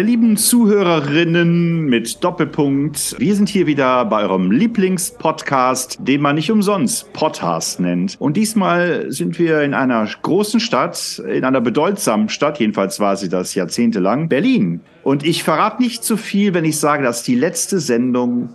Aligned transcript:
Meine 0.00 0.12
lieben 0.12 0.38
Zuhörerinnen 0.38 1.84
mit 1.84 2.24
Doppelpunkt, 2.24 3.16
wir 3.18 3.34
sind 3.34 3.50
hier 3.50 3.66
wieder 3.66 4.06
bei 4.06 4.22
eurem 4.22 4.50
Lieblingspodcast, 4.50 5.98
den 6.00 6.22
man 6.22 6.36
nicht 6.36 6.50
umsonst 6.50 7.12
Podcast 7.12 7.80
nennt. 7.80 8.16
Und 8.18 8.38
diesmal 8.38 9.12
sind 9.12 9.38
wir 9.38 9.60
in 9.60 9.74
einer 9.74 10.08
großen 10.22 10.58
Stadt, 10.58 11.22
in 11.28 11.44
einer 11.44 11.60
bedeutsamen 11.60 12.30
Stadt, 12.30 12.58
jedenfalls 12.60 12.98
war 12.98 13.14
sie 13.18 13.28
das 13.28 13.54
jahrzehntelang, 13.54 14.30
Berlin. 14.30 14.80
Und 15.02 15.22
ich 15.22 15.42
verrate 15.42 15.82
nicht 15.82 16.02
zu 16.02 16.16
viel, 16.16 16.54
wenn 16.54 16.64
ich 16.64 16.78
sage, 16.78 17.02
dass 17.02 17.22
die 17.22 17.34
letzte 17.34 17.78
Sendung 17.78 18.54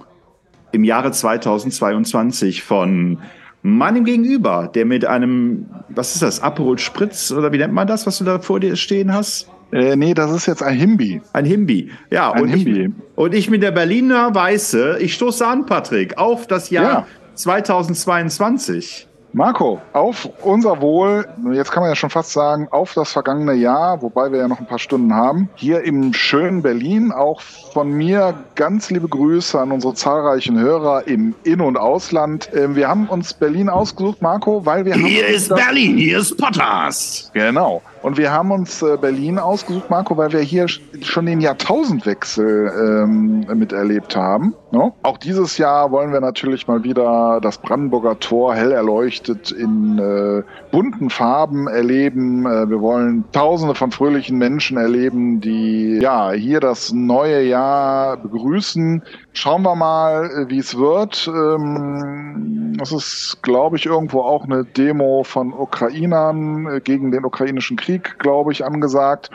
im 0.71 0.83
Jahre 0.83 1.11
2022 1.11 2.63
von 2.63 3.19
meinem 3.61 4.03
Gegenüber, 4.03 4.67
der 4.73 4.85
mit 4.85 5.05
einem, 5.05 5.67
was 5.89 6.15
ist 6.15 6.23
das, 6.23 6.41
Aperol 6.41 6.79
Spritz 6.79 7.31
oder 7.31 7.51
wie 7.51 7.59
nennt 7.59 7.73
man 7.75 7.85
das, 7.85 8.07
was 8.07 8.17
du 8.17 8.23
da 8.23 8.39
vor 8.39 8.59
dir 8.59 8.75
stehen 8.75 9.13
hast? 9.13 9.47
Äh, 9.71 9.95
nee, 9.95 10.13
das 10.13 10.31
ist 10.31 10.45
jetzt 10.45 10.63
ein 10.63 10.77
Himbi. 10.77 11.21
Ein 11.33 11.45
Himbi. 11.45 11.91
Ja, 12.09 12.31
Ein 12.31 12.43
und, 12.43 12.49
Himbi. 12.49 12.81
Ich, 12.85 12.91
und 13.17 13.33
ich 13.33 13.49
mit 13.49 13.63
der 13.63 13.71
Berliner 13.71 14.33
Weiße, 14.33 14.97
ich 14.99 15.13
stoße 15.15 15.45
an, 15.45 15.65
Patrick, 15.65 16.17
auf 16.17 16.47
das 16.47 16.69
Jahr 16.69 16.83
Ja. 16.83 17.07
2022. 17.33 19.07
Marco, 19.37 19.81
auf 19.91 20.29
unser 20.43 20.79
Wohl, 20.79 21.27
jetzt 21.51 21.69
kann 21.69 21.83
man 21.83 21.89
ja 21.89 21.95
schon 21.97 22.09
fast 22.09 22.31
sagen, 22.31 22.69
auf 22.71 22.93
das 22.93 23.11
vergangene 23.11 23.51
Jahr, 23.51 24.01
wobei 24.01 24.31
wir 24.31 24.39
ja 24.39 24.47
noch 24.47 24.61
ein 24.61 24.65
paar 24.65 24.79
Stunden 24.79 25.13
haben, 25.13 25.49
hier 25.55 25.83
im 25.83 26.13
schönen 26.13 26.61
Berlin. 26.61 27.11
Auch 27.11 27.41
von 27.41 27.91
mir 27.91 28.33
ganz 28.55 28.89
liebe 28.89 29.09
Grüße 29.09 29.59
an 29.59 29.73
unsere 29.73 29.93
zahlreichen 29.93 30.57
Hörer 30.57 31.05
im 31.09 31.35
In- 31.43 31.59
und 31.59 31.75
Ausland. 31.75 32.49
Ähm, 32.55 32.77
Wir 32.77 32.87
haben 32.87 33.09
uns 33.09 33.33
Berlin 33.33 33.67
ausgesucht, 33.67 34.21
Marco, 34.21 34.65
weil 34.65 34.85
wir 34.85 34.93
haben 34.93 35.03
Hier 35.03 35.27
ist 35.27 35.53
Berlin, 35.53 35.97
hier 35.97 36.19
ist 36.19 36.37
Podcast. 36.37 37.33
Genau. 37.33 37.81
Und 38.03 38.17
wir 38.17 38.31
haben 38.31 38.51
uns 38.51 38.81
äh, 38.83 38.95
Berlin 38.95 39.37
ausgesucht, 39.37 39.89
Marco, 39.89 40.15
weil 40.15 40.31
wir 40.31 40.39
hier 40.39 40.67
sch- 40.67 40.79
schon 41.03 41.25
den 41.25 41.41
Jahrtausendwechsel 41.41 42.71
ähm, 43.03 43.47
miterlebt 43.57 44.15
haben. 44.15 44.53
Ne? 44.71 44.93
Auch 45.03 45.17
dieses 45.17 45.57
Jahr 45.57 45.91
wollen 45.91 46.13
wir 46.13 46.21
natürlich 46.21 46.67
mal 46.67 46.83
wieder 46.83 47.39
das 47.41 47.57
Brandenburger 47.57 48.17
Tor 48.19 48.53
hell 48.55 48.71
erleuchtet 49.25 49.51
in 49.51 49.99
äh, 49.99 50.43
bunten 50.71 51.09
Farben 51.09 51.67
erleben. 51.67 52.45
Äh, 52.45 52.69
wir 52.69 52.81
wollen 52.81 53.23
Tausende 53.31 53.75
von 53.75 53.91
fröhlichen 53.91 54.37
Menschen 54.37 54.77
erleben, 54.77 55.41
die 55.41 55.99
ja 56.01 56.31
hier 56.31 56.59
das 56.59 56.91
neue 56.93 57.43
Jahr 57.43 58.17
begrüßen. 58.17 59.01
Schauen 59.33 59.63
wir 59.63 59.75
mal, 59.75 60.25
äh, 60.25 60.49
wie 60.49 60.59
es 60.59 60.77
wird. 60.77 61.27
Ähm, 61.27 62.75
das 62.77 62.91
ist, 62.91 63.39
glaube 63.41 63.77
ich, 63.77 63.85
irgendwo 63.85 64.21
auch 64.21 64.43
eine 64.43 64.63
Demo 64.63 65.23
von 65.23 65.53
Ukrainern 65.53 66.67
äh, 66.67 66.81
gegen 66.81 67.11
den 67.11 67.25
ukrainischen 67.25 67.77
Krieg, 67.77 68.19
glaube 68.19 68.51
ich, 68.51 68.65
angesagt. 68.65 69.29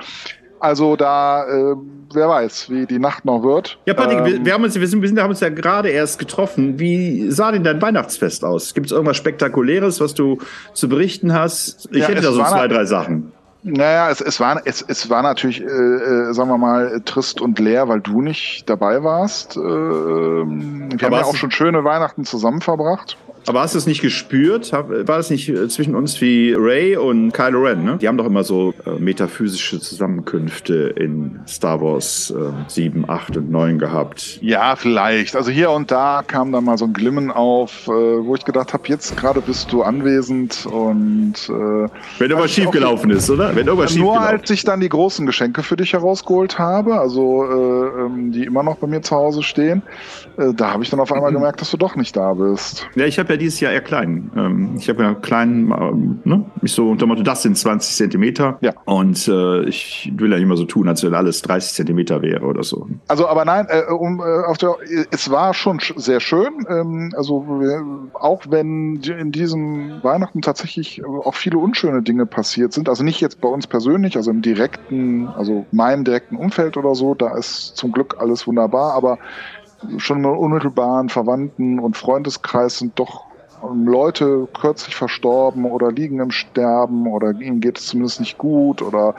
Also 0.61 0.95
da, 0.95 1.45
äh, 1.45 1.75
wer 2.13 2.29
weiß, 2.29 2.71
wie 2.71 2.87
die 2.87 2.99
Nacht 2.99 3.25
noch 3.25 3.43
wird. 3.43 3.79
Ja, 3.87 3.95
Patrick, 3.95 4.19
Ähm, 4.19 4.25
wir, 4.27 4.45
wir, 4.45 4.53
haben 4.53 4.65
uns, 4.65 4.79
wir, 4.79 4.87
sind, 4.87 5.01
wir 5.01 5.09
sind, 5.09 5.19
haben 5.21 5.31
uns 5.31 5.41
ja 5.41 5.49
gerade 5.49 5.89
erst 5.89 6.19
getroffen. 6.19 6.79
Wie 6.79 7.31
sah 7.31 7.51
denn 7.51 7.65
dein 7.65 7.81
Weihnachtsfest 7.81 8.45
aus? 8.45 8.75
Gibt 8.75 8.87
es 8.87 8.93
irgendwas 8.93 9.17
Spektakuläres, 9.17 10.01
was 10.01 10.15
du 10.15 10.39
zu 10.75 10.89
berichten 10.89 11.33
hast? 11.33 11.89
Ich 11.91 11.99
Ja, 11.99 12.09
hätte 12.09 12.21
da 12.21 12.33
so 12.33 12.43
zwei, 12.45 12.69
drei 12.69 12.85
Sachen. 12.85 13.33
Naja, 13.63 14.11
es, 14.11 14.21
es, 14.23 14.41
war, 14.41 14.63
es, 14.65 14.83
es 14.87 15.11
war 15.11 15.23
natürlich, 15.23 15.61
äh, 15.61 15.65
äh, 15.67 16.33
sagen 16.33 16.49
wir 16.49 16.57
mal, 16.57 17.03
trist 17.05 17.41
und 17.41 17.59
leer, 17.59 17.89
weil 17.89 18.01
du 18.01 18.23
nicht 18.23 18.65
dabei 18.69 19.03
warst. 19.03 19.57
Ähm, 19.57 19.63
wir 19.63 19.73
haben 19.73 20.99
Aber 21.05 21.17
ja 21.17 21.23
hast 21.23 21.29
auch 21.29 21.37
schon 21.37 21.51
schöne 21.51 21.85
Weihnachten 21.85 22.25
zusammen 22.25 22.63
verbracht. 22.63 23.19
Aber 23.47 23.61
hast 23.61 23.75
du 23.75 23.79
es 23.79 23.87
nicht 23.87 24.03
gespürt? 24.03 24.73
War 24.73 25.17
das 25.17 25.31
nicht 25.31 25.49
äh, 25.49 25.69
zwischen 25.69 25.95
uns 25.95 26.21
wie 26.21 26.55
Ray 26.57 26.97
und 26.97 27.33
Kylo 27.33 27.63
Ren? 27.63 27.85
Ne? 27.85 27.99
Die 28.01 28.07
haben 28.09 28.17
doch 28.19 28.27
immer 28.27 28.45
so 28.45 28.75
äh, 28.87 28.91
metaphysische 28.99 29.81
Zusammenkünfte 29.81 30.75
in 30.97 31.41
Star 31.49 31.81
Wars 31.81 32.31
äh, 32.37 32.53
7, 32.69 33.09
8 33.09 33.39
und 33.39 33.51
9 33.51 33.79
gehabt. 33.79 34.39
Ja, 34.43 34.77
vielleicht. 34.77 35.37
Also 35.37 35.51
hier 35.51 35.71
und 35.71 35.91
da 35.91 36.23
kam 36.27 36.53
dann 36.53 36.65
mal 36.65 36.77
so 36.79 36.85
ein 36.85 36.93
Glimmen 36.93 37.31
auf, 37.31 37.87
äh, 37.87 37.91
wo 37.91 38.35
ich 38.35 38.45
gedacht 38.45 38.73
habe, 38.73 38.83
jetzt 38.89 39.17
gerade 39.17 39.41
bist 39.41 39.73
du 39.73 39.83
anwesend 39.83 40.67
und 40.67 41.35
äh, 41.49 41.53
Wenn 41.53 42.31
irgendwas 42.31 42.51
schiefgelaufen 42.53 43.11
ist, 43.11 43.31
oder? 43.31 43.55
Wenn 43.57 43.67
irgendwas 43.67 43.95
nur 43.97 44.15
schiefgelaufen 44.15 44.41
als 44.41 44.51
ich 44.51 44.65
dann 44.65 44.81
die 44.81 44.89
großen 44.89 45.27
Geschenke 45.27 45.63
für 45.63 45.77
dich 45.77 45.93
herausgeholt 45.93 46.59
habe, 46.59 46.99
also 47.01 47.45
äh, 47.45 48.03
ähm, 48.05 48.33
die 48.33 48.45
immer 48.45 48.63
noch 48.63 48.77
bei 48.77 48.87
mir 48.87 49.03
zu 49.03 49.15
Hause 49.17 49.43
stehen, 49.43 49.83
äh, 50.37 50.53
da 50.55 50.73
habe 50.73 50.83
ich 50.83 50.91
dann 50.91 51.01
auf 51.01 51.11
Mhm. 51.11 51.17
einmal 51.17 51.33
gemerkt, 51.33 51.61
dass 51.61 51.71
du 51.71 51.77
doch 51.77 51.97
nicht 51.97 52.17
da 52.17 52.35
bist. 52.35 52.87
Ja, 52.95 53.05
ich 53.07 53.19
habe 53.19 53.30
ja 53.31 53.37
dieses 53.37 53.61
Jahr 53.61 53.73
eher 53.73 53.81
klein. 53.81 54.31
Ähm, 54.37 54.75
ich 54.77 54.89
habe 54.89 55.03
ja 55.03 55.15
klein, 55.15 55.73
ähm, 55.79 56.21
ne? 56.25 56.45
Ich 56.63 56.73
so 56.73 56.91
unter 56.91 57.07
Motto, 57.07 57.23
das 57.23 57.43
sind 57.43 57.57
20 57.57 57.97
Zentimeter. 57.97 58.59
Ja. 58.61 58.73
Und 58.85 59.27
äh, 59.29 59.63
ich 59.65 60.13
will 60.17 60.31
ja 60.31 60.37
nicht 60.37 60.45
immer 60.45 60.57
so 60.57 60.65
tun, 60.65 60.89
als 60.89 61.03
wenn 61.03 61.15
alles 61.15 61.43
30 61.43 61.75
Zentimeter 61.75 62.23
wäre 62.23 62.45
oder 62.45 62.63
so. 62.63 62.89
Also, 63.09 63.29
aber 63.29 63.45
nein, 63.45 63.67
äh, 63.69 63.91
um, 63.91 64.21
äh, 64.21 64.57
der, 64.61 64.77
es 65.11 65.31
war 65.31 65.55
schon 65.55 65.81
sch 65.81 65.95
sehr 65.97 66.21
schön. 66.21 66.67
Ähm, 66.69 67.13
also 67.17 67.45
auch 68.15 68.43
wenn 68.49 68.97
in 68.97 69.33
diesem 69.33 70.03
Weihnachten 70.03 70.43
tatsächlich 70.43 71.01
äh, 71.01 71.05
auch 71.05 71.35
viele 71.35 71.59
unschöne 71.59 72.03
Dinge 72.03 72.27
passiert 72.27 72.73
sind. 72.73 72.89
Also 72.89 73.05
nicht 73.05 73.21
jetzt 73.21 73.41
bei 73.41 73.49
uns 73.49 73.67
persönlich, 73.67 74.17
also 74.17 74.31
im 74.31 74.43
direkten, 74.43 75.29
also 75.29 75.67
meinem 75.73 76.05
direkten 76.05 76.37
Umfeld 76.37 76.77
oder 76.77 76.95
so. 76.95 77.15
Da 77.15 77.37
ist 77.37 77.77
zum 77.77 77.93
Glück 77.93 78.17
alles 78.19 78.47
wunderbar, 78.47 78.95
aber 78.95 79.19
schon 79.99 80.25
im 80.25 80.31
unmittelbaren 80.31 81.09
Verwandten 81.09 81.79
und 81.79 81.97
Freundeskreis 81.97 82.79
sind 82.79 82.99
doch 82.99 83.25
Leute 83.63 84.49
kürzlich 84.59 84.97
verstorben 84.97 85.65
oder 85.65 85.93
liegen 85.93 86.21
im 86.21 86.31
Sterben 86.31 87.07
oder 87.07 87.33
ihnen 87.41 87.61
geht 87.61 87.79
es 87.79 87.87
zumindest 87.87 88.21
nicht 88.21 88.39
gut 88.39 88.81
oder 88.83 89.15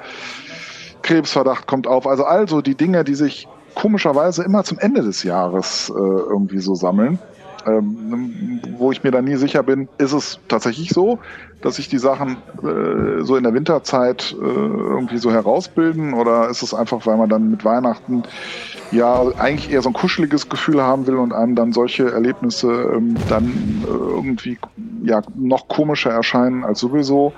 Krebsverdacht 1.03 1.67
kommt 1.67 1.87
auf. 1.87 2.07
Also 2.07 2.23
also 2.23 2.61
die 2.61 2.75
Dinge, 2.75 3.03
die 3.03 3.15
sich 3.15 3.47
komischerweise 3.75 4.43
immer 4.43 4.63
zum 4.63 4.79
Ende 4.79 5.01
des 5.01 5.23
Jahres 5.23 5.89
äh, 5.89 5.93
irgendwie 5.93 6.59
so 6.59 6.75
sammeln. 6.75 7.19
Ähm, 7.65 8.59
wo 8.77 8.91
ich 8.91 9.03
mir 9.03 9.11
dann 9.11 9.25
nie 9.25 9.35
sicher 9.35 9.63
bin, 9.63 9.87
ist 9.97 10.13
es 10.13 10.39
tatsächlich 10.47 10.89
so, 10.89 11.19
dass 11.61 11.75
sich 11.75 11.87
die 11.89 11.97
Sachen 11.97 12.37
äh, 12.63 13.23
so 13.23 13.35
in 13.35 13.43
der 13.43 13.53
Winterzeit 13.53 14.35
äh, 14.39 14.43
irgendwie 14.43 15.17
so 15.17 15.31
herausbilden 15.31 16.13
oder 16.13 16.49
ist 16.49 16.63
es 16.63 16.73
einfach, 16.73 17.05
weil 17.05 17.17
man 17.17 17.29
dann 17.29 17.51
mit 17.51 17.63
Weihnachten 17.63 18.23
ja 18.91 19.23
eigentlich 19.37 19.71
eher 19.71 19.81
so 19.81 19.89
ein 19.89 19.93
kuscheliges 19.93 20.49
Gefühl 20.49 20.81
haben 20.81 21.07
will 21.07 21.15
und 21.15 21.33
einem 21.33 21.55
dann 21.55 21.71
solche 21.71 22.11
Erlebnisse 22.11 22.93
ähm, 22.95 23.15
dann 23.27 23.83
äh, 23.83 23.87
irgendwie 23.87 24.57
ja 25.03 25.21
noch 25.35 25.67
komischer 25.67 26.11
erscheinen 26.11 26.63
als 26.63 26.79
sowieso. 26.79 27.33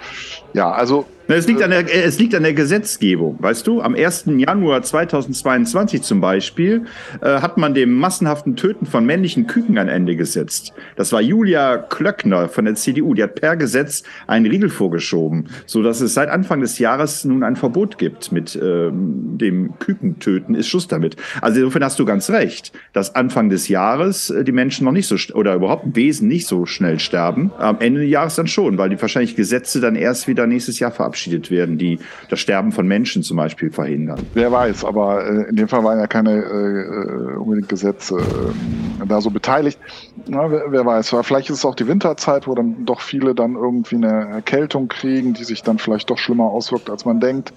Ja, 0.54 0.72
also 0.72 1.06
Es 1.28 1.48
liegt, 1.48 1.64
an 1.64 1.72
der, 1.72 2.06
es 2.06 2.20
liegt 2.20 2.36
an 2.36 2.44
der 2.44 2.54
Gesetzgebung, 2.54 3.38
weißt 3.40 3.66
du? 3.66 3.82
Am 3.82 3.96
1. 3.96 4.26
Januar 4.38 4.82
2022 4.82 6.02
zum 6.02 6.20
Beispiel 6.20 6.84
äh, 7.22 7.40
hat 7.40 7.58
man 7.58 7.74
dem 7.74 7.94
massenhaften 7.94 8.58
Töten 8.58 8.86
von 8.86 9.06
männlichen 9.06 9.48
Küken 9.48 9.78
ein 9.78 9.88
Ende 9.88 10.18
gesetzt. 10.18 10.74
Das 10.98 11.14
war 11.14 11.22
Julia 11.22 11.78
Klöckner 11.78 12.50
von 12.50 12.66
der 12.66 12.76
CDU. 12.76 13.14
Die 13.14 13.24
hat 13.24 13.36
per 13.36 13.56
Gesetz 13.56 14.04
einen 14.28 14.46
Riegel 14.46 14.70
vorgeschoben, 14.70 15.48
so 15.66 15.82
dass 15.82 16.02
es 16.02 16.14
seit 16.14 16.30
Anfang 16.30 16.60
des 16.60 16.78
Jahres 16.78 17.24
nun 17.24 17.44
ein 17.44 17.56
Verbot 17.56 17.98
gibt 17.98 18.34
mit 18.34 18.60
ähm, 18.62 19.38
dem 19.38 19.80
Kükentöten. 19.80 20.56
Ist 20.56 20.68
Schluss 20.68 20.90
damit. 20.90 21.16
Also 21.42 21.60
insofern 21.60 21.86
hast 21.86 22.00
du 22.00 22.06
ganz 22.06 22.30
recht, 22.32 22.74
dass 22.92 23.16
Anfang 23.16 23.50
des 23.50 23.70
Jahres 23.70 24.30
äh, 24.30 24.44
die 24.44 24.52
Menschen 24.52 24.84
noch 24.84 24.92
nicht 24.92 25.08
so 25.08 25.16
oder 25.34 25.56
überhaupt 25.56 25.96
Wesen 25.96 26.28
nicht 26.28 26.48
so 26.48 26.66
schnell 26.66 27.00
sterben. 27.00 27.54
Am 27.58 27.80
Ende 27.80 28.02
des 28.02 28.10
Jahres 28.10 28.36
dann 28.36 28.48
schon, 28.48 28.78
weil 28.78 28.90
die 28.90 29.02
wahrscheinlich 29.02 29.38
Gesetze 29.38 29.80
dann 29.80 29.96
erst 29.96 30.28
wieder 30.28 30.48
nächstes 30.48 30.80
Jahr 30.80 30.92
verabschieden 30.92 31.13
verabschiedet 31.14 31.52
werden, 31.52 31.78
die 31.78 32.00
das 32.30 32.40
Sterben 32.40 32.72
von 32.72 32.88
Menschen 32.88 33.24
zum 33.24 33.38
Beispiel 33.38 33.72
verhindern. 33.72 34.20
Wer 34.34 34.52
weiß, 34.52 34.84
aber 34.84 35.26
äh, 35.26 35.50
in 35.50 35.56
dem 35.56 35.68
Fall 35.68 35.84
waren 35.84 36.00
ja 36.00 36.08
keine 36.08 36.32
äh, 36.32 37.38
unbedingt 37.38 37.70
Gesetze 37.70 38.18
äh, 38.18 39.06
da 39.06 39.22
so 39.22 39.30
beteiligt. 39.30 39.80
Na, 40.26 40.50
wer, 40.50 40.72
wer, 40.72 40.86
weiß, 40.86 41.16
vielleicht 41.22 41.50
ist 41.50 41.58
es 41.58 41.66
auch 41.66 41.76
die 41.76 41.88
Winterzeit, 41.88 42.48
wo 42.48 42.56
dann 42.56 42.86
doch 42.86 43.02
viele 43.02 43.36
dann 43.36 43.56
irgendwie 43.56 43.96
eine 43.96 44.30
Erkältung 44.30 44.88
kriegen, 44.88 45.34
die 45.34 45.44
sich 45.44 45.62
dann 45.62 45.78
vielleicht 45.78 46.10
doch 46.10 46.18
schlimmer 46.18 46.46
auswirkt, 46.46 46.90
als 46.90 47.06
man 47.06 47.20
denkt 47.20 47.54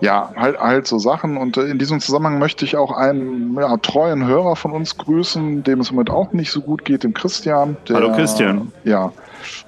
ja, 0.00 0.32
halt, 0.34 0.58
halt 0.58 0.88
so 0.88 0.98
Sachen. 0.98 1.36
Und 1.36 1.56
äh, 1.56 1.66
in 1.66 1.78
diesem 1.78 2.00
Zusammenhang 2.00 2.40
möchte 2.40 2.64
ich 2.64 2.76
auch 2.76 2.90
einen 2.90 3.54
ja, 3.54 3.76
treuen 3.76 4.26
Hörer 4.26 4.56
von 4.56 4.72
uns 4.72 4.98
grüßen, 4.98 5.62
dem 5.62 5.78
es 5.78 5.90
im 5.90 5.94
Moment 5.94 6.10
auch 6.10 6.32
nicht 6.32 6.50
so 6.50 6.60
gut 6.60 6.84
geht, 6.84 7.04
dem 7.04 7.14
Christian. 7.14 7.76
Der, 7.88 7.96
Hallo 7.96 8.12
Christian. 8.12 8.72
Ja, 8.82 9.12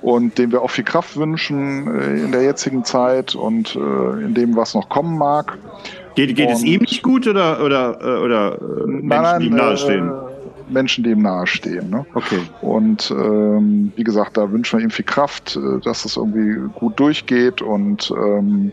und 0.02 0.38
dem 0.38 0.52
wir 0.52 0.62
auch 0.62 0.70
viel 0.70 0.84
Kraft 0.84 1.16
wünschen 1.16 1.88
äh, 1.88 2.24
in 2.24 2.32
der 2.32 2.42
jetzigen 2.42 2.84
Zeit 2.84 3.34
und 3.34 3.76
äh, 3.76 4.24
in 4.24 4.34
dem, 4.34 4.56
was 4.56 4.74
noch 4.74 4.88
kommen 4.88 5.18
mag. 5.18 5.58
Geht, 6.14 6.36
geht 6.36 6.50
es 6.50 6.62
ihm 6.62 6.80
nicht 6.80 7.02
gut 7.02 7.26
oder, 7.26 7.62
oder, 7.64 7.98
äh, 8.00 8.18
oder 8.20 8.58
Menschen, 8.86 9.08
nein, 9.08 9.40
die 9.40 9.46
ihm 9.46 9.56
nahestehen? 9.56 10.12
Menschen, 10.68 11.04
die 11.04 11.10
ihm 11.10 11.22
nahestehen. 11.22 11.90
Ne? 11.90 12.06
Okay. 12.14 12.40
Und 12.62 13.10
ähm, 13.10 13.92
wie 13.96 14.04
gesagt, 14.04 14.36
da 14.36 14.50
wünschen 14.50 14.78
wir 14.78 14.84
ihm 14.84 14.90
viel 14.90 15.04
Kraft, 15.04 15.58
dass 15.84 16.04
es 16.04 16.16
irgendwie 16.16 16.70
gut 16.74 16.98
durchgeht 16.98 17.60
und 17.60 18.12
ähm, 18.16 18.72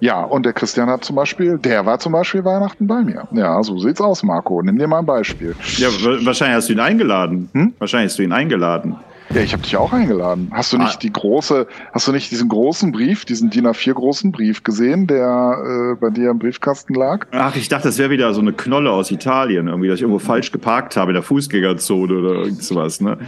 ja, 0.00 0.22
und 0.22 0.46
der 0.46 0.54
Christian 0.54 0.88
hat 0.88 1.04
zum 1.04 1.16
Beispiel, 1.16 1.58
der 1.58 1.84
war 1.84 1.98
zum 1.98 2.12
Beispiel 2.12 2.42
Weihnachten 2.42 2.86
bei 2.86 3.02
mir. 3.02 3.28
Ja, 3.32 3.62
so 3.62 3.78
sieht's 3.78 4.00
aus, 4.00 4.22
Marco. 4.22 4.62
Nimm 4.62 4.78
dir 4.78 4.86
mal 4.86 5.00
ein 5.00 5.06
Beispiel. 5.06 5.54
Ja, 5.76 5.88
wahrscheinlich 6.24 6.56
hast 6.56 6.68
du 6.70 6.72
ihn 6.72 6.80
eingeladen. 6.80 7.50
Hm? 7.52 7.74
Wahrscheinlich 7.78 8.10
hast 8.12 8.18
du 8.18 8.22
ihn 8.22 8.32
eingeladen. 8.32 8.96
Ja, 9.32 9.42
ich 9.42 9.52
habe 9.52 9.62
dich 9.62 9.76
auch 9.76 9.92
eingeladen. 9.92 10.50
Hast 10.52 10.72
du 10.72 10.78
nicht 10.78 10.96
ah. 10.96 10.98
die 11.00 11.12
große, 11.12 11.68
hast 11.92 12.08
du 12.08 12.12
nicht 12.12 12.32
diesen 12.32 12.48
großen 12.48 12.90
Brief, 12.90 13.24
diesen 13.24 13.48
DIN 13.48 13.64
A4 13.64 13.92
großen 13.92 14.32
Brief 14.32 14.64
gesehen, 14.64 15.06
der 15.06 15.94
äh, 15.94 16.00
bei 16.00 16.10
dir 16.10 16.30
im 16.30 16.40
Briefkasten 16.40 16.94
lag? 16.94 17.28
Ach, 17.30 17.54
ich 17.54 17.68
dachte, 17.68 17.86
das 17.86 17.98
wäre 17.98 18.10
wieder 18.10 18.34
so 18.34 18.40
eine 18.40 18.52
Knolle 18.52 18.90
aus 18.90 19.12
Italien, 19.12 19.68
irgendwie, 19.68 19.86
dass 19.86 19.96
ich 19.96 20.02
irgendwo 20.02 20.18
falsch 20.18 20.50
geparkt 20.50 20.96
habe 20.96 21.12
in 21.12 21.14
der 21.14 21.22
Fußgängerzone 21.22 22.12
oder 22.12 22.40
irgend 22.40 22.64
sowas, 22.64 23.00
ne? 23.00 23.18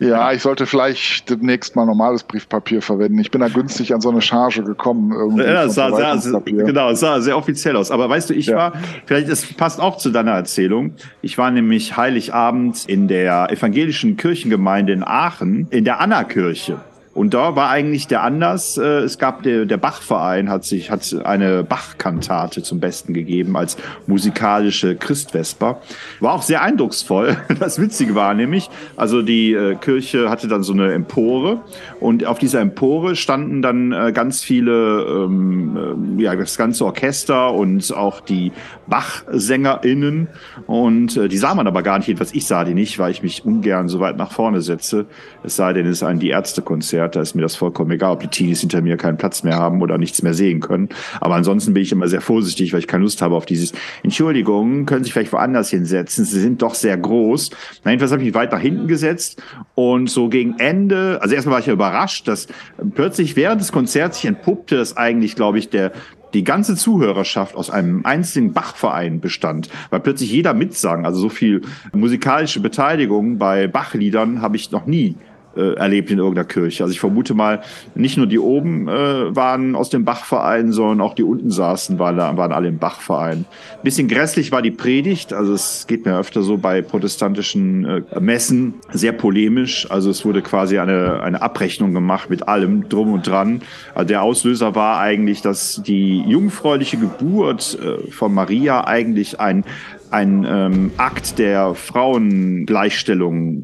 Ja, 0.00 0.32
ich 0.32 0.42
sollte 0.42 0.66
vielleicht 0.66 1.30
demnächst 1.30 1.76
mal 1.76 1.86
normales 1.86 2.24
Briefpapier 2.24 2.82
verwenden. 2.82 3.20
Ich 3.20 3.30
bin 3.30 3.40
da 3.40 3.46
günstig 3.46 3.94
an 3.94 4.00
so 4.00 4.10
eine 4.10 4.20
Charge 4.20 4.64
gekommen. 4.64 5.12
Irgendwie 5.12 5.44
ja, 5.44 5.68
sah 5.68 5.94
sehr, 5.94 6.40
genau, 6.44 6.90
es 6.90 6.98
sah 6.98 7.20
sehr 7.20 7.38
offiziell 7.38 7.76
aus. 7.76 7.92
Aber 7.92 8.08
weißt 8.08 8.30
du, 8.30 8.34
ich 8.34 8.46
ja. 8.46 8.56
war, 8.56 8.72
vielleicht, 9.06 9.28
es 9.28 9.46
passt 9.54 9.80
auch 9.80 9.96
zu 9.98 10.10
deiner 10.10 10.32
Erzählung. 10.32 10.94
Ich 11.20 11.38
war 11.38 11.52
nämlich 11.52 11.96
Heiligabend 11.96 12.84
in 12.86 13.06
der 13.06 13.52
evangelischen 13.52 14.16
Kirchengemeinde 14.16 14.92
in 14.92 15.04
Aachen 15.04 15.51
in 15.70 15.84
der 15.84 16.00
Anna-Kirche. 16.00 16.80
Und 17.14 17.34
da 17.34 17.56
war 17.56 17.68
eigentlich 17.68 18.06
der 18.06 18.22
Anlass, 18.22 18.78
äh, 18.78 19.00
es 19.00 19.18
gab 19.18 19.42
der, 19.42 19.66
der 19.66 19.76
Bachverein 19.76 20.48
hat 20.48 20.64
sich 20.64 20.90
hat 20.90 21.14
eine 21.24 21.62
Bach-Kantate 21.62 22.62
zum 22.62 22.80
Besten 22.80 23.12
gegeben 23.12 23.56
als 23.56 23.76
musikalische 24.06 24.96
Christvesper. 24.96 25.82
War 26.20 26.32
auch 26.32 26.42
sehr 26.42 26.62
eindrucksvoll. 26.62 27.36
Das 27.62 27.80
Witzige 27.80 28.16
war 28.16 28.34
nämlich, 28.34 28.70
also 28.96 29.22
die 29.22 29.52
äh, 29.52 29.76
Kirche 29.76 30.30
hatte 30.30 30.48
dann 30.48 30.64
so 30.64 30.72
eine 30.72 30.92
Empore 30.92 31.60
und 32.00 32.24
auf 32.24 32.38
dieser 32.38 32.60
Empore 32.60 33.14
standen 33.14 33.62
dann 33.62 33.92
äh, 33.92 34.10
ganz 34.12 34.42
viele, 34.42 35.02
ähm, 35.02 36.16
äh, 36.18 36.22
ja, 36.22 36.34
das 36.34 36.56
ganze 36.56 36.84
Orchester 36.84 37.52
und 37.52 37.94
auch 37.94 38.20
die 38.20 38.50
Bach-SängerInnen 38.88 40.28
und 40.66 41.16
äh, 41.16 41.28
die 41.28 41.36
sah 41.36 41.54
man 41.54 41.68
aber 41.68 41.82
gar 41.82 41.98
nicht, 41.98 42.08
jedenfalls 42.08 42.34
ich 42.34 42.46
sah 42.46 42.64
die 42.64 42.74
nicht, 42.74 42.98
weil 42.98 43.12
ich 43.12 43.22
mich 43.22 43.44
ungern 43.44 43.88
so 43.88 44.00
weit 44.00 44.16
nach 44.16 44.32
vorne 44.32 44.60
setze. 44.60 45.06
Es 45.44 45.54
sei 45.54 45.72
denn, 45.72 45.86
es 45.86 45.98
ist 45.98 46.02
ein 46.02 46.18
Die 46.18 46.30
Ärzte-Konzert 46.30 47.01
Konzert, 47.02 47.16
da 47.16 47.20
ist 47.20 47.34
mir 47.34 47.42
das 47.42 47.56
vollkommen 47.56 47.90
egal, 47.90 48.12
ob 48.12 48.20
die 48.20 48.28
Teenies 48.28 48.60
hinter 48.60 48.80
mir 48.80 48.96
keinen 48.96 49.16
Platz 49.16 49.42
mehr 49.42 49.56
haben 49.56 49.82
oder 49.82 49.98
nichts 49.98 50.22
mehr 50.22 50.34
sehen 50.34 50.60
können. 50.60 50.88
Aber 51.20 51.34
ansonsten 51.34 51.74
bin 51.74 51.82
ich 51.82 51.92
immer 51.92 52.08
sehr 52.08 52.20
vorsichtig, 52.20 52.72
weil 52.72 52.80
ich 52.80 52.86
keine 52.86 53.02
Lust 53.02 53.22
habe 53.22 53.34
auf 53.34 53.46
dieses 53.46 53.72
Entschuldigung, 54.02 54.86
können 54.86 55.02
Sie 55.02 55.08
sich 55.08 55.12
vielleicht 55.12 55.32
woanders 55.32 55.70
hinsetzen, 55.70 56.24
Sie 56.24 56.40
sind 56.40 56.62
doch 56.62 56.74
sehr 56.74 56.96
groß. 56.96 57.50
Na, 57.84 57.90
jedenfalls 57.90 58.12
habe 58.12 58.22
ich 58.22 58.28
mich 58.28 58.34
weit 58.34 58.52
nach 58.52 58.60
hinten 58.60 58.86
gesetzt 58.86 59.42
und 59.74 60.08
so 60.08 60.28
gegen 60.28 60.58
Ende, 60.58 61.18
also 61.22 61.34
erstmal 61.34 61.54
war 61.54 61.60
ich 61.60 61.66
ja 61.66 61.72
überrascht, 61.72 62.28
dass 62.28 62.46
plötzlich 62.94 63.36
während 63.36 63.60
des 63.60 63.72
Konzerts 63.72 64.20
sich 64.20 64.26
entpuppte, 64.26 64.76
dass 64.76 64.96
eigentlich, 64.96 65.34
glaube 65.34 65.58
ich, 65.58 65.70
der 65.70 65.92
die 66.34 66.44
ganze 66.44 66.76
Zuhörerschaft 66.76 67.56
aus 67.56 67.68
einem 67.68 68.06
einzigen 68.06 68.54
Bachverein 68.54 69.20
bestand, 69.20 69.68
weil 69.90 70.00
plötzlich 70.00 70.32
jeder 70.32 70.54
mitsang. 70.54 71.04
Also 71.04 71.20
so 71.20 71.28
viel 71.28 71.60
musikalische 71.92 72.60
Beteiligung 72.60 73.36
bei 73.36 73.66
Bachliedern 73.66 74.40
habe 74.40 74.56
ich 74.56 74.70
noch 74.70 74.86
nie 74.86 75.16
äh, 75.56 75.74
erlebt 75.74 76.10
in 76.10 76.18
irgendeiner 76.18 76.46
Kirche. 76.46 76.82
Also 76.84 76.92
ich 76.92 77.00
vermute 77.00 77.34
mal, 77.34 77.62
nicht 77.94 78.16
nur 78.16 78.26
die 78.26 78.38
oben 78.38 78.88
äh, 78.88 79.34
waren 79.34 79.74
aus 79.74 79.90
dem 79.90 80.04
Bachverein, 80.04 80.72
sondern 80.72 81.00
auch 81.00 81.14
die 81.14 81.22
unten 81.22 81.50
saßen, 81.50 81.98
waren, 81.98 82.16
waren 82.16 82.52
alle 82.52 82.68
im 82.68 82.78
Bachverein. 82.78 83.44
bisschen 83.82 84.08
grässlich 84.08 84.52
war 84.52 84.62
die 84.62 84.70
Predigt, 84.70 85.32
also 85.32 85.52
es 85.52 85.86
geht 85.86 86.04
mir 86.06 86.16
öfter 86.16 86.42
so 86.42 86.56
bei 86.56 86.82
protestantischen 86.82 87.84
äh, 87.84 88.20
Messen, 88.20 88.74
sehr 88.92 89.12
polemisch. 89.12 89.90
Also 89.90 90.10
es 90.10 90.24
wurde 90.24 90.42
quasi 90.42 90.78
eine, 90.78 91.22
eine 91.22 91.42
Abrechnung 91.42 91.94
gemacht 91.94 92.30
mit 92.30 92.48
allem 92.48 92.88
drum 92.88 93.12
und 93.12 93.26
dran. 93.26 93.62
Also 93.94 94.08
der 94.08 94.22
Auslöser 94.22 94.74
war 94.74 95.00
eigentlich, 95.00 95.42
dass 95.42 95.82
die 95.82 96.20
jungfräuliche 96.20 96.96
Geburt 96.96 97.78
äh, 97.80 98.10
von 98.10 98.32
Maria 98.32 98.86
eigentlich 98.86 99.40
ein 99.40 99.64
ein 100.12 100.46
ähm, 100.48 100.90
Akt 100.96 101.38
der 101.38 101.74
Frauengleichstellung, 101.74 103.62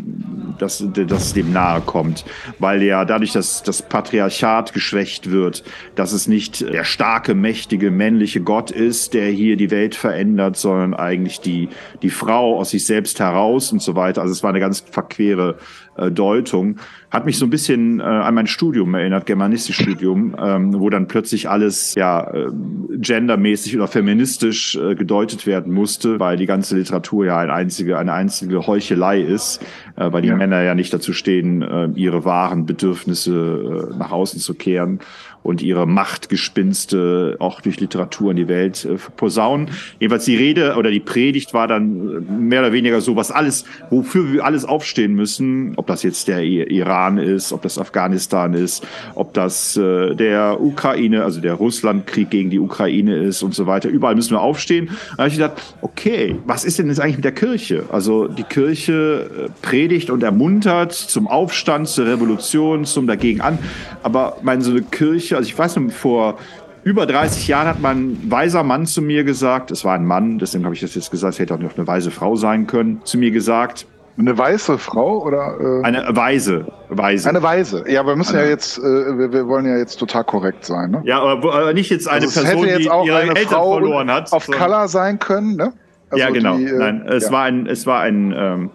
dass 0.58 0.84
das 0.92 1.34
dem 1.34 1.52
nahe 1.52 1.80
kommt, 1.80 2.24
weil 2.58 2.82
ja 2.82 3.04
dadurch, 3.04 3.32
dass 3.32 3.62
das 3.62 3.82
Patriarchat 3.82 4.72
geschwächt 4.72 5.30
wird, 5.30 5.62
dass 5.94 6.12
es 6.12 6.26
nicht 6.26 6.60
der 6.60 6.84
starke, 6.84 7.34
mächtige, 7.34 7.90
männliche 7.90 8.40
Gott 8.40 8.70
ist, 8.70 9.14
der 9.14 9.30
hier 9.30 9.56
die 9.56 9.70
Welt 9.70 9.94
verändert, 9.94 10.56
sondern 10.56 10.94
eigentlich 10.94 11.40
die, 11.40 11.68
die 12.02 12.10
Frau 12.10 12.58
aus 12.58 12.70
sich 12.70 12.84
selbst 12.84 13.20
heraus 13.20 13.72
und 13.72 13.82
so 13.82 13.94
weiter. 13.94 14.22
Also 14.22 14.32
es 14.32 14.42
war 14.42 14.50
eine 14.50 14.60
ganz 14.60 14.80
verquere 14.80 15.58
äh, 15.98 16.10
Deutung. 16.10 16.76
Hat 17.10 17.26
mich 17.26 17.38
so 17.38 17.46
ein 17.46 17.50
bisschen 17.50 18.00
äh, 18.00 18.02
an 18.02 18.34
mein 18.34 18.46
Studium 18.46 18.94
erinnert, 18.94 19.26
Germanistikstudium, 19.26 20.36
ähm, 20.38 20.78
wo 20.78 20.90
dann 20.90 21.08
plötzlich 21.08 21.48
alles 21.48 21.94
ja 21.94 22.30
äh, 22.32 22.48
gendermäßig 22.96 23.76
oder 23.76 23.88
feministisch 23.88 24.76
äh, 24.76 24.94
gedeutet 24.94 25.46
werden 25.46 25.72
musste, 25.72 26.20
weil 26.20 26.37
die 26.38 26.46
ganze 26.46 26.76
Literatur 26.76 27.26
ja 27.26 27.38
eine 27.38 27.52
einzige, 27.52 27.98
eine 27.98 28.12
einzige 28.12 28.66
Heuchelei 28.66 29.20
ist, 29.20 29.62
äh, 29.96 30.12
weil 30.12 30.22
die 30.22 30.28
ja. 30.28 30.36
Männer 30.36 30.62
ja 30.62 30.74
nicht 30.74 30.92
dazu 30.92 31.12
stehen, 31.12 31.62
äh, 31.62 31.88
ihre 31.94 32.24
wahren 32.24 32.66
Bedürfnisse 32.66 33.90
äh, 33.92 33.96
nach 33.96 34.10
außen 34.10 34.40
zu 34.40 34.54
kehren 34.54 35.00
und 35.48 35.62
ihre 35.62 35.86
Machtgespinste 35.86 37.36
auch 37.38 37.62
durch 37.62 37.80
Literatur 37.80 38.32
in 38.32 38.36
die 38.36 38.48
Welt 38.48 38.84
äh, 38.84 38.96
posaunen. 39.16 39.70
Jedenfalls 39.98 40.26
die 40.26 40.36
Rede 40.36 40.76
oder 40.76 40.90
die 40.90 41.00
Predigt 41.00 41.54
war 41.54 41.66
dann 41.66 42.26
äh, 42.28 42.32
mehr 42.32 42.60
oder 42.60 42.72
weniger 42.72 43.00
so, 43.00 43.16
was 43.16 43.30
alles, 43.30 43.64
wofür 43.88 44.30
wir 44.30 44.44
alles 44.44 44.66
aufstehen 44.66 45.14
müssen, 45.14 45.72
ob 45.76 45.86
das 45.86 46.02
jetzt 46.02 46.28
der 46.28 46.42
Iran 46.42 47.16
ist, 47.16 47.52
ob 47.52 47.62
das 47.62 47.78
Afghanistan 47.78 48.52
ist, 48.52 48.86
ob 49.14 49.32
das 49.32 49.76
äh, 49.78 50.14
der 50.14 50.60
Ukraine, 50.60 51.24
also 51.24 51.40
der 51.40 51.54
Russlandkrieg 51.54 52.28
gegen 52.28 52.50
die 52.50 52.58
Ukraine 52.58 53.16
ist 53.16 53.42
und 53.42 53.54
so 53.54 53.66
weiter. 53.66 53.88
Überall 53.88 54.16
müssen 54.16 54.32
wir 54.32 54.42
aufstehen. 54.42 54.90
Da 55.12 55.22
habe 55.22 55.28
ich 55.28 55.34
gedacht, 55.34 55.62
okay, 55.80 56.36
was 56.44 56.66
ist 56.66 56.78
denn 56.78 56.88
jetzt 56.88 57.00
eigentlich 57.00 57.16
mit 57.16 57.24
der 57.24 57.32
Kirche? 57.32 57.84
Also 57.90 58.28
die 58.28 58.42
Kirche 58.42 59.30
äh, 59.46 59.48
predigt 59.62 60.10
und 60.10 60.22
ermuntert 60.22 60.92
zum 60.92 61.26
Aufstand, 61.26 61.88
zur 61.88 62.06
Revolution, 62.06 62.84
zum 62.84 63.06
Dagegen 63.06 63.40
an. 63.40 63.58
Aber 64.02 64.36
meine, 64.42 64.60
so 64.60 64.72
eine 64.72 64.82
Kirche, 64.82 65.37
also 65.38 65.48
ich 65.48 65.58
weiß 65.58 65.76
noch, 65.76 65.90
vor 65.90 66.36
über 66.84 67.06
30 67.06 67.48
Jahren 67.48 67.66
hat 67.66 67.80
mein 67.80 68.18
weiser 68.30 68.62
Mann 68.62 68.86
zu 68.86 69.02
mir 69.02 69.24
gesagt, 69.24 69.70
es 69.70 69.84
war 69.84 69.94
ein 69.94 70.06
Mann, 70.06 70.38
deswegen 70.38 70.64
habe 70.64 70.74
ich 70.74 70.80
das 70.80 70.94
jetzt 70.94 71.10
gesagt, 71.10 71.34
es 71.34 71.38
hätte 71.38 71.54
auch 71.54 71.58
noch 71.58 71.76
eine 71.76 71.86
weise 71.86 72.10
Frau 72.10 72.36
sein 72.36 72.66
können, 72.66 73.00
zu 73.04 73.18
mir 73.18 73.30
gesagt, 73.30 73.86
eine 74.18 74.36
weiße 74.36 74.78
Frau 74.78 75.22
oder? 75.22 75.56
Äh 75.60 75.84
eine 75.84 76.04
Weise, 76.10 76.66
Weise. 76.88 77.28
Eine 77.28 77.42
Weise. 77.42 77.84
Ja, 77.86 78.00
aber 78.00 78.12
wir 78.12 78.16
müssen 78.16 78.34
eine. 78.34 78.46
ja 78.46 78.50
jetzt, 78.50 78.78
äh, 78.78 78.82
wir, 78.82 79.32
wir, 79.32 79.46
wollen 79.46 79.64
ja 79.64 79.76
jetzt 79.76 79.96
total 79.96 80.24
korrekt 80.24 80.64
sein, 80.64 80.90
ne? 80.90 81.02
Ja, 81.04 81.20
aber, 81.22 81.54
aber 81.54 81.72
nicht 81.72 81.88
jetzt 81.90 82.08
eine 82.08 82.26
also 82.26 82.40
Person, 82.40 82.64
die 82.64 82.84
ihre 82.84 83.20
Eltern 83.20 83.36
Frau 83.46 83.74
verloren 83.74 84.10
hat. 84.10 84.32
Auf 84.32 84.46
Color 84.46 84.88
sein 84.88 85.20
können, 85.20 85.54
ne? 85.54 85.72
Also 86.10 86.24
ja, 86.24 86.30
genau. 86.30 86.56
Die, 86.56 86.64
äh, 86.64 86.78
Nein, 86.78 87.06
es 87.06 87.26
ja. 87.26 87.30
war 87.30 87.44
ein, 87.44 87.66
es 87.66 87.86
war 87.86 88.00
ein. 88.00 88.34
Ähm, 88.36 88.70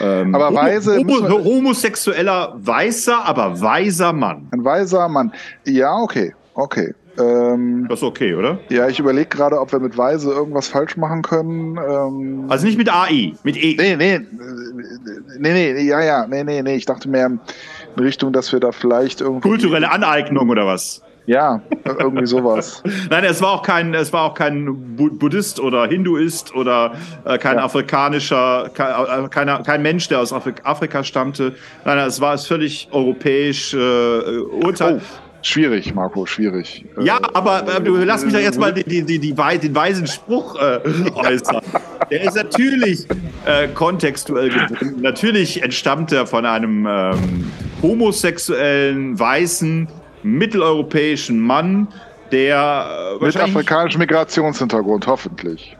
ähm, 0.00 0.34
aber 0.34 0.54
weise. 0.54 0.98
Homo, 0.98 1.44
homosexueller, 1.44 2.54
weißer, 2.58 3.24
aber 3.24 3.60
weiser 3.60 4.12
Mann. 4.12 4.48
Ein 4.50 4.64
weiser 4.64 5.08
Mann. 5.08 5.32
Ja, 5.64 5.94
okay. 5.96 6.34
Okay. 6.54 6.94
Ähm, 7.18 7.86
das 7.88 8.00
ist 8.00 8.02
okay, 8.02 8.34
oder? 8.34 8.58
Ja, 8.68 8.88
ich 8.88 8.98
überlege 8.98 9.28
gerade, 9.28 9.58
ob 9.60 9.72
wir 9.72 9.80
mit 9.80 9.96
Weise 9.96 10.30
irgendwas 10.30 10.68
falsch 10.68 10.96
machen 10.96 11.22
können. 11.22 11.78
Ähm, 11.78 12.44
also 12.48 12.66
nicht 12.66 12.76
mit 12.76 12.92
AI, 12.92 13.32
mit 13.42 13.56
E. 13.56 13.74
Nee, 13.78 13.96
nee, 13.96 14.20
nee, 15.38 15.72
nee, 15.72 15.82
ja, 15.82 16.02
ja, 16.02 16.26
nee, 16.26 16.44
nee, 16.44 16.62
nee. 16.62 16.76
Ich 16.76 16.84
dachte 16.84 17.08
mehr 17.08 17.26
in 17.26 17.40
Richtung, 17.98 18.32
dass 18.32 18.52
wir 18.52 18.60
da 18.60 18.72
vielleicht 18.72 19.20
irgendwie. 19.20 19.48
Kulturelle 19.48 19.90
Aneignung 19.90 20.50
oder 20.50 20.66
was? 20.66 21.02
Ja, 21.26 21.60
irgendwie 21.84 22.26
sowas. 22.26 22.82
Nein, 23.10 23.24
es 23.24 23.42
war 23.42 23.52
auch 23.52 23.62
kein, 23.62 23.92
es 23.94 24.12
war 24.12 24.22
auch 24.22 24.34
kein 24.34 24.96
Buddhist 24.96 25.58
oder 25.58 25.86
Hinduist 25.86 26.54
oder 26.54 26.92
äh, 27.24 27.36
kein 27.38 27.56
ja. 27.56 27.64
afrikanischer, 27.64 28.70
kein, 28.72 29.24
äh, 29.24 29.28
kein, 29.28 29.62
kein 29.64 29.82
Mensch, 29.82 30.08
der 30.08 30.20
aus 30.20 30.32
Afrik 30.32 30.60
Afrika 30.62 31.02
stammte. 31.02 31.54
Nein, 31.84 31.98
es 31.98 32.20
war 32.20 32.34
es 32.34 32.46
völlig 32.46 32.88
europäisch 32.92 33.74
äh, 33.74 33.76
Urteil. 33.76 35.00
Oh. 35.02 35.26
Schwierig, 35.42 35.94
Marco, 35.94 36.26
schwierig. 36.26 36.84
Ja, 37.00 37.20
aber 37.32 37.62
äh, 37.68 38.04
lass 38.04 38.24
mich 38.24 38.34
doch 38.34 38.40
jetzt 38.40 38.58
mal 38.58 38.72
die, 38.72 38.82
die, 38.82 39.02
die, 39.04 39.20
die, 39.20 39.32
den 39.32 39.74
weisen 39.76 40.06
Spruch 40.08 40.56
äh, 40.56 40.80
äußern. 41.14 41.60
Der 42.10 42.22
ist 42.22 42.34
natürlich 42.34 43.06
äh, 43.44 43.68
kontextuell 43.68 44.48
gebunden. 44.48 45.02
Natürlich 45.02 45.62
entstammt 45.62 46.10
er 46.10 46.26
von 46.26 46.44
einem 46.46 46.86
ähm, 46.88 47.52
homosexuellen, 47.80 49.16
weißen, 49.18 49.86
mitteleuropäischen 50.26 51.40
Mann, 51.40 51.88
der 52.32 53.16
äh, 53.20 53.24
mit 53.24 53.36
afrikanischem 53.36 54.00
Migrationshintergrund, 54.00 55.06
hoffentlich. 55.06 55.76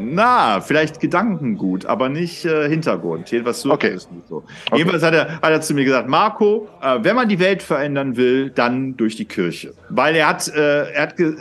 Na, 0.00 0.60
vielleicht 0.60 1.00
Gedankengut, 1.00 1.86
aber 1.86 2.08
nicht 2.08 2.44
äh, 2.44 2.68
Hintergrund. 2.68 3.30
Jedenfalls 3.30 3.62
so 3.62 3.72
okay. 3.72 3.94
ist 3.94 4.12
nicht 4.12 4.28
so. 4.28 4.36
Okay. 4.36 4.76
Jedenfalls 4.76 5.02
hat 5.02 5.14
er, 5.14 5.40
hat 5.40 5.50
er 5.50 5.60
zu 5.60 5.74
mir 5.74 5.84
gesagt, 5.84 6.08
Marco, 6.08 6.68
äh, 6.80 6.98
wenn 7.02 7.16
man 7.16 7.28
die 7.28 7.40
Welt 7.40 7.62
verändern 7.62 8.16
will, 8.16 8.50
dann 8.50 8.96
durch 8.96 9.16
die 9.16 9.24
Kirche. 9.24 9.72
Weil 9.88 10.14
er 10.14 10.28
hat, 10.28 10.46
äh, 10.48 10.92
er 10.92 11.02
hat 11.02 11.18
äh, 11.18 11.32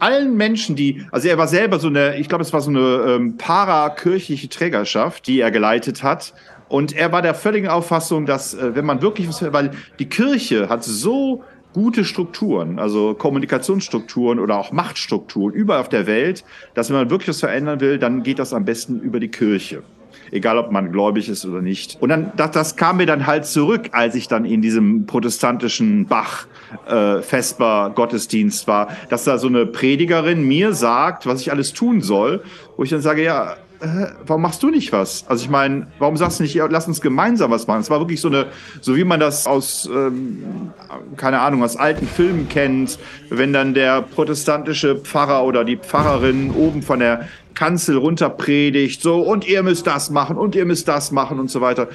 allen 0.00 0.36
Menschen, 0.36 0.74
die, 0.74 1.06
also 1.12 1.28
er 1.28 1.38
war 1.38 1.46
selber 1.46 1.78
so 1.78 1.88
eine, 1.88 2.16
ich 2.16 2.28
glaube, 2.28 2.42
es 2.42 2.52
war 2.52 2.60
so 2.60 2.70
eine 2.70 2.80
ähm, 2.80 3.36
parakirchliche 3.36 4.48
Trägerschaft, 4.48 5.26
die 5.26 5.40
er 5.40 5.52
geleitet 5.52 6.02
hat. 6.02 6.32
Und 6.68 6.96
er 6.96 7.12
war 7.12 7.22
der 7.22 7.34
völligen 7.34 7.68
Auffassung, 7.68 8.26
dass 8.26 8.54
äh, 8.54 8.74
wenn 8.74 8.84
man 8.84 9.00
wirklich, 9.00 9.28
weil 9.52 9.70
die 10.00 10.08
Kirche 10.08 10.68
hat 10.68 10.82
so 10.82 11.44
gute 11.76 12.06
Strukturen, 12.06 12.78
also 12.78 13.12
Kommunikationsstrukturen 13.12 14.38
oder 14.38 14.56
auch 14.56 14.72
Machtstrukturen 14.72 15.52
überall 15.52 15.82
auf 15.82 15.90
der 15.90 16.06
Welt, 16.06 16.42
dass 16.72 16.88
wenn 16.88 16.96
man 16.96 17.10
wirklich 17.10 17.28
was 17.28 17.40
verändern 17.40 17.80
will, 17.80 17.98
dann 17.98 18.22
geht 18.22 18.38
das 18.38 18.54
am 18.54 18.64
besten 18.64 18.98
über 19.00 19.20
die 19.20 19.28
Kirche. 19.28 19.82
Egal, 20.30 20.56
ob 20.56 20.72
man 20.72 20.90
gläubig 20.90 21.28
ist 21.28 21.44
oder 21.44 21.60
nicht. 21.60 21.98
Und 22.00 22.08
dann, 22.08 22.32
das, 22.34 22.52
das 22.52 22.76
kam 22.76 22.96
mir 22.96 23.04
dann 23.04 23.26
halt 23.26 23.44
zurück, 23.44 23.90
als 23.92 24.14
ich 24.14 24.26
dann 24.26 24.46
in 24.46 24.62
diesem 24.62 25.04
protestantischen 25.04 26.06
Bach 26.06 26.46
äh, 26.88 27.20
Vesper 27.20 27.92
Gottesdienst 27.94 28.66
war, 28.66 28.88
dass 29.10 29.24
da 29.24 29.36
so 29.36 29.48
eine 29.48 29.66
Predigerin 29.66 30.48
mir 30.48 30.72
sagt, 30.72 31.26
was 31.26 31.42
ich 31.42 31.52
alles 31.52 31.74
tun 31.74 32.00
soll, 32.00 32.42
wo 32.78 32.84
ich 32.84 32.90
dann 32.90 33.02
sage, 33.02 33.22
ja, 33.22 33.58
äh, 33.80 34.06
warum 34.26 34.42
machst 34.42 34.62
du 34.62 34.70
nicht 34.70 34.92
was? 34.92 35.24
Also 35.28 35.44
ich 35.44 35.50
meine, 35.50 35.86
warum 35.98 36.16
sagst 36.16 36.38
du 36.38 36.42
nicht, 36.42 36.54
lass 36.54 36.86
uns 36.86 37.00
gemeinsam 37.00 37.50
was 37.50 37.66
machen? 37.66 37.80
Es 37.80 37.90
war 37.90 38.00
wirklich 38.00 38.20
so 38.20 38.28
eine, 38.28 38.46
so 38.80 38.96
wie 38.96 39.04
man 39.04 39.20
das 39.20 39.46
aus, 39.46 39.88
ähm, 39.92 40.72
keine 41.16 41.40
Ahnung, 41.40 41.62
aus 41.62 41.76
alten 41.76 42.06
Filmen 42.06 42.48
kennt, 42.48 42.98
wenn 43.28 43.52
dann 43.52 43.74
der 43.74 44.02
protestantische 44.02 44.96
Pfarrer 44.96 45.44
oder 45.44 45.64
die 45.64 45.76
Pfarrerin 45.76 46.50
oben 46.52 46.82
von 46.82 47.00
der 47.00 47.28
Kanzel 47.54 47.96
runter 47.96 48.30
predigt, 48.30 49.02
so, 49.02 49.20
und 49.20 49.46
ihr 49.48 49.62
müsst 49.62 49.86
das 49.86 50.10
machen 50.10 50.36
und 50.36 50.54
ihr 50.54 50.64
müsst 50.64 50.88
das 50.88 51.10
machen 51.10 51.40
und 51.40 51.50
so 51.50 51.60
weiter. 51.60 51.88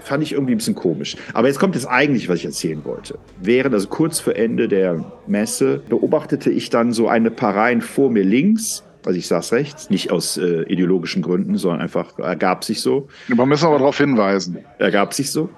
Fand 0.00 0.22
ich 0.22 0.32
irgendwie 0.32 0.54
ein 0.54 0.58
bisschen 0.58 0.76
komisch. 0.76 1.16
Aber 1.34 1.48
jetzt 1.48 1.58
kommt 1.58 1.74
das 1.74 1.84
eigentlich, 1.84 2.28
was 2.28 2.36
ich 2.36 2.44
erzählen 2.44 2.84
wollte. 2.84 3.18
Während, 3.42 3.74
also 3.74 3.88
kurz 3.88 4.20
vor 4.20 4.36
Ende 4.36 4.68
der 4.68 5.04
Messe, 5.26 5.82
beobachtete 5.88 6.48
ich 6.50 6.70
dann 6.70 6.92
so 6.92 7.08
eine 7.08 7.30
paar 7.30 7.56
Reihen 7.56 7.82
vor 7.82 8.08
mir 8.10 8.22
links 8.22 8.84
also 9.06 9.18
ich 9.18 9.28
saß 9.28 9.52
rechts, 9.52 9.88
nicht 9.88 10.10
aus 10.10 10.36
äh, 10.36 10.62
ideologischen 10.62 11.22
Gründen, 11.22 11.56
sondern 11.56 11.80
einfach 11.80 12.18
ergab 12.18 12.64
sich 12.64 12.80
so. 12.80 13.08
Wir 13.28 13.46
müssen 13.46 13.66
aber 13.66 13.78
darauf 13.78 13.98
hinweisen. 13.98 14.58
Ergab 14.78 15.14
sich 15.14 15.30
so. 15.30 15.48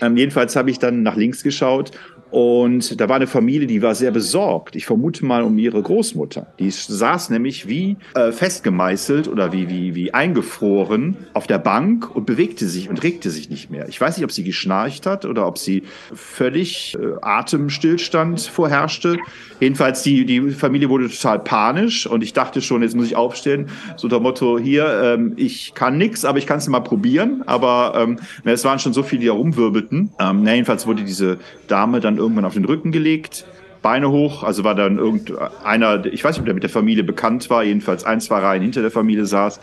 Ähm, 0.00 0.16
jedenfalls 0.16 0.56
habe 0.56 0.70
ich 0.70 0.78
dann 0.78 1.02
nach 1.02 1.14
links 1.14 1.42
geschaut 1.42 1.92
und 2.30 3.00
da 3.00 3.08
war 3.08 3.16
eine 3.16 3.26
Familie, 3.26 3.66
die 3.66 3.82
war 3.82 3.94
sehr 3.94 4.10
besorgt. 4.10 4.76
Ich 4.76 4.86
vermute 4.86 5.24
mal 5.24 5.42
um 5.42 5.58
ihre 5.58 5.82
Großmutter. 5.82 6.46
Die 6.58 6.70
saß 6.70 7.30
nämlich 7.30 7.68
wie 7.68 7.96
äh, 8.14 8.30
festgemeißelt 8.30 9.26
oder 9.26 9.52
wie, 9.52 9.68
wie, 9.68 9.94
wie 9.94 10.14
eingefroren 10.14 11.16
auf 11.34 11.46
der 11.46 11.58
Bank 11.58 12.14
und 12.14 12.26
bewegte 12.26 12.68
sich 12.68 12.88
und 12.88 13.02
regte 13.02 13.30
sich 13.30 13.50
nicht 13.50 13.70
mehr. 13.70 13.88
Ich 13.88 14.00
weiß 14.00 14.16
nicht, 14.16 14.24
ob 14.24 14.32
sie 14.32 14.44
geschnarcht 14.44 15.06
hat 15.06 15.24
oder 15.24 15.46
ob 15.46 15.58
sie 15.58 15.82
völlig 16.14 16.96
äh, 17.00 17.16
Atemstillstand 17.20 18.40
vorherrschte. 18.40 19.18
Jedenfalls, 19.58 20.02
die, 20.02 20.24
die 20.24 20.50
Familie 20.50 20.88
wurde 20.88 21.08
total 21.08 21.40
panisch 21.40 22.06
und 22.06 22.22
ich 22.22 22.32
dachte 22.32 22.62
schon, 22.62 22.82
jetzt 22.82 22.94
muss 22.94 23.06
ich 23.06 23.16
aufstehen. 23.16 23.68
So 23.96 24.06
der 24.08 24.20
Motto, 24.20 24.58
hier, 24.58 24.86
ähm, 25.02 25.32
ich 25.36 25.74
kann 25.74 25.98
nichts, 25.98 26.24
aber 26.24 26.38
ich 26.38 26.46
kann 26.46 26.58
es 26.58 26.68
mal 26.68 26.80
probieren. 26.80 27.42
Aber 27.46 27.94
ähm, 27.96 28.18
es 28.44 28.64
waren 28.64 28.78
schon 28.78 28.92
so 28.92 29.02
viele, 29.02 29.22
die 29.22 29.26
da 29.26 29.32
rumwirbelten. 29.32 30.10
Ähm, 30.20 30.42
na, 30.44 30.54
jedenfalls 30.54 30.86
wurde 30.86 31.02
diese 31.02 31.38
Dame 31.66 32.00
dann 32.00 32.19
irgendwann 32.20 32.44
auf 32.44 32.54
den 32.54 32.64
Rücken 32.64 32.92
gelegt, 32.92 33.44
Beine 33.82 34.10
hoch, 34.10 34.42
also 34.42 34.62
war 34.62 34.74
dann 34.74 34.98
irgendeiner, 34.98 36.04
ich 36.04 36.22
weiß 36.22 36.34
nicht, 36.34 36.40
ob 36.40 36.44
der 36.44 36.54
mit 36.54 36.62
der 36.62 36.70
Familie 36.70 37.02
bekannt 37.02 37.48
war, 37.48 37.64
jedenfalls 37.64 38.04
ein, 38.04 38.20
zwei 38.20 38.38
Reihen 38.38 38.62
hinter 38.62 38.82
der 38.82 38.90
Familie 38.90 39.24
saß, 39.24 39.58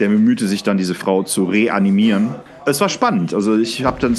der 0.00 0.08
bemühte 0.08 0.48
sich 0.48 0.62
dann, 0.62 0.78
diese 0.78 0.94
Frau 0.94 1.22
zu 1.22 1.44
reanimieren. 1.44 2.34
Es 2.64 2.80
war 2.80 2.88
spannend, 2.88 3.34
also 3.34 3.58
ich 3.58 3.84
habe 3.84 4.00
dann 4.00 4.16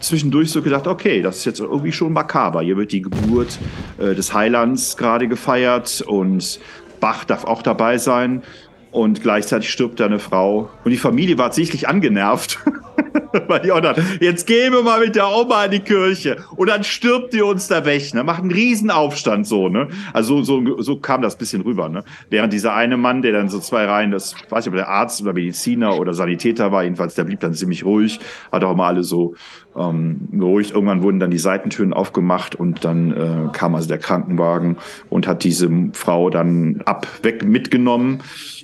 zwischendurch 0.00 0.50
so 0.50 0.62
gedacht, 0.62 0.86
okay, 0.86 1.22
das 1.22 1.38
ist 1.38 1.44
jetzt 1.46 1.60
irgendwie 1.60 1.92
schon 1.92 2.12
makaber. 2.12 2.62
Hier 2.62 2.76
wird 2.76 2.92
die 2.92 3.02
Geburt 3.02 3.58
äh, 3.98 4.14
des 4.14 4.34
Heilands 4.34 4.96
gerade 4.96 5.28
gefeiert 5.28 6.02
und 6.06 6.60
Bach 7.00 7.24
darf 7.24 7.44
auch 7.44 7.62
dabei 7.62 7.98
sein 7.98 8.42
und 8.92 9.22
gleichzeitig 9.22 9.70
stirbt 9.70 9.98
da 9.98 10.06
eine 10.06 10.18
Frau. 10.18 10.70
Und 10.84 10.90
die 10.90 10.98
Familie 10.98 11.38
war 11.38 11.52
sichtlich 11.52 11.88
angenervt. 11.88 12.58
Weil 13.48 13.60
die 13.60 13.72
auch 13.72 13.80
dann, 13.80 13.96
jetzt 14.20 14.46
gehen 14.46 14.74
wir 14.74 14.82
mal 14.82 15.00
mit 15.00 15.16
der 15.16 15.26
Oma 15.26 15.64
in 15.64 15.70
die 15.70 15.80
Kirche. 15.80 16.36
Und 16.54 16.68
dann 16.68 16.84
stirbt 16.84 17.32
die 17.32 17.40
uns 17.40 17.66
da 17.68 17.86
weg. 17.86 18.12
Ne? 18.12 18.22
Macht 18.22 18.42
einen 18.42 18.50
Riesenaufstand 18.50 19.46
so. 19.46 19.70
Ne? 19.70 19.88
Also 20.12 20.42
so, 20.42 20.82
so 20.82 20.96
kam 20.98 21.22
das 21.22 21.36
bisschen 21.36 21.62
rüber. 21.62 21.88
Ne? 21.88 22.04
Während 22.28 22.52
dieser 22.52 22.74
eine 22.74 22.98
Mann, 22.98 23.22
der 23.22 23.32
dann 23.32 23.48
so 23.48 23.58
zwei 23.58 23.86
Reihen, 23.86 24.10
das 24.10 24.34
weiß 24.50 24.66
ich, 24.66 24.68
ob 24.68 24.76
der 24.76 24.88
Arzt 24.88 25.22
oder 25.22 25.32
Mediziner 25.32 25.98
oder 25.98 26.12
Sanitäter 26.12 26.72
war, 26.72 26.84
jedenfalls, 26.84 27.14
der 27.14 27.24
blieb 27.24 27.40
dann 27.40 27.54
ziemlich 27.54 27.86
ruhig, 27.86 28.20
hat 28.50 28.62
auch 28.64 28.76
mal 28.76 28.88
alle 28.88 29.02
so 29.02 29.34
ähm, 29.74 30.28
beruhigt. 30.30 30.72
Irgendwann 30.72 31.02
wurden 31.02 31.18
dann 31.18 31.30
die 31.30 31.38
Seitentüren 31.38 31.94
aufgemacht 31.94 32.54
und 32.54 32.84
dann 32.84 33.12
äh, 33.12 33.52
kam 33.52 33.74
also 33.74 33.88
der 33.88 33.98
Krankenwagen 33.98 34.76
und 35.08 35.26
hat 35.26 35.44
diese 35.44 35.70
Frau 35.94 36.28
dann 36.28 36.82
ab 36.84 37.06
weg 37.22 37.44
mitgenommen. 37.44 38.20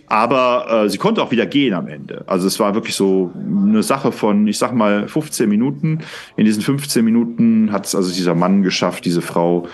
Aber 0.09 0.85
äh, 0.85 0.89
sie 0.89 0.99
konnte 0.99 1.23
auch 1.23 1.31
wieder 1.31 1.47
gehen 1.47 1.75
am 1.75 1.87
Ende. 1.87 2.25
Also 2.27 2.47
es 2.47 2.59
war 2.59 2.75
wirklich 2.75 2.95
so 2.95 3.31
eine 3.37 3.83
Sache 3.83 4.13
von, 4.13 4.47
ich 4.47 4.59
sag 4.59 4.73
mal, 4.75 5.07
15 5.09 5.49
Minuten. 5.49 6.01
In 6.37 6.45
diesen 6.45 6.63
15 6.63 7.05
Minuten 7.05 7.73
hat 7.73 7.87
es 7.87 7.95
also 7.95 8.13
dieser 8.13 8.35
Mann 8.35 8.63
geschafft, 8.63 9.05
diese 9.05 9.21
Frau 9.21 9.69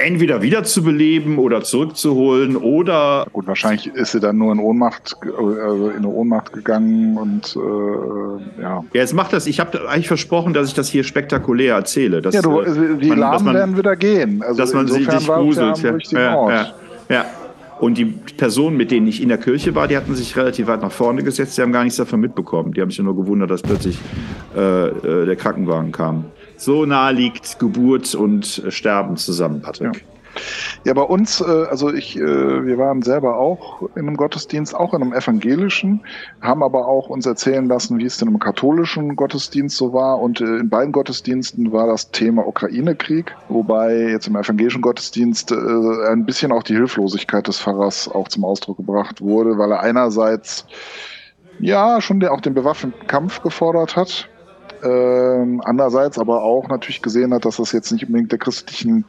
entweder 0.00 0.40
wiederzubeleben 0.42 1.38
oder 1.38 1.62
zurückzuholen 1.62 2.56
oder. 2.56 3.26
Gut, 3.32 3.46
wahrscheinlich 3.46 3.86
ist 3.88 4.12
sie 4.12 4.20
dann 4.20 4.38
nur 4.38 4.52
in 4.52 4.58
Ohnmacht, 4.58 5.14
also 5.22 5.90
in 5.90 5.98
eine 5.98 6.08
Ohnmacht 6.08 6.52
gegangen 6.52 7.16
und 7.16 7.54
äh, 7.56 8.62
ja. 8.62 8.70
Ja, 8.70 8.84
jetzt 8.92 9.14
macht 9.14 9.32
das. 9.32 9.46
Ich 9.46 9.60
habe 9.60 9.88
eigentlich 9.88 10.08
versprochen, 10.08 10.54
dass 10.54 10.68
ich 10.68 10.74
das 10.74 10.88
hier 10.88 11.04
spektakulär 11.04 11.74
erzähle. 11.74 12.22
Dass, 12.22 12.34
ja, 12.34 12.42
du, 12.42 12.60
äh, 12.60 12.96
die 12.98 13.08
man, 13.08 13.18
Lahmen 13.18 13.44
man, 13.44 13.54
werden 13.54 13.76
wieder 13.76 13.94
gehen. 13.96 14.42
Also 14.42 14.58
dass 14.58 14.72
man 14.72 14.88
sich 14.88 15.06
gruselt. 15.06 15.82
Ja, 15.82 16.18
ja, 16.18 16.50
ja, 16.50 16.74
ja. 17.08 17.24
Und 17.80 17.96
die 17.96 18.04
Personen, 18.04 18.76
mit 18.76 18.90
denen 18.90 19.06
ich 19.06 19.22
in 19.22 19.30
der 19.30 19.38
Kirche 19.38 19.74
war, 19.74 19.88
die 19.88 19.96
hatten 19.96 20.14
sich 20.14 20.36
relativ 20.36 20.66
weit 20.66 20.82
nach 20.82 20.92
vorne 20.92 21.22
gesetzt. 21.22 21.56
Die 21.56 21.62
haben 21.62 21.72
gar 21.72 21.82
nichts 21.82 21.96
davon 21.96 22.20
mitbekommen. 22.20 22.74
Die 22.74 22.82
haben 22.82 22.90
sich 22.90 23.00
nur 23.00 23.16
gewundert, 23.16 23.50
dass 23.50 23.62
plötzlich 23.62 23.98
äh, 24.54 24.88
äh, 24.88 25.26
der 25.26 25.36
Krankenwagen 25.36 25.90
kam. 25.90 26.26
So 26.56 26.84
nahe 26.84 27.14
liegt 27.14 27.58
Geburt 27.58 28.14
und 28.14 28.64
Sterben 28.68 29.16
zusammen, 29.16 29.62
Patrick. 29.62 29.94
Ja. 29.94 30.09
Ja, 30.84 30.94
bei 30.94 31.02
uns, 31.02 31.40
äh, 31.40 31.44
also 31.44 31.92
ich, 31.92 32.16
äh, 32.16 32.20
wir 32.20 32.78
waren 32.78 33.02
selber 33.02 33.38
auch 33.38 33.82
in 33.94 34.06
einem 34.06 34.16
Gottesdienst, 34.16 34.74
auch 34.74 34.94
in 34.94 35.02
einem 35.02 35.12
evangelischen, 35.12 36.00
haben 36.40 36.62
aber 36.62 36.86
auch 36.86 37.08
uns 37.08 37.26
erzählen 37.26 37.66
lassen, 37.66 37.98
wie 37.98 38.06
es 38.06 38.16
denn 38.18 38.28
im 38.28 38.38
katholischen 38.38 39.16
Gottesdienst 39.16 39.76
so 39.76 39.92
war. 39.92 40.20
Und 40.20 40.40
äh, 40.40 40.56
in 40.56 40.70
beiden 40.70 40.92
Gottesdiensten 40.92 41.72
war 41.72 41.86
das 41.86 42.10
Thema 42.10 42.46
Ukraine-Krieg, 42.46 43.34
wobei 43.48 43.94
jetzt 44.10 44.26
im 44.26 44.36
evangelischen 44.36 44.80
Gottesdienst 44.80 45.52
ein 45.52 46.24
bisschen 46.24 46.52
auch 46.52 46.62
die 46.62 46.74
Hilflosigkeit 46.74 47.46
des 47.46 47.60
Pfarrers 47.60 48.08
auch 48.08 48.28
zum 48.28 48.44
Ausdruck 48.44 48.78
gebracht 48.78 49.20
wurde, 49.20 49.58
weil 49.58 49.72
er 49.72 49.80
einerseits 49.80 50.66
ja 51.58 52.00
schon 52.00 52.24
auch 52.26 52.40
den 52.40 52.54
bewaffneten 52.54 53.06
Kampf 53.06 53.42
gefordert 53.42 53.96
hat, 53.96 54.28
ähm, 54.82 55.60
andererseits 55.64 56.18
aber 56.18 56.42
auch 56.42 56.68
natürlich 56.68 57.02
gesehen 57.02 57.34
hat, 57.34 57.44
dass 57.44 57.56
das 57.56 57.72
jetzt 57.72 57.90
nicht 57.92 58.06
unbedingt 58.06 58.32
der 58.32 58.38
christlichen 58.38 59.04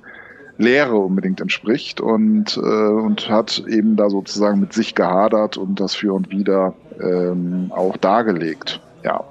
Lehre 0.62 0.96
unbedingt 0.96 1.42
entspricht 1.42 2.00
und, 2.00 2.58
äh, 2.58 2.60
und 2.60 3.30
hat 3.30 3.64
eben 3.68 3.96
da 3.96 4.10
sozusagen 4.10 4.60
mit 4.60 4.74
sich 4.74 4.96
gehadert 4.96 5.58
und 5.58 5.80
das 5.80 5.96
für 5.96 6.14
und 6.14 6.30
wieder 6.30 6.74
ähm, 7.02 7.72
auch 7.76 7.98
dargelegt. 7.98 8.80
Ja. 9.04 9.24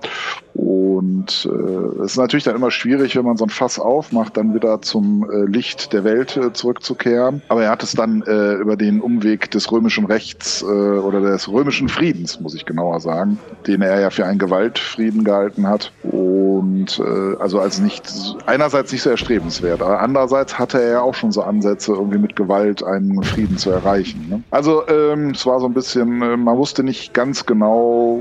Und 0.54 1.48
äh, 1.50 2.02
es 2.02 2.12
ist 2.12 2.16
natürlich 2.16 2.44
dann 2.44 2.56
immer 2.56 2.70
schwierig, 2.70 3.16
wenn 3.16 3.24
man 3.24 3.36
so 3.36 3.44
ein 3.44 3.50
Fass 3.50 3.78
aufmacht, 3.78 4.36
dann 4.36 4.54
wieder 4.54 4.82
zum 4.82 5.28
äh, 5.30 5.44
Licht 5.44 5.92
der 5.92 6.04
Welt 6.04 6.36
äh, 6.36 6.52
zurückzukehren. 6.52 7.42
Aber 7.48 7.64
er 7.64 7.70
hat 7.70 7.82
es 7.82 7.92
dann 7.92 8.22
äh, 8.22 8.54
über 8.54 8.76
den 8.76 9.00
Umweg 9.00 9.50
des 9.52 9.70
römischen 9.70 10.06
Rechts 10.06 10.62
äh, 10.62 10.66
oder 10.66 11.20
des 11.20 11.48
römischen 11.48 11.88
Friedens, 11.88 12.40
muss 12.40 12.54
ich 12.54 12.66
genauer 12.66 13.00
sagen, 13.00 13.38
den 13.66 13.80
er 13.82 14.00
ja 14.00 14.10
für 14.10 14.26
einen 14.26 14.38
Gewaltfrieden 14.38 15.24
gehalten 15.24 15.68
hat. 15.68 15.92
Und 16.02 16.98
äh, 16.98 17.36
also 17.40 17.60
als 17.60 17.80
nicht 17.80 18.10
einerseits 18.46 18.90
nicht 18.92 19.02
so 19.02 19.10
erstrebenswert, 19.10 19.82
aber 19.82 20.00
andererseits 20.00 20.58
hatte 20.58 20.82
er 20.82 20.90
ja 20.90 21.00
auch 21.00 21.14
schon 21.14 21.30
so 21.30 21.42
Ansätze, 21.42 21.92
irgendwie 21.92 22.18
mit 22.18 22.34
Gewalt 22.34 22.82
einen 22.82 23.22
Frieden 23.22 23.56
zu 23.56 23.70
erreichen. 23.70 24.26
Ne? 24.28 24.42
Also 24.50 24.86
ähm, 24.88 25.30
es 25.30 25.46
war 25.46 25.60
so 25.60 25.66
ein 25.66 25.74
bisschen, 25.74 26.22
äh, 26.22 26.36
man 26.36 26.56
wusste 26.56 26.82
nicht 26.82 27.14
ganz 27.14 27.46
genau, 27.46 28.20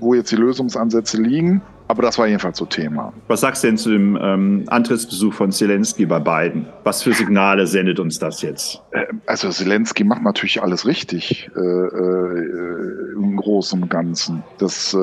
wo 0.00 0.14
jetzt 0.14 0.32
die 0.32 0.36
Lösungsansätze 0.36 1.20
liegen. 1.20 1.62
Aber 1.88 2.02
das 2.02 2.18
war 2.18 2.26
jedenfalls 2.26 2.58
so 2.58 2.66
Thema. 2.66 3.14
Was 3.28 3.40
sagst 3.40 3.64
du 3.64 3.68
denn 3.68 3.78
zu 3.78 3.90
dem 3.90 4.18
ähm, 4.20 4.64
Antrittsbesuch 4.66 5.32
von 5.32 5.50
Zelensky 5.50 6.04
bei 6.04 6.18
Biden? 6.18 6.66
Was 6.84 7.02
für 7.02 7.14
Signale 7.14 7.66
sendet 7.66 7.98
uns 7.98 8.18
das 8.18 8.42
jetzt? 8.42 8.82
Äh, 8.90 9.06
also 9.26 9.48
Zelensky 9.48 10.04
macht 10.04 10.22
natürlich 10.22 10.62
alles 10.62 10.86
richtig 10.86 11.50
äh, 11.56 11.60
äh, 11.60 13.12
im 13.16 13.36
Großen 13.36 13.82
und 13.82 13.88
Ganzen. 13.88 14.42
Das, 14.58 14.92
äh, 14.92 14.98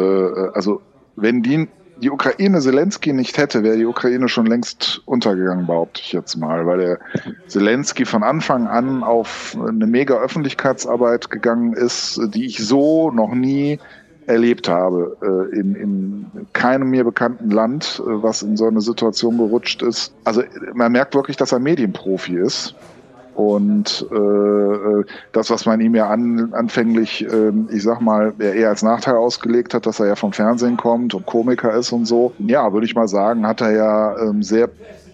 also 0.53 0.79
wenn 1.15 1.41
die, 1.41 1.67
die 2.03 2.11
Ukraine 2.11 2.59
Zelensky 2.59 3.13
nicht 3.13 3.39
hätte, 3.39 3.63
wäre 3.63 3.77
die 3.77 3.85
Ukraine 3.85 4.29
schon 4.29 4.45
längst 4.45 5.01
untergegangen, 5.05 5.65
behaupte 5.65 6.01
ich 6.03 6.13
jetzt 6.13 6.35
mal, 6.35 6.67
weil 6.67 6.77
der 6.77 6.99
Zelensky 7.47 8.05
von 8.05 8.21
Anfang 8.21 8.67
an 8.67 9.03
auf 9.03 9.57
eine 9.59 9.87
mega 9.87 10.15
Öffentlichkeitsarbeit 10.15 11.31
gegangen 11.31 11.73
ist, 11.73 12.21
die 12.35 12.45
ich 12.45 12.59
so 12.59 13.09
noch 13.09 13.33
nie 13.33 13.79
erlebt 14.27 14.67
habe 14.67 15.17
äh, 15.21 15.59
in, 15.59 15.75
in 15.75 16.25
keinem 16.53 16.89
mir 16.89 17.03
bekannten 17.03 17.51
Land, 17.51 18.01
äh, 18.05 18.23
was 18.23 18.41
in 18.41 18.57
so 18.57 18.67
eine 18.67 18.81
Situation 18.81 19.37
gerutscht 19.37 19.81
ist. 19.81 20.13
Also 20.23 20.43
man 20.73 20.91
merkt 20.91 21.15
wirklich, 21.15 21.37
dass 21.37 21.51
er 21.51 21.59
Medienprofi 21.59 22.37
ist. 22.37 22.75
Und 23.35 24.07
äh, 24.11 24.15
äh 24.15 25.03
das, 25.33 25.49
was 25.49 25.65
man 25.65 25.81
ihm 25.81 25.93
ja 25.93 26.09
an, 26.09 26.53
anfänglich, 26.53 27.25
äh, 27.25 27.51
ich 27.69 27.83
sag 27.83 27.99
mal, 27.99 28.33
eher 28.39 28.69
als 28.69 28.81
Nachteil 28.81 29.15
ausgelegt 29.15 29.73
hat, 29.73 29.85
dass 29.85 29.99
er 29.99 30.07
ja 30.07 30.15
vom 30.15 30.31
Fernsehen 30.31 30.77
kommt 30.77 31.13
und 31.13 31.25
Komiker 31.25 31.73
ist 31.73 31.91
und 31.91 32.05
so, 32.05 32.33
ja, 32.39 32.71
würde 32.71 32.85
ich 32.85 32.95
mal 32.95 33.09
sagen, 33.09 33.45
hat 33.45 33.59
er 33.61 33.71
ja 33.71 34.17
ähm, 34.19 34.41
sehr, 34.41 34.69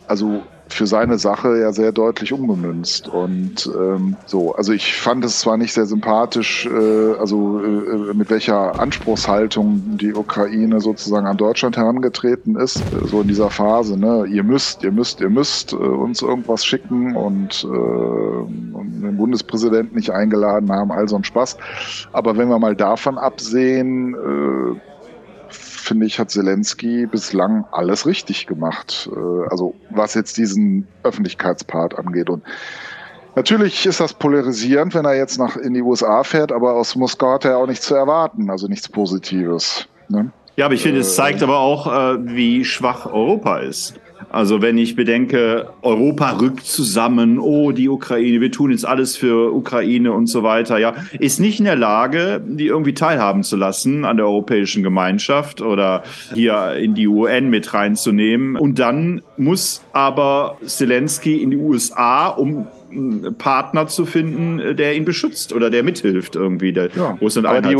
also 0.07 0.43
für 0.73 0.87
seine 0.87 1.17
Sache 1.17 1.59
ja 1.59 1.71
sehr 1.71 1.91
deutlich 1.91 2.33
umgemünzt. 2.33 3.07
Und 3.07 3.69
ähm, 3.77 4.17
so, 4.25 4.53
also 4.53 4.73
ich 4.73 4.95
fand 4.95 5.23
es 5.25 5.39
zwar 5.39 5.57
nicht 5.57 5.73
sehr 5.73 5.85
sympathisch, 5.85 6.65
äh, 6.65 7.13
also 7.19 7.59
äh, 7.63 8.13
mit 8.13 8.29
welcher 8.29 8.79
Anspruchshaltung 8.79 9.97
die 9.97 10.13
Ukraine 10.13 10.79
sozusagen 10.79 11.27
an 11.27 11.37
Deutschland 11.37 11.77
herangetreten 11.77 12.55
ist, 12.55 12.91
äh, 12.91 13.05
so 13.05 13.21
in 13.21 13.27
dieser 13.27 13.49
Phase, 13.49 13.97
ne, 13.97 14.25
ihr 14.27 14.43
müsst, 14.43 14.83
ihr 14.83 14.91
müsst, 14.91 15.21
ihr 15.21 15.29
müsst 15.29 15.73
äh, 15.73 15.75
uns 15.75 16.21
irgendwas 16.21 16.65
schicken 16.65 17.15
und, 17.15 17.63
äh, 17.63 17.67
und 17.67 19.01
den 19.01 19.17
Bundespräsidenten 19.17 19.95
nicht 19.95 20.11
eingeladen 20.11 20.71
haben, 20.71 20.91
all 20.91 21.07
so 21.07 21.15
ein 21.15 21.23
Spaß. 21.23 21.57
Aber 22.13 22.37
wenn 22.37 22.49
wir 22.49 22.59
mal 22.59 22.75
davon 22.75 23.17
absehen, 23.17 24.15
äh, 24.15 24.90
finde 25.91 26.05
ich, 26.05 26.19
hat 26.19 26.31
Zelensky 26.31 27.05
bislang 27.05 27.65
alles 27.73 28.05
richtig 28.05 28.47
gemacht. 28.47 29.09
Äh, 29.13 29.49
also 29.49 29.75
was 29.89 30.13
jetzt 30.13 30.37
diesen 30.37 30.87
Öffentlichkeitspart 31.03 31.99
angeht. 31.99 32.29
Und 32.29 32.43
natürlich 33.35 33.85
ist 33.85 33.99
das 33.99 34.13
polarisierend, 34.13 34.95
wenn 34.95 35.03
er 35.03 35.15
jetzt 35.15 35.37
nach 35.37 35.57
in 35.57 35.73
die 35.73 35.81
USA 35.81 36.23
fährt, 36.23 36.53
aber 36.53 36.75
aus 36.75 36.95
Moskau 36.95 37.33
hat 37.33 37.43
er 37.43 37.57
auch 37.57 37.67
nichts 37.67 37.87
zu 37.87 37.95
erwarten, 37.95 38.49
also 38.49 38.67
nichts 38.67 38.87
Positives. 38.87 39.85
Ne? 40.07 40.31
Ja, 40.55 40.65
aber 40.65 40.75
ich 40.75 40.81
finde, 40.81 41.01
es 41.01 41.13
zeigt 41.13 41.43
aber 41.43 41.59
auch, 41.59 41.87
äh, 41.87 42.17
wie 42.25 42.63
schwach 42.63 43.05
Europa 43.05 43.57
ist. 43.57 43.99
Also 44.31 44.61
wenn 44.61 44.77
ich 44.77 44.95
bedenke, 44.95 45.69
Europa 45.81 46.31
rückt 46.39 46.65
zusammen, 46.65 47.37
oh, 47.37 47.71
die 47.71 47.89
Ukraine, 47.89 48.39
wir 48.39 48.51
tun 48.51 48.71
jetzt 48.71 48.85
alles 48.85 49.17
für 49.17 49.53
Ukraine 49.53 50.13
und 50.13 50.27
so 50.27 50.41
weiter, 50.41 50.77
ja, 50.77 50.95
ist 51.19 51.39
nicht 51.39 51.59
in 51.59 51.65
der 51.65 51.75
Lage, 51.75 52.41
die 52.45 52.67
irgendwie 52.67 52.93
teilhaben 52.93 53.43
zu 53.43 53.57
lassen 53.57 54.05
an 54.05 54.17
der 54.17 54.25
europäischen 54.25 54.83
Gemeinschaft 54.83 55.61
oder 55.61 56.03
hier 56.33 56.73
in 56.73 56.95
die 56.95 57.07
UN 57.07 57.49
mit 57.49 57.73
reinzunehmen. 57.73 58.55
Und 58.55 58.79
dann 58.79 59.21
muss 59.37 59.81
aber 59.91 60.57
Zelensky 60.65 61.41
in 61.41 61.51
die 61.51 61.57
USA, 61.57 62.27
um 62.27 62.67
Partner 63.37 63.87
zu 63.87 64.05
finden, 64.05 64.59
äh, 64.59 64.75
der 64.75 64.95
ihn 64.95 65.05
beschützt 65.05 65.53
oder 65.53 65.69
der 65.69 65.83
mithilft 65.83 66.35
irgendwie. 66.35 66.73
Der 66.73 66.89
ja, 66.95 67.17
aber, 67.43 67.61
die, 67.61 67.77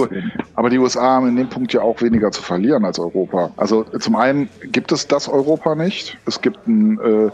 aber 0.55 0.69
die 0.69 0.77
USA 0.77 1.15
haben 1.15 1.27
in 1.27 1.35
dem 1.35 1.49
Punkt 1.49 1.73
ja 1.73 1.81
auch 1.81 2.01
weniger 2.01 2.31
zu 2.31 2.41
verlieren 2.41 2.85
als 2.85 2.99
Europa. 2.99 3.51
Also 3.57 3.83
zum 3.83 4.15
einen 4.15 4.49
gibt 4.71 4.91
es 4.91 5.07
das 5.07 5.27
Europa 5.27 5.75
nicht. 5.75 6.17
Es 6.25 6.41
gibt 6.41 6.67
ein 6.67 6.99
äh, 6.99 7.29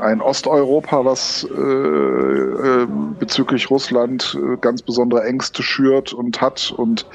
ein 0.00 0.20
Osteuropa, 0.20 1.04
was 1.04 1.44
äh, 1.44 1.56
äh, 1.56 2.86
bezüglich 3.18 3.70
Russland 3.70 4.38
äh, 4.38 4.56
ganz 4.60 4.82
besondere 4.82 5.24
Ängste 5.24 5.62
schürt 5.62 6.12
und 6.12 6.40
hat 6.40 6.72
und 6.76 7.06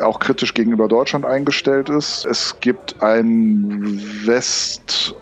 auch 0.00 0.18
kritisch 0.18 0.54
gegenüber 0.54 0.88
Deutschland 0.88 1.24
eingestellt 1.24 1.88
ist. 1.88 2.26
Es 2.26 2.58
gibt 2.60 3.02
ein 3.02 4.00
Westeuropa, 4.24 5.16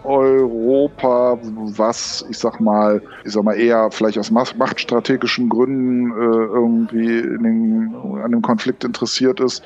was, 1.43 2.25
ich 2.29 2.39
sag 2.39 2.61
mal, 2.61 3.03
ich 3.25 3.33
sag 3.33 3.45
mal 3.45 3.55
eher 3.55 3.91
vielleicht 3.91 4.19
aus 4.19 4.31
machtstrategischen 4.31 5.49
Gründen 5.49 6.11
äh, 6.11 6.15
irgendwie 6.15 7.23
den, 7.23 7.95
an 8.23 8.31
dem 8.33 8.43
Konflikt 8.43 8.85
interessiert 8.85 9.41
ist. 9.41 9.63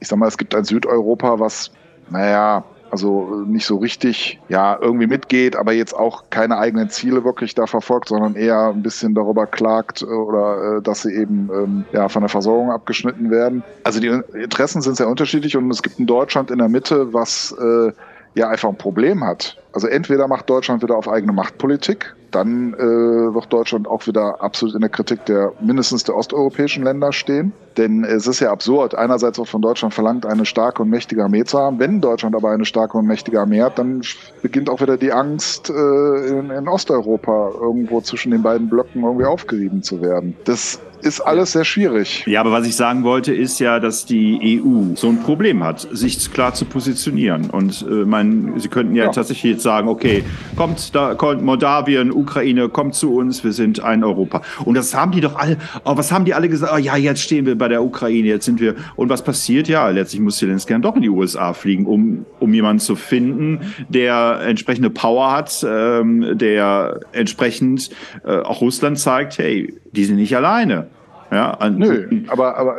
Ich 0.00 0.08
sag 0.08 0.18
mal, 0.18 0.28
es 0.28 0.38
gibt 0.38 0.54
ein 0.54 0.64
Südeuropa, 0.64 1.38
was, 1.38 1.70
naja, 2.10 2.64
also 2.90 3.44
nicht 3.46 3.66
so 3.66 3.76
richtig, 3.76 4.40
ja, 4.48 4.78
irgendwie 4.80 5.06
mitgeht, 5.06 5.56
aber 5.56 5.72
jetzt 5.72 5.94
auch 5.94 6.24
keine 6.30 6.58
eigenen 6.58 6.90
Ziele 6.90 7.24
wirklich 7.24 7.54
da 7.54 7.66
verfolgt, 7.66 8.08
sondern 8.08 8.34
eher 8.34 8.68
ein 8.68 8.82
bisschen 8.82 9.14
darüber 9.14 9.46
klagt 9.46 10.02
äh, 10.02 10.06
oder 10.06 10.78
äh, 10.78 10.82
dass 10.82 11.02
sie 11.02 11.14
eben 11.14 11.50
ähm, 11.52 11.84
ja, 11.92 12.08
von 12.08 12.22
der 12.22 12.28
Versorgung 12.28 12.70
abgeschnitten 12.70 13.30
werden. 13.30 13.62
Also 13.84 14.00
die 14.00 14.08
Interessen 14.34 14.82
sind 14.82 14.96
sehr 14.96 15.08
unterschiedlich 15.08 15.56
und 15.56 15.70
es 15.70 15.82
gibt 15.82 15.98
ein 15.98 16.06
Deutschland 16.06 16.50
in 16.50 16.58
der 16.58 16.68
Mitte, 16.68 17.12
was 17.12 17.52
äh, 17.52 17.92
ja 18.34 18.48
einfach 18.48 18.68
ein 18.68 18.76
Problem 18.76 19.24
hat. 19.24 19.56
Also 19.72 19.86
entweder 19.86 20.26
macht 20.26 20.50
Deutschland 20.50 20.82
wieder 20.82 20.96
auf 20.96 21.08
eigene 21.08 21.32
Machtpolitik, 21.32 22.14
dann 22.30 22.74
äh, 22.74 22.78
wird 22.78 23.52
Deutschland 23.52 23.88
auch 23.88 24.06
wieder 24.06 24.40
absolut 24.40 24.74
in 24.74 24.80
der 24.80 24.90
Kritik 24.90 25.24
der 25.26 25.52
mindestens 25.60 26.04
der 26.04 26.16
osteuropäischen 26.16 26.82
Länder 26.84 27.12
stehen. 27.12 27.52
Denn 27.76 28.04
es 28.04 28.26
ist 28.26 28.40
ja 28.40 28.50
absurd. 28.50 28.94
Einerseits 28.94 29.38
wird 29.38 29.48
von 29.48 29.62
Deutschland 29.62 29.94
verlangt, 29.94 30.26
eine 30.26 30.44
starke 30.44 30.82
und 30.82 30.90
mächtige 30.90 31.22
Armee 31.22 31.44
zu 31.44 31.58
haben. 31.58 31.78
Wenn 31.78 32.00
Deutschland 32.00 32.34
aber 32.34 32.50
eine 32.50 32.64
starke 32.64 32.98
und 32.98 33.06
mächtige 33.06 33.40
Armee 33.40 33.62
hat, 33.62 33.78
dann 33.78 34.02
beginnt 34.42 34.68
auch 34.68 34.80
wieder 34.80 34.96
die 34.96 35.12
Angst, 35.12 35.70
äh, 35.70 35.72
in, 35.72 36.50
in 36.50 36.68
Osteuropa 36.68 37.50
irgendwo 37.60 38.00
zwischen 38.00 38.32
den 38.32 38.42
beiden 38.42 38.68
Blöcken 38.68 39.02
irgendwie 39.02 39.24
aufgerieben 39.24 39.82
zu 39.82 40.00
werden. 40.02 40.36
Das 40.44 40.80
ist 41.02 41.20
alles 41.20 41.52
sehr 41.52 41.64
schwierig. 41.64 42.24
Ja, 42.26 42.40
aber 42.40 42.52
was 42.52 42.66
ich 42.66 42.76
sagen 42.76 43.04
wollte, 43.04 43.34
ist 43.34 43.58
ja, 43.60 43.80
dass 43.80 44.06
die 44.06 44.60
EU 44.62 44.94
so 44.94 45.08
ein 45.08 45.20
Problem 45.20 45.64
hat, 45.64 45.88
sich 45.92 46.30
klar 46.32 46.54
zu 46.54 46.64
positionieren. 46.64 47.50
Und 47.50 47.86
äh, 47.88 48.04
mein, 48.04 48.54
Sie 48.58 48.68
könnten 48.68 48.94
ja, 48.94 49.04
ja, 49.04 49.10
tatsächlich 49.10 49.52
jetzt 49.52 49.62
sagen, 49.62 49.88
okay, 49.88 50.24
kommt 50.56 50.94
da, 50.94 51.14
kommt 51.14 51.42
Moldawien, 51.42 52.12
Ukraine, 52.12 52.68
kommt 52.68 52.94
zu 52.94 53.14
uns, 53.14 53.42
wir 53.44 53.52
sind 53.52 53.80
ein 53.80 54.04
Europa. 54.04 54.42
Und 54.64 54.74
das 54.74 54.94
haben 54.94 55.12
die 55.12 55.20
doch 55.20 55.36
alle, 55.36 55.56
oh, 55.84 55.96
was 55.96 56.12
haben 56.12 56.24
die 56.24 56.34
alle 56.34 56.48
gesagt? 56.48 56.72
Oh, 56.74 56.78
ja, 56.78 56.96
jetzt 56.96 57.22
stehen 57.22 57.46
wir 57.46 57.56
bei 57.56 57.68
der 57.68 57.82
Ukraine, 57.82 58.28
jetzt 58.28 58.44
sind 58.44 58.60
wir. 58.60 58.74
Und 58.96 59.08
was 59.08 59.22
passiert? 59.22 59.68
Ja, 59.68 59.88
letztlich 59.88 60.20
muss 60.20 60.38
Zelensky 60.38 60.72
dann 60.72 60.82
doch 60.82 60.96
in 60.96 61.02
die 61.02 61.10
USA 61.10 61.52
fliegen, 61.52 61.86
um, 61.86 62.26
um 62.38 62.52
jemanden 62.52 62.80
zu 62.80 62.96
finden, 62.96 63.60
der 63.88 64.40
entsprechende 64.44 64.90
Power 64.90 65.32
hat, 65.32 65.64
ähm, 65.66 66.38
der 66.38 67.00
entsprechend 67.12 67.90
äh, 68.24 68.38
auch 68.38 68.60
Russland 68.60 68.98
zeigt, 68.98 69.38
hey, 69.38 69.74
die 69.92 70.04
sind 70.04 70.16
nicht 70.16 70.36
alleine. 70.36 70.89
Ja, 71.30 71.56
Nö, 71.70 72.24
aber, 72.28 72.56
aber, 72.56 72.76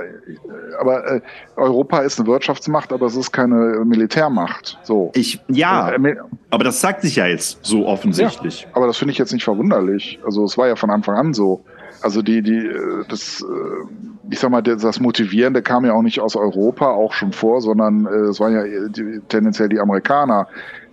aber 0.80 1.12
äh, 1.12 1.22
Europa 1.56 2.00
ist 2.00 2.20
eine 2.20 2.28
Wirtschaftsmacht, 2.28 2.92
aber 2.92 3.06
es 3.06 3.16
ist 3.16 3.32
keine 3.32 3.84
Militärmacht. 3.86 4.78
So. 4.84 5.12
Ich, 5.16 5.40
ja, 5.48 5.92
äh, 5.92 6.16
aber 6.50 6.66
das 6.66 6.82
sagt 6.82 7.02
sich 7.02 7.16
ja 7.16 7.28
jetzt 7.28 7.60
so 7.66 7.88
offensichtlich. 7.88 8.64
Ja, 8.64 8.68
aber 8.74 8.88
das 8.88 8.98
finde 8.98 9.14
ich 9.14 9.18
jetzt 9.18 9.32
nicht 9.32 9.46
verwunderlich. 9.46 10.20
Also 10.26 10.44
es 10.44 10.58
war 10.58 10.68
ja 10.68 10.76
von 10.76 10.90
Anfang 10.90 11.16
an 11.16 11.34
so. 11.34 11.64
Also 12.02 12.22
die, 12.22 12.42
die, 12.42 12.58
äh, 12.58 13.06
das, 13.08 13.42
äh, 13.42 14.32
ich 14.32 14.40
sag 14.40 14.50
mal, 14.50 14.62
das 14.62 15.00
Motivierende 15.00 15.62
kam 15.62 15.86
ja 15.86 15.94
auch 15.94 16.02
nicht 16.02 16.20
aus 16.20 16.36
Europa, 16.36 16.90
auch 16.90 17.14
schon 17.14 17.32
vor, 17.32 17.62
sondern 17.62 18.06
äh, 18.06 18.30
es 18.30 18.40
waren 18.40 18.54
ja 18.54 18.64
die, 18.90 19.22
tendenziell 19.30 19.70
die 19.70 19.80
Amerikaner, 19.80 20.48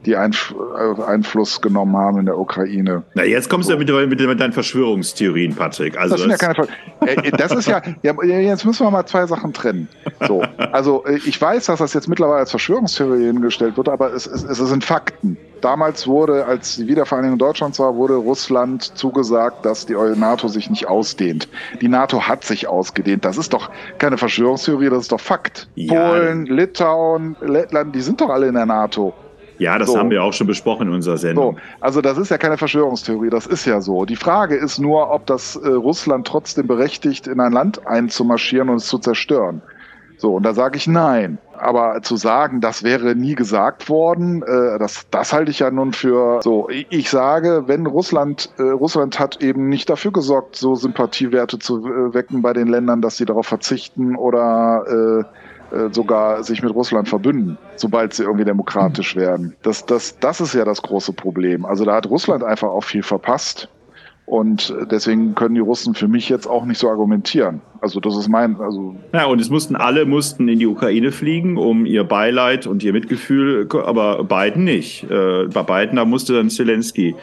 die 0.06 0.16
Einf 0.16 0.54
äh, 0.76 1.02
Einfluss 1.02 1.61
genommen 1.61 1.96
haben 1.96 2.18
in 2.18 2.26
der 2.26 2.38
Ukraine. 2.38 3.02
Na, 3.14 3.24
jetzt 3.24 3.50
kommst 3.50 3.68
so. 3.68 3.76
du 3.76 3.78
mit, 3.78 4.08
mit, 4.08 4.20
mit, 4.20 4.40
deinen 4.40 4.52
Verschwörungstheorien, 4.52 5.54
Patrick. 5.54 5.98
Also 5.98 6.14
das 6.14 6.22
sind 6.22 6.30
ja 6.30 6.37
keine 6.37 6.54
Ver 6.54 6.68
äh, 7.06 7.30
Das 7.32 7.52
ist 7.52 7.68
ja, 7.68 7.82
ja, 8.02 8.14
jetzt 8.22 8.64
müssen 8.64 8.87
wir 8.87 8.90
mal 8.90 9.06
zwei 9.06 9.26
Sachen 9.26 9.52
trennen. 9.52 9.88
So, 10.26 10.42
also 10.72 11.04
äh, 11.04 11.18
ich 11.26 11.40
weiß, 11.40 11.66
dass 11.66 11.80
das 11.80 11.94
jetzt 11.94 12.08
mittlerweile 12.08 12.38
als 12.38 12.50
Verschwörungstheorien 12.50 13.40
gestellt 13.42 13.76
wird, 13.76 13.88
aber 13.88 14.12
es, 14.12 14.26
es, 14.26 14.44
es 14.44 14.58
sind 14.58 14.84
Fakten. 14.84 15.37
Damals 15.61 16.06
wurde, 16.06 16.46
als 16.46 16.76
die 16.76 16.87
Wiedervereinigung 16.87 17.38
Deutschlands 17.38 17.80
war, 17.80 17.96
wurde 17.96 18.14
Russland 18.14 18.96
zugesagt, 18.96 19.66
dass 19.66 19.87
die 19.87 19.94
NATO 19.94 20.46
sich 20.46 20.70
nicht 20.70 20.87
ausdehnt. 20.87 21.48
Die 21.80 21.88
NATO 21.88 22.22
hat 22.22 22.44
sich 22.44 22.68
ausgedehnt. 22.68 23.24
Das 23.24 23.37
ist 23.37 23.52
doch 23.52 23.70
keine 23.98 24.18
Verschwörungstheorie, 24.18 24.90
das 24.90 25.00
ist 25.00 25.12
doch 25.12 25.20
Fakt. 25.20 25.68
Ja. 25.74 26.11
Polen, 26.11 26.46
Litauen, 26.46 27.37
Lettland, 27.40 27.94
die 27.94 28.00
sind 28.00 28.20
doch 28.20 28.30
alle 28.30 28.46
in 28.46 28.54
der 28.54 28.66
NATO. 28.66 29.12
Ja, 29.59 29.79
das 29.79 29.88
so. 29.88 29.99
haben 29.99 30.11
wir 30.11 30.23
auch 30.23 30.33
schon 30.33 30.47
besprochen 30.47 30.88
in 30.88 30.94
unserer 30.94 31.18
Sendung. 31.18 31.57
So, 31.57 31.61
also 31.81 32.01
das 32.01 32.16
ist 32.18 32.31
ja 32.31 32.38
keine 32.38 32.57
Verschwörungstheorie, 32.57 33.31
das 33.31 33.47
ist 33.47 33.64
ja 33.64 33.81
so. 33.81 34.05
Die 34.05 34.16
Frage 34.16 34.57
ist 34.57 34.79
nur, 34.79 35.11
ob 35.11 35.27
das 35.27 35.57
äh, 35.57 35.68
Russland 35.68 36.27
trotzdem 36.27 36.66
berechtigt, 36.66 37.27
in 37.27 37.40
ein 37.40 37.53
Land 37.53 37.87
einzumarschieren 37.87 38.68
und 38.68 38.77
es 38.77 38.87
zu 38.87 38.99
zerstören. 38.99 39.62
So, 40.18 40.35
und 40.35 40.42
da 40.42 40.53
sage 40.53 40.77
ich 40.77 40.87
nein. 40.87 41.38
Aber 41.57 42.03
zu 42.03 42.16
sagen, 42.16 42.61
das 42.61 42.83
wäre 42.83 43.14
nie 43.14 43.35
gesagt 43.35 43.88
worden, 43.88 44.42
äh, 44.42 44.79
das, 44.79 45.07
das 45.11 45.33
halte 45.33 45.51
ich 45.51 45.61
ja 45.61 45.71
nun 45.71 45.92
für 45.92 46.40
so. 46.42 46.68
Ich, 46.68 46.87
ich 46.90 47.11
sage, 47.11 47.64
wenn 47.66 47.87
Russland, 47.87 48.51
äh, 48.59 48.62
Russland 48.62 49.18
hat 49.18 49.42
eben 49.42 49.68
nicht 49.68 49.88
dafür 49.88 50.12
gesorgt, 50.12 50.57
so 50.57 50.75
Sympathiewerte 50.75 51.59
zu 51.59 51.87
äh, 51.87 52.14
wecken 52.14 52.42
bei 52.42 52.53
den 52.53 52.68
Ländern, 52.68 53.01
dass 53.01 53.16
sie 53.16 53.25
darauf 53.25 53.47
verzichten 53.47 54.16
oder 54.16 55.25
äh, 55.25 55.47
sogar 55.90 56.42
sich 56.42 56.62
mit 56.62 56.74
Russland 56.74 57.09
verbünden, 57.09 57.59
sobald 57.76 58.14
sie 58.14 58.22
irgendwie 58.22 58.44
demokratisch 58.44 59.16
werden. 59.16 59.54
Das, 59.62 59.85
das, 59.87 60.18
das 60.18 60.40
ist 60.40 60.54
ja 60.54 60.64
das 60.64 60.83
große 60.83 61.12
Problem. 61.12 61.64
Also 61.64 61.85
da 61.85 61.96
hat 61.96 62.09
Russland 62.09 62.42
einfach 62.42 62.68
auch 62.68 62.85
viel 62.85 63.02
verpasst. 63.02 63.68
Und 64.28 64.74
deswegen 64.90 65.35
können 65.35 65.54
die 65.54 65.62
Russen 65.62 65.94
für 65.94 66.07
mich 66.07 66.28
jetzt 66.28 66.46
auch 66.46 66.66
nicht 66.66 66.76
so 66.76 66.90
argumentieren. 66.90 67.62
Also 67.81 67.98
das 67.98 68.14
ist 68.14 68.28
mein, 68.28 68.61
also. 68.61 68.94
Ja, 69.14 69.24
und 69.24 69.40
es 69.40 69.48
mussten 69.48 69.74
alle 69.74 70.04
mussten 70.04 70.48
in 70.48 70.59
die 70.59 70.66
Ukraine 70.66 71.12
fliegen, 71.12 71.57
um 71.57 71.87
ihr 71.87 72.04
Beileid 72.04 72.66
und 72.66 72.83
ihr 72.83 72.92
Mitgefühl, 72.92 73.66
aber 73.87 74.24
Biden 74.24 74.64
nicht. 74.64 75.04
Äh, 75.04 75.46
bei 75.46 75.62
Biden, 75.62 75.96
da 75.96 76.04
musste 76.04 76.35
dann 76.35 76.50
Zelensky 76.50 77.14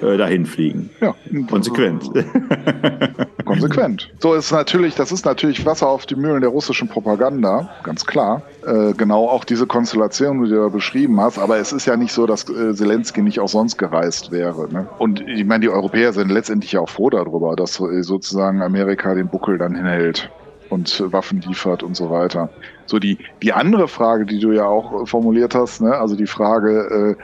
äh, 0.00 0.16
dahin 0.16 0.46
fliegen. 0.46 0.90
Ja. 1.00 1.16
Konsequent. 1.48 2.08
Konsequent. 3.60 4.10
So 4.20 4.34
ist 4.34 4.52
natürlich, 4.52 4.94
das 4.94 5.12
ist 5.12 5.24
natürlich 5.24 5.64
Wasser 5.66 5.88
auf 5.88 6.06
die 6.06 6.16
Mühlen 6.16 6.40
der 6.40 6.50
russischen 6.50 6.88
Propaganda, 6.88 7.70
ganz 7.82 8.06
klar. 8.06 8.42
Äh, 8.66 8.92
genau 8.94 9.28
auch 9.28 9.44
diese 9.44 9.66
Konstellation, 9.66 10.44
die 10.44 10.50
du 10.50 10.56
da 10.56 10.68
beschrieben 10.68 11.20
hast. 11.20 11.38
Aber 11.38 11.58
es 11.58 11.72
ist 11.72 11.86
ja 11.86 11.96
nicht 11.96 12.12
so, 12.12 12.26
dass 12.26 12.48
äh, 12.48 12.74
Zelensky 12.74 13.22
nicht 13.22 13.40
auch 13.40 13.48
sonst 13.48 13.76
gereist 13.78 14.30
wäre. 14.30 14.72
Ne? 14.72 14.86
Und 14.98 15.20
ich 15.26 15.44
meine, 15.44 15.60
die 15.60 15.70
Europäer 15.70 16.12
sind 16.12 16.30
letztendlich 16.30 16.72
ja 16.72 16.80
auch 16.80 16.88
froh 16.88 17.10
darüber, 17.10 17.56
dass 17.56 17.80
äh, 17.80 18.02
sozusagen 18.02 18.62
Amerika 18.62 19.14
den 19.14 19.28
Buckel 19.28 19.58
dann 19.58 19.74
hinhält 19.74 20.30
und 20.68 21.12
Waffen 21.12 21.40
liefert 21.42 21.82
und 21.82 21.96
so 21.96 22.10
weiter. 22.10 22.48
So 22.86 22.98
die, 22.98 23.18
die 23.42 23.52
andere 23.52 23.88
Frage, 23.88 24.26
die 24.26 24.40
du 24.40 24.52
ja 24.52 24.64
auch 24.64 25.06
formuliert 25.06 25.54
hast, 25.54 25.82
ne? 25.82 25.94
also 25.94 26.16
die 26.16 26.26
Frage, 26.26 27.16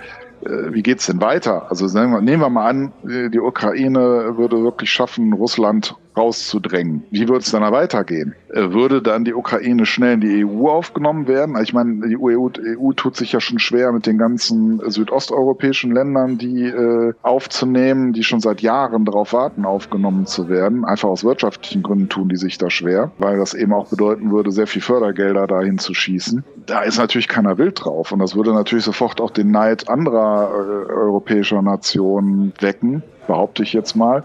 äh, 0.44 0.48
äh, 0.48 0.72
wie 0.72 0.82
geht's 0.82 1.06
denn 1.06 1.20
weiter? 1.20 1.70
Also 1.70 1.86
nehmen 1.86 2.40
wir 2.40 2.50
mal 2.50 2.68
an, 2.68 2.92
die 3.02 3.40
Ukraine 3.40 4.36
würde 4.36 4.62
wirklich 4.62 4.90
schaffen, 4.90 5.32
Russland 5.32 5.96
rauszudrängen. 6.18 7.04
Wie 7.10 7.28
würde 7.28 7.38
es 7.40 7.50
dann 7.50 7.62
weitergehen? 7.72 8.34
Äh, 8.52 8.72
würde 8.72 9.02
dann 9.02 9.24
die 9.24 9.34
Ukraine 9.34 9.86
schnell 9.86 10.14
in 10.14 10.20
die 10.20 10.44
EU 10.44 10.68
aufgenommen 10.68 11.28
werden? 11.28 11.56
Ich 11.62 11.72
meine, 11.72 12.08
die 12.08 12.16
EU, 12.16 12.48
EU 12.48 12.92
tut 12.92 13.16
sich 13.16 13.32
ja 13.32 13.40
schon 13.40 13.58
schwer 13.58 13.92
mit 13.92 14.06
den 14.06 14.18
ganzen 14.18 14.80
südosteuropäischen 14.90 15.92
Ländern, 15.92 16.38
die 16.38 16.64
äh, 16.64 17.14
aufzunehmen, 17.22 18.12
die 18.12 18.24
schon 18.24 18.40
seit 18.40 18.60
Jahren 18.60 19.04
darauf 19.04 19.32
warten, 19.32 19.64
aufgenommen 19.64 20.26
zu 20.26 20.48
werden. 20.48 20.84
Einfach 20.84 21.08
aus 21.08 21.24
wirtschaftlichen 21.24 21.82
Gründen 21.82 22.08
tun 22.08 22.28
die 22.28 22.36
sich 22.36 22.58
da 22.58 22.70
schwer, 22.70 23.10
weil 23.18 23.38
das 23.38 23.54
eben 23.54 23.72
auch 23.72 23.88
bedeuten 23.88 24.30
würde, 24.30 24.50
sehr 24.50 24.66
viel 24.66 24.82
Fördergelder 24.82 25.46
dahin 25.46 25.78
zu 25.78 25.94
schießen. 25.94 26.44
Da 26.66 26.82
ist 26.82 26.98
natürlich 26.98 27.28
keiner 27.28 27.58
wild 27.58 27.84
drauf 27.84 28.12
und 28.12 28.18
das 28.18 28.34
würde 28.34 28.52
natürlich 28.52 28.84
sofort 28.84 29.20
auch 29.20 29.30
den 29.30 29.50
Neid 29.50 29.88
anderer 29.88 30.50
äh, 30.50 30.92
europäischer 30.92 31.62
Nationen 31.62 32.52
wecken, 32.60 33.02
behaupte 33.26 33.62
ich 33.62 33.72
jetzt 33.72 33.94
mal. 33.94 34.24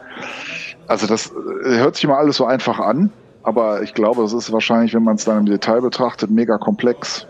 Also 0.87 1.07
das 1.07 1.31
äh, 1.31 1.77
hört 1.77 1.95
sich 1.95 2.07
mal 2.07 2.17
alles 2.17 2.37
so 2.37 2.45
einfach 2.45 2.79
an, 2.79 3.11
aber 3.43 3.81
ich 3.83 3.93
glaube, 3.93 4.23
es 4.23 4.33
ist 4.33 4.51
wahrscheinlich, 4.51 4.93
wenn 4.93 5.03
man 5.03 5.15
es 5.15 5.25
dann 5.25 5.39
im 5.39 5.45
Detail 5.45 5.81
betrachtet, 5.81 6.29
mega 6.29 6.57
komplex. 6.57 7.27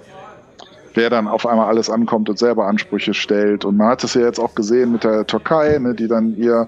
Wer 0.96 1.10
dann 1.10 1.28
auf 1.28 1.48
einmal 1.48 1.68
alles 1.68 1.90
ankommt 1.90 2.30
und 2.30 2.38
selber 2.38 2.68
Ansprüche 2.68 3.16
stellt. 3.16 3.66
Und 3.66 3.78
man 3.78 3.88
hat 3.88 4.04
es 4.04 4.14
ja 4.14 4.22
jetzt 4.22 4.40
auch 4.40 4.54
gesehen 4.54 4.92
mit 4.92 5.04
der 5.04 5.26
Türkei, 5.26 5.80
ne, 5.80 5.96
die 5.96 6.08
dann 6.08 6.36
ihr 6.38 6.68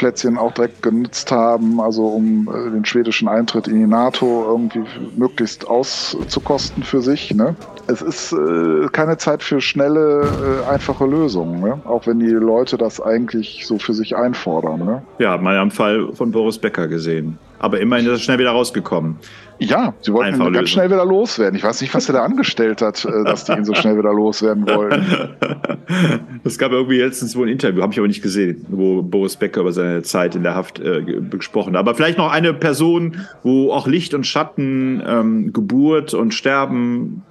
Plätzchen 0.00 0.38
auch 0.38 0.52
direkt 0.52 0.82
genutzt 0.82 1.30
haben, 1.30 1.78
also 1.78 2.06
um 2.06 2.48
äh, 2.48 2.70
den 2.70 2.86
schwedischen 2.86 3.28
Eintritt 3.28 3.68
in 3.68 3.80
die 3.80 3.86
NATO 3.86 4.46
irgendwie 4.48 4.82
möglichst 5.14 5.68
auszukosten 5.68 6.82
für 6.82 7.02
sich. 7.02 7.34
Ne? 7.34 7.54
Es 7.86 8.00
ist 8.00 8.32
äh, 8.32 8.88
keine 8.92 9.18
Zeit 9.18 9.42
für 9.42 9.60
schnelle, 9.60 10.22
äh, 10.22 10.70
einfache 10.70 11.04
Lösungen, 11.04 11.60
ne? 11.60 11.82
auch 11.84 12.06
wenn 12.06 12.18
die 12.18 12.30
Leute 12.30 12.78
das 12.78 12.98
eigentlich 12.98 13.66
so 13.66 13.78
für 13.78 13.92
sich 13.92 14.16
einfordern. 14.16 14.78
Ne? 14.86 15.02
Ja, 15.18 15.36
mal 15.36 15.58
am 15.58 15.70
Fall 15.70 16.08
von 16.14 16.30
Boris 16.30 16.58
Becker 16.58 16.88
gesehen. 16.88 17.38
Aber 17.60 17.78
immerhin 17.78 18.06
ist 18.06 18.12
er 18.12 18.18
schnell 18.18 18.38
wieder 18.38 18.50
rausgekommen. 18.50 19.16
Ja, 19.58 19.92
sie 20.00 20.12
wollten 20.14 20.40
ihn 20.40 20.52
ganz 20.54 20.70
schnell 20.70 20.90
wieder 20.90 21.04
loswerden. 21.04 21.54
Ich 21.54 21.62
weiß 21.62 21.82
nicht, 21.82 21.94
was 21.94 22.08
er 22.08 22.14
da 22.14 22.24
angestellt 22.24 22.80
hat, 22.80 23.04
äh, 23.04 23.24
dass 23.24 23.44
die 23.44 23.52
ihn 23.52 23.66
so 23.66 23.74
schnell 23.74 23.98
wieder 23.98 24.12
loswerden 24.12 24.66
wollen. 24.66 25.36
Es 26.44 26.56
gab 26.56 26.72
irgendwie 26.72 26.98
letztens 26.98 27.36
wohl 27.36 27.48
ein 27.48 27.52
Interview, 27.52 27.82
habe 27.82 27.92
ich 27.92 27.98
aber 27.98 28.08
nicht 28.08 28.22
gesehen, 28.22 28.64
wo 28.68 29.02
Boris 29.02 29.36
Becker 29.36 29.60
über 29.60 29.72
seine 29.72 30.02
Zeit 30.02 30.34
in 30.34 30.42
der 30.42 30.54
Haft 30.54 30.80
äh, 30.80 31.02
gesprochen 31.28 31.74
hat. 31.74 31.80
Aber 31.80 31.94
vielleicht 31.94 32.16
noch 32.16 32.30
eine 32.30 32.54
Person, 32.54 33.16
wo 33.42 33.72
auch 33.72 33.86
Licht 33.86 34.14
und 34.14 34.26
Schatten, 34.26 35.02
ähm, 35.06 35.52
Geburt 35.52 36.14
und 36.14 36.32
Sterben 36.32 37.22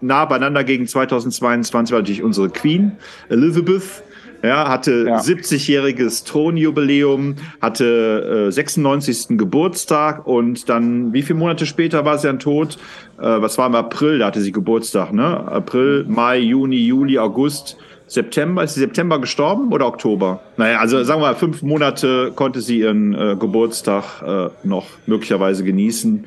nah 0.00 0.24
beieinander 0.24 0.64
gegen 0.64 0.86
2022 0.86 1.92
war 1.92 2.00
natürlich 2.00 2.22
unsere 2.22 2.48
Queen 2.48 2.92
Elizabeth 3.28 4.02
ja, 4.46 4.68
hatte 4.68 5.04
ja. 5.06 5.18
70-jähriges 5.18 6.26
Thronjubiläum, 6.26 7.36
hatte 7.60 8.46
äh, 8.48 8.52
96. 8.52 9.38
Geburtstag 9.38 10.26
und 10.26 10.68
dann, 10.68 11.12
wie 11.12 11.22
viele 11.22 11.38
Monate 11.38 11.66
später 11.66 12.04
war 12.04 12.18
sie 12.18 12.26
dann 12.28 12.38
tot? 12.38 12.78
Äh, 13.18 13.22
was 13.22 13.58
war 13.58 13.66
im 13.66 13.74
April? 13.74 14.18
Da 14.18 14.26
hatte 14.26 14.40
sie 14.40 14.52
Geburtstag, 14.52 15.12
ne? 15.12 15.46
April, 15.48 16.04
Mai, 16.08 16.38
Juni, 16.38 16.78
Juli, 16.78 17.18
August. 17.18 17.76
September, 18.08 18.62
ist 18.62 18.74
sie 18.74 18.80
September 18.80 19.20
gestorben 19.20 19.72
oder 19.72 19.86
Oktober? 19.86 20.40
Naja, 20.56 20.78
also 20.78 21.02
sagen 21.02 21.20
wir 21.20 21.28
mal, 21.28 21.34
fünf 21.34 21.62
Monate 21.62 22.30
konnte 22.34 22.60
sie 22.60 22.78
ihren 22.78 23.14
äh, 23.14 23.36
Geburtstag 23.36 24.22
äh, 24.24 24.48
noch 24.62 24.86
möglicherweise 25.06 25.64
genießen. 25.64 26.24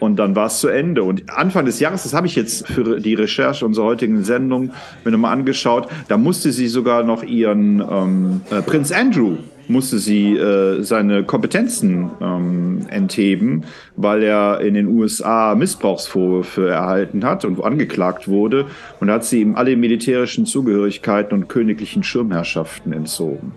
Und 0.00 0.16
dann 0.16 0.36
war 0.36 0.46
es 0.46 0.60
zu 0.60 0.68
Ende. 0.68 1.02
Und 1.02 1.30
Anfang 1.30 1.64
des 1.64 1.80
Jahres, 1.80 2.02
das 2.02 2.14
habe 2.14 2.26
ich 2.26 2.36
jetzt 2.36 2.66
für 2.66 3.00
die 3.00 3.14
Recherche 3.14 3.64
unserer 3.64 3.86
heutigen 3.86 4.24
Sendung 4.24 4.72
mir 5.04 5.10
nochmal 5.10 5.32
angeschaut, 5.32 5.88
da 6.08 6.16
musste 6.16 6.52
sie 6.52 6.68
sogar 6.68 7.02
noch 7.02 7.22
ihren 7.22 7.80
ähm, 7.80 8.40
äh, 8.50 8.62
Prinz 8.62 8.92
Andrew 8.92 9.36
musste 9.68 9.98
sie 9.98 10.36
äh, 10.36 10.82
seine 10.82 11.24
Kompetenzen 11.24 12.10
ähm, 12.20 12.86
entheben, 12.88 13.64
weil 13.96 14.22
er 14.22 14.60
in 14.60 14.74
den 14.74 14.86
USA 14.86 15.54
Missbrauchsvorwürfe 15.54 16.68
erhalten 16.68 17.24
hat 17.24 17.44
und 17.44 17.62
angeklagt 17.62 18.28
wurde. 18.28 18.66
Und 19.00 19.10
hat 19.10 19.24
sie 19.24 19.40
ihm 19.40 19.56
alle 19.56 19.76
militärischen 19.76 20.46
Zugehörigkeiten 20.46 21.36
und 21.36 21.48
königlichen 21.48 22.02
Schirmherrschaften 22.02 22.92
entzogen. 22.92 23.52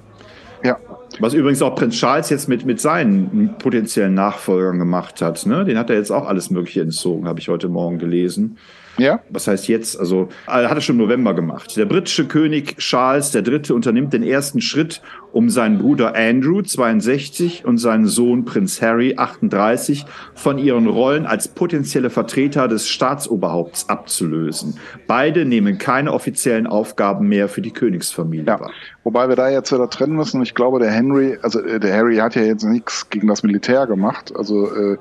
Was 1.19 1.33
übrigens 1.33 1.61
auch 1.61 1.75
Prinz 1.75 1.95
Charles 1.95 2.29
jetzt 2.29 2.47
mit, 2.47 2.65
mit 2.65 2.79
seinen 2.79 3.55
potenziellen 3.59 4.13
Nachfolgern 4.13 4.79
gemacht 4.79 5.21
hat. 5.21 5.45
Ne? 5.45 5.65
Den 5.65 5.77
hat 5.77 5.89
er 5.89 5.97
jetzt 5.97 6.11
auch 6.11 6.27
alles 6.27 6.49
Mögliche 6.49 6.81
entzogen, 6.81 7.27
habe 7.27 7.39
ich 7.39 7.49
heute 7.49 7.67
Morgen 7.67 7.99
gelesen. 7.99 8.57
Ja. 8.97 9.21
Was 9.29 9.47
heißt 9.47 9.67
jetzt? 9.67 9.97
Also, 9.99 10.29
er 10.47 10.69
hat 10.69 10.77
es 10.77 10.83
schon 10.83 10.95
im 10.97 11.01
November 11.01 11.33
gemacht. 11.33 11.75
Der 11.77 11.85
britische 11.85 12.25
König 12.25 12.77
Charles 12.77 13.33
III. 13.33 13.71
unternimmt 13.71 14.13
den 14.13 14.23
ersten 14.23 14.61
Schritt, 14.61 15.01
um 15.31 15.49
seinen 15.49 15.77
Bruder 15.77 16.15
Andrew, 16.15 16.61
62, 16.61 17.65
und 17.65 17.77
seinen 17.77 18.05
Sohn 18.07 18.45
Prinz 18.45 18.81
Harry, 18.81 19.15
38, 19.15 20.05
von 20.33 20.57
ihren 20.57 20.87
Rollen 20.87 21.25
als 21.25 21.47
potenzielle 21.47 22.09
Vertreter 22.09 22.67
des 22.67 22.87
Staatsoberhaupts 22.87 23.89
abzulösen. 23.89 24.77
Beide 25.07 25.45
nehmen 25.45 25.77
keine 25.77 26.13
offiziellen 26.13 26.67
Aufgaben 26.67 27.27
mehr 27.27 27.49
für 27.49 27.61
die 27.61 27.71
Königsfamilie 27.71 28.45
ja. 28.45 28.59
wahr. 28.59 28.71
Wobei 29.03 29.29
wir 29.29 29.35
da 29.35 29.49
jetzt 29.49 29.71
wieder 29.71 29.89
trennen 29.89 30.15
müssen. 30.15 30.41
Ich 30.41 30.55
glaube, 30.55 30.79
der 30.79 30.91
Henry, 30.91 31.37
also 31.41 31.59
äh, 31.61 31.79
der 31.79 31.95
Harry 31.95 32.17
hat 32.17 32.35
ja 32.35 32.43
jetzt 32.43 32.63
nichts 32.63 33.09
gegen 33.09 33.27
das 33.27 33.43
Militär 33.43 33.87
gemacht. 33.87 34.33
Also 34.35 34.73
äh, 34.73 34.97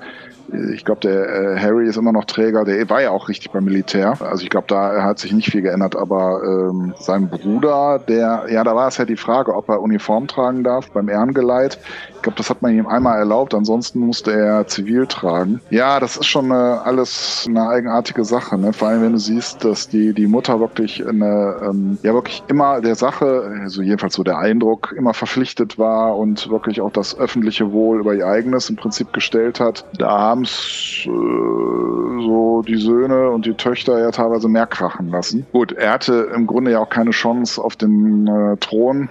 ich 0.73 0.85
glaube, 0.85 1.01
der 1.01 1.29
äh, 1.29 1.61
Harry 1.61 1.87
ist 1.87 1.97
immer 1.97 2.13
noch 2.13 2.25
Träger, 2.25 2.65
der 2.65 2.89
war 2.89 3.03
ja 3.03 3.11
auch 3.11 3.29
richtig 3.29 3.51
beim 3.51 3.65
Militär. 3.65 4.17
Also 4.21 4.43
ich 4.43 4.51
glaube, 4.51 4.67
da 4.69 5.03
hat 5.03 5.19
sich 5.19 5.33
nicht 5.33 5.51
viel 5.51 5.63
geändert, 5.63 5.95
aber 5.95 6.41
ähm, 6.43 6.95
sein 6.99 7.29
Bruder, 7.29 8.01
der, 8.09 8.47
ja, 8.51 8.65
da 8.65 8.75
war 8.75 8.89
es 8.89 8.97
ja 8.97 9.05
die 9.05 9.17
Frage, 9.17 9.55
ob 9.55 9.69
er 9.69 9.83
Uniform 9.83 10.18
tragen 10.27 10.65
darf 10.65 10.91
beim 10.91 11.09
Ehrengeleit. 11.09 11.79
Ich 12.17 12.23
glaube, 12.23 12.37
das 12.37 12.51
hat 12.51 12.63
man 12.63 12.77
ihm 12.77 12.87
einmal 12.87 13.19
erlaubt, 13.19 13.55
ansonsten 13.55 14.01
musste 14.01 14.33
er 14.33 14.67
zivil 14.67 15.07
tragen. 15.07 15.61
Ja, 15.71 16.01
das 16.01 16.17
ist 16.17 16.27
schon 16.27 16.51
äh, 16.51 16.55
alles 16.55 17.47
eine 17.49 17.69
eigenartige 17.69 18.25
Sache, 18.25 18.59
ne? 18.59 18.73
Vor 18.73 18.89
allem, 18.89 19.03
wenn 19.03 19.13
du 19.13 19.19
siehst, 19.19 19.65
dass 19.65 19.89
die, 19.89 20.13
die 20.13 20.27
Mutter 20.27 20.59
wirklich 20.59 21.07
eine, 21.07 21.57
ähm, 21.63 21.99
ja 22.03 22.13
wirklich 22.15 22.43
immer 22.49 22.81
der 22.81 22.97
Sache, 22.97 23.59
also 23.63 23.83
jedenfalls 23.83 24.15
so 24.15 24.25
der 24.25 24.39
Eindruck, 24.39 24.93
immer 24.97 25.15
verpflichtet 25.15 25.79
war 25.79 26.17
und 26.17 26.51
wirklich 26.51 26.81
auch 26.81 26.91
das 26.91 27.17
öffentliche 27.19 27.73
Wohl 27.73 28.01
über 28.01 28.15
ihr 28.15 28.27
eigenes 28.27 28.69
im 28.69 28.77
Prinzip 28.77 29.13
gestellt 29.13 29.61
hat. 29.61 29.85
Da 29.99 30.11
haben 30.11 30.43
es 30.43 31.05
äh, 31.05 31.09
so 31.09 32.63
die 32.67 32.77
Söhne 32.77 33.31
und 33.31 33.47
die 33.47 33.55
Töchter 33.55 33.99
ja 33.99 34.11
teilweise 34.11 34.49
mehr 34.49 34.67
krachen 34.67 35.11
lassen. 35.11 35.47
Gut, 35.53 35.73
er 35.73 35.93
hatte 35.93 36.31
im 36.35 36.47
Grunde 36.47 36.73
ja 36.73 36.81
auch 36.81 36.91
keine 36.91 37.11
Chance 37.11 37.63
auf 37.63 37.77
den 37.77 38.27
äh, 38.27 38.57
Thron. 38.57 39.09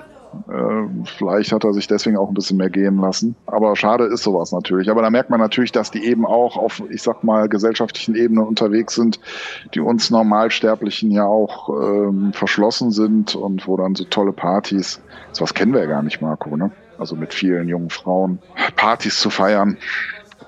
Äh, 0.50 1.06
vielleicht 1.18 1.52
hat 1.52 1.64
er 1.64 1.74
sich 1.74 1.88
deswegen 1.88 2.18
auch 2.18 2.28
ein 2.28 2.34
bisschen 2.34 2.58
mehr 2.58 2.70
gehen 2.70 2.98
lassen. 2.98 3.36
Aber 3.46 3.76
schade 3.76 4.06
ist 4.06 4.24
sowas 4.24 4.52
natürlich. 4.52 4.90
Aber 4.90 5.02
da 5.02 5.10
merkt 5.10 5.30
man 5.30 5.40
natürlich, 5.40 5.72
dass 5.72 5.92
die 5.92 6.06
eben 6.06 6.26
auch 6.26 6.58
auf, 6.58 6.82
ich 6.90 7.02
sag 7.02 7.24
mal, 7.24 7.50
gesellschaftlichen 7.50 8.16
Ebene 8.16 8.44
unterwegs 8.44 8.96
sind, 8.96 9.20
die 9.74 9.80
uns 9.80 10.10
Normalsterblichen 10.10 11.12
ja 11.12 11.26
auch 11.26 11.70
ähm, 11.70 12.34
verschlossen 12.34 12.92
sind 12.92 13.36
und 13.36 13.68
wo 13.68 13.78
dann 13.78 13.96
so 13.96 14.04
tolle 14.06 14.34
Partys, 14.34 15.02
sowas 15.32 15.54
kennen 15.54 15.74
wir 15.74 15.82
ja 15.82 15.88
gar 15.88 16.04
nicht, 16.04 16.22
Marco, 16.22 16.56
ne? 16.56 16.72
Also 17.00 17.16
mit 17.16 17.34
vielen 17.34 17.68
jungen 17.68 17.92
Frauen 17.92 18.40
Partys 18.76 19.20
zu 19.20 19.30
feiern. 19.30 19.78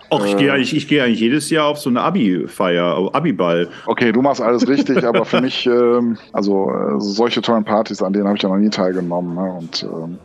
Och, 0.10 0.26
ich 0.26 0.38
gehe 0.38 0.52
eigentlich, 0.52 0.76
ich 0.76 0.88
gehe 0.88 1.04
eigentlich 1.04 1.20
jedes 1.20 1.50
Jahr 1.50 1.68
auf 1.68 1.78
so 1.78 1.90
eine 1.90 2.02
Abi-Feier, 2.02 3.10
Abi-Ball. 3.14 3.70
Okay, 3.86 4.12
du 4.12 4.22
machst 4.22 4.42
alles 4.42 4.68
richtig, 4.68 5.04
aber 5.06 5.26
für 5.26 5.42
mich, 5.42 5.66
ähm, 5.68 6.18
also 6.34 6.72
äh, 6.72 7.00
solche 7.00 7.42
tollen 7.42 7.64
Partys, 7.64 8.02
an 8.02 8.14
denen 8.14 8.28
habe 8.28 8.38
ich 8.38 8.44
ja 8.44 8.50
noch 8.50 8.58
nie 8.58 8.70
teilgenommen. 8.70 9.36
Ne? 9.36 9.54
Und 9.60 9.84
ähm, 9.84 10.18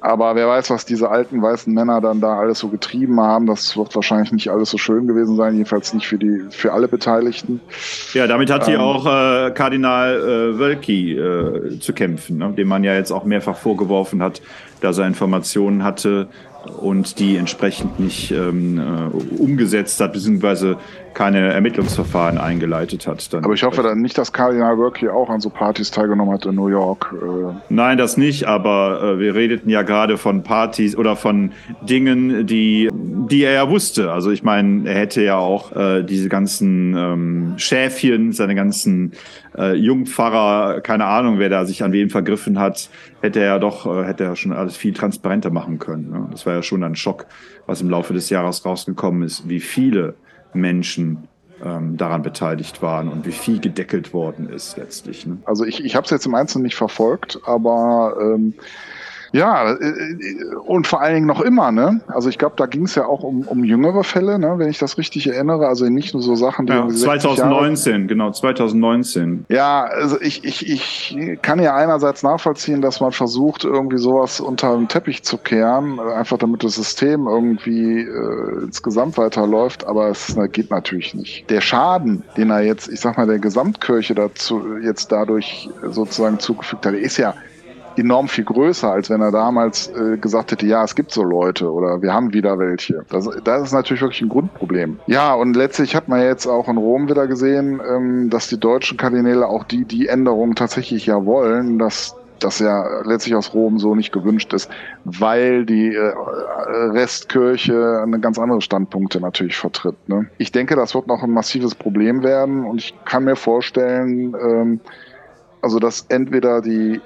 aber 0.00 0.34
wer 0.34 0.48
weiß, 0.48 0.70
was 0.70 0.86
diese 0.86 1.10
alten 1.10 1.42
weißen 1.42 1.72
Männer 1.72 2.00
dann 2.00 2.20
da 2.20 2.38
alles 2.38 2.58
so 2.58 2.68
getrieben 2.68 3.20
haben. 3.20 3.46
Das 3.46 3.76
wird 3.76 3.94
wahrscheinlich 3.94 4.32
nicht 4.32 4.50
alles 4.50 4.70
so 4.70 4.78
schön 4.78 5.06
gewesen 5.06 5.36
sein, 5.36 5.54
jedenfalls 5.54 5.92
nicht 5.92 6.06
für 6.06 6.16
die 6.16 6.44
für 6.50 6.72
alle 6.72 6.88
Beteiligten. 6.88 7.60
Ja, 8.14 8.26
damit 8.26 8.50
hat 8.50 8.66
ähm, 8.68 8.80
auch 8.80 9.04
äh, 9.04 9.50
Kardinal 9.50 10.16
äh, 10.16 10.58
Wölki 10.58 11.16
äh, 11.16 11.78
zu 11.80 11.92
kämpfen, 11.92 12.38
ne? 12.38 12.52
dem 12.56 12.68
man 12.68 12.82
ja 12.82 12.94
jetzt 12.94 13.12
auch 13.12 13.24
mehrfach 13.24 13.56
vorgeworfen 13.56 14.22
hat, 14.22 14.40
dass 14.80 14.96
er 14.96 15.06
Informationen 15.06 15.84
hatte 15.84 16.28
und 16.66 17.18
die 17.18 17.36
entsprechend 17.36 17.98
nicht 18.00 18.30
ähm, 18.30 18.78
äh, 18.78 19.42
umgesetzt 19.42 20.00
hat, 20.00 20.12
beziehungsweise 20.12 20.76
keine 21.14 21.52
Ermittlungsverfahren 21.52 22.38
eingeleitet 22.38 23.06
hat. 23.06 23.32
Dann 23.32 23.44
Aber 23.44 23.54
ich 23.54 23.62
hoffe 23.62 23.82
dann 23.82 24.00
nicht, 24.00 24.16
dass 24.16 24.32
Kardinal 24.32 24.78
Work 24.78 24.98
hier 24.98 25.14
auch 25.14 25.28
an 25.28 25.40
so 25.40 25.50
Partys 25.50 25.90
teilgenommen 25.90 26.32
hat 26.32 26.46
in 26.46 26.54
New 26.54 26.68
York. 26.68 27.14
Äh. 27.14 27.54
Nein, 27.68 27.98
das 27.98 28.16
nicht, 28.16 28.44
aber 28.44 29.02
äh, 29.02 29.18
wir 29.18 29.34
redeten 29.34 29.68
ja 29.68 29.82
gerade 29.82 30.18
von 30.18 30.42
Partys 30.42 30.96
oder 30.96 31.16
von 31.16 31.52
Dingen, 31.82 32.46
die, 32.46 32.88
die 32.92 33.42
er 33.42 33.52
ja 33.52 33.70
wusste. 33.70 34.12
Also 34.12 34.30
ich 34.30 34.42
meine, 34.42 34.88
er 34.88 34.98
hätte 34.98 35.22
ja 35.22 35.36
auch 35.36 35.74
äh, 35.74 36.02
diese 36.02 36.28
ganzen 36.28 36.94
ähm, 36.96 37.54
Schäfchen, 37.56 38.32
seine 38.32 38.54
ganzen 38.54 39.12
äh, 39.56 39.74
Jungpfarrer, 39.74 40.80
keine 40.80 41.06
Ahnung, 41.06 41.38
wer 41.38 41.48
da 41.48 41.64
sich 41.64 41.82
an 41.82 41.92
wem 41.92 42.10
vergriffen 42.10 42.58
hat, 42.58 42.88
hätte 43.20 43.40
er 43.40 43.58
doch, 43.58 43.86
äh, 43.86 44.04
hätte 44.04 44.24
er 44.24 44.36
schon 44.36 44.52
alles 44.52 44.76
viel 44.76 44.92
transparenter 44.92 45.50
machen 45.50 45.78
können. 45.78 46.10
Ne? 46.10 46.28
Das 46.30 46.46
war 46.46 46.54
ja 46.54 46.62
schon 46.62 46.82
ein 46.82 46.96
Schock, 46.96 47.26
was 47.66 47.80
im 47.80 47.90
Laufe 47.90 48.14
des 48.14 48.30
Jahres 48.30 48.64
rausgekommen 48.64 49.22
ist, 49.22 49.48
wie 49.48 49.60
viele 49.60 50.14
Menschen 50.52 51.28
ähm, 51.64 51.96
daran 51.96 52.22
beteiligt 52.22 52.82
waren 52.82 53.08
und 53.08 53.26
wie 53.26 53.32
viel 53.32 53.60
gedeckelt 53.60 54.12
worden 54.14 54.48
ist 54.48 54.76
letztlich. 54.76 55.26
Ne? 55.26 55.38
Also 55.44 55.64
ich, 55.64 55.84
ich 55.84 55.94
habe 55.94 56.04
es 56.04 56.10
jetzt 56.10 56.26
im 56.26 56.34
Einzelnen 56.34 56.64
nicht 56.64 56.76
verfolgt, 56.76 57.40
aber 57.44 58.16
ähm, 58.20 58.54
ja, 59.32 59.72
äh, 59.72 60.16
und 60.66 60.86
vor 60.86 61.00
allen 61.00 61.14
Dingen 61.14 61.26
noch 61.26 61.40
immer, 61.40 61.70
ne? 61.70 62.00
Also 62.08 62.28
ich 62.28 62.38
glaube, 62.38 62.54
da 62.56 62.66
ging 62.66 62.84
es 62.84 62.94
ja 62.94 63.06
auch 63.06 63.22
um, 63.22 63.42
um 63.42 63.64
jüngere 63.64 64.02
Fälle, 64.04 64.38
ne? 64.38 64.54
wenn 64.56 64.68
ich 64.68 64.78
das 64.78 64.98
richtig 64.98 65.28
erinnere. 65.28 65.68
Also 65.68 65.88
nicht 65.88 66.14
nur 66.14 66.22
so 66.22 66.34
Sachen, 66.34 66.66
die. 66.66 66.72
Ja, 66.72 66.88
2019, 66.88 67.92
Jahre... 67.92 68.06
genau, 68.06 68.30
2019. 68.30 69.46
Ja, 69.48 69.84
also 69.84 70.20
ich, 70.20 70.44
ich, 70.44 70.68
ich 70.68 71.38
kann 71.42 71.60
ja 71.60 71.74
einerseits 71.74 72.22
nachvollziehen, 72.22 72.80
dass 72.80 73.00
man 73.00 73.12
versucht, 73.12 73.64
irgendwie 73.64 73.98
sowas 73.98 74.40
unter 74.40 74.76
den 74.76 74.88
Teppich 74.88 75.22
zu 75.22 75.38
kehren, 75.38 76.00
einfach 76.00 76.38
damit 76.38 76.64
das 76.64 76.74
System 76.74 77.26
irgendwie 77.26 78.00
äh, 78.00 78.64
insgesamt 78.64 79.16
weiterläuft, 79.18 79.86
aber 79.86 80.08
es 80.08 80.36
geht 80.52 80.70
natürlich 80.70 81.14
nicht. 81.14 81.48
Der 81.50 81.60
Schaden, 81.60 82.22
den 82.36 82.50
er 82.50 82.62
jetzt, 82.62 82.88
ich 82.88 83.00
sag 83.00 83.16
mal, 83.16 83.26
der 83.26 83.38
Gesamtkirche 83.38 84.14
dazu 84.14 84.62
jetzt 84.82 85.12
dadurch 85.12 85.68
sozusagen 85.88 86.38
zugefügt 86.38 86.86
hat, 86.86 86.94
ist 86.94 87.16
ja 87.16 87.34
enorm 87.96 88.28
viel 88.28 88.44
größer, 88.44 88.90
als 88.90 89.10
wenn 89.10 89.20
er 89.20 89.30
damals 89.30 89.88
äh, 89.88 90.16
gesagt 90.16 90.52
hätte, 90.52 90.66
ja, 90.66 90.84
es 90.84 90.94
gibt 90.94 91.12
so 91.12 91.22
Leute 91.22 91.70
oder 91.70 92.02
wir 92.02 92.12
haben 92.12 92.32
wieder 92.32 92.58
welche. 92.58 93.04
Das, 93.10 93.28
das 93.44 93.62
ist 93.62 93.72
natürlich 93.72 94.02
wirklich 94.02 94.22
ein 94.22 94.28
Grundproblem. 94.28 94.98
Ja, 95.06 95.34
und 95.34 95.56
letztlich 95.56 95.96
hat 95.96 96.08
man 96.08 96.22
jetzt 96.22 96.46
auch 96.46 96.68
in 96.68 96.76
Rom 96.76 97.08
wieder 97.08 97.26
gesehen, 97.26 97.80
ähm, 97.86 98.30
dass 98.30 98.48
die 98.48 98.58
deutschen 98.58 98.96
Kardinäle 98.96 99.46
auch 99.46 99.64
die, 99.64 99.84
die 99.84 100.08
Änderungen 100.08 100.54
tatsächlich 100.54 101.06
ja 101.06 101.24
wollen, 101.24 101.78
dass 101.78 102.16
das 102.40 102.58
ja 102.58 103.02
letztlich 103.02 103.34
aus 103.34 103.54
Rom 103.54 103.78
so 103.78 103.94
nicht 103.94 104.12
gewünscht 104.12 104.52
ist, 104.52 104.70
weil 105.04 105.66
die 105.66 105.94
äh, 105.94 106.12
Restkirche 106.66 108.00
eine 108.02 108.18
ganz 108.18 108.38
andere 108.38 108.60
Standpunkte 108.60 109.20
natürlich 109.20 109.56
vertritt. 109.56 109.96
Ne? 110.08 110.26
Ich 110.38 110.52
denke, 110.52 110.76
das 110.76 110.94
wird 110.94 111.06
noch 111.06 111.22
ein 111.22 111.30
massives 111.30 111.74
Problem 111.74 112.22
werden 112.22 112.64
und 112.64 112.78
ich 112.78 112.94
kann 113.04 113.24
mir 113.24 113.36
vorstellen, 113.36 114.34
ähm, 114.40 114.80
also 115.62 115.78
dass 115.78 116.06
entweder 116.08 116.62
die 116.62 117.00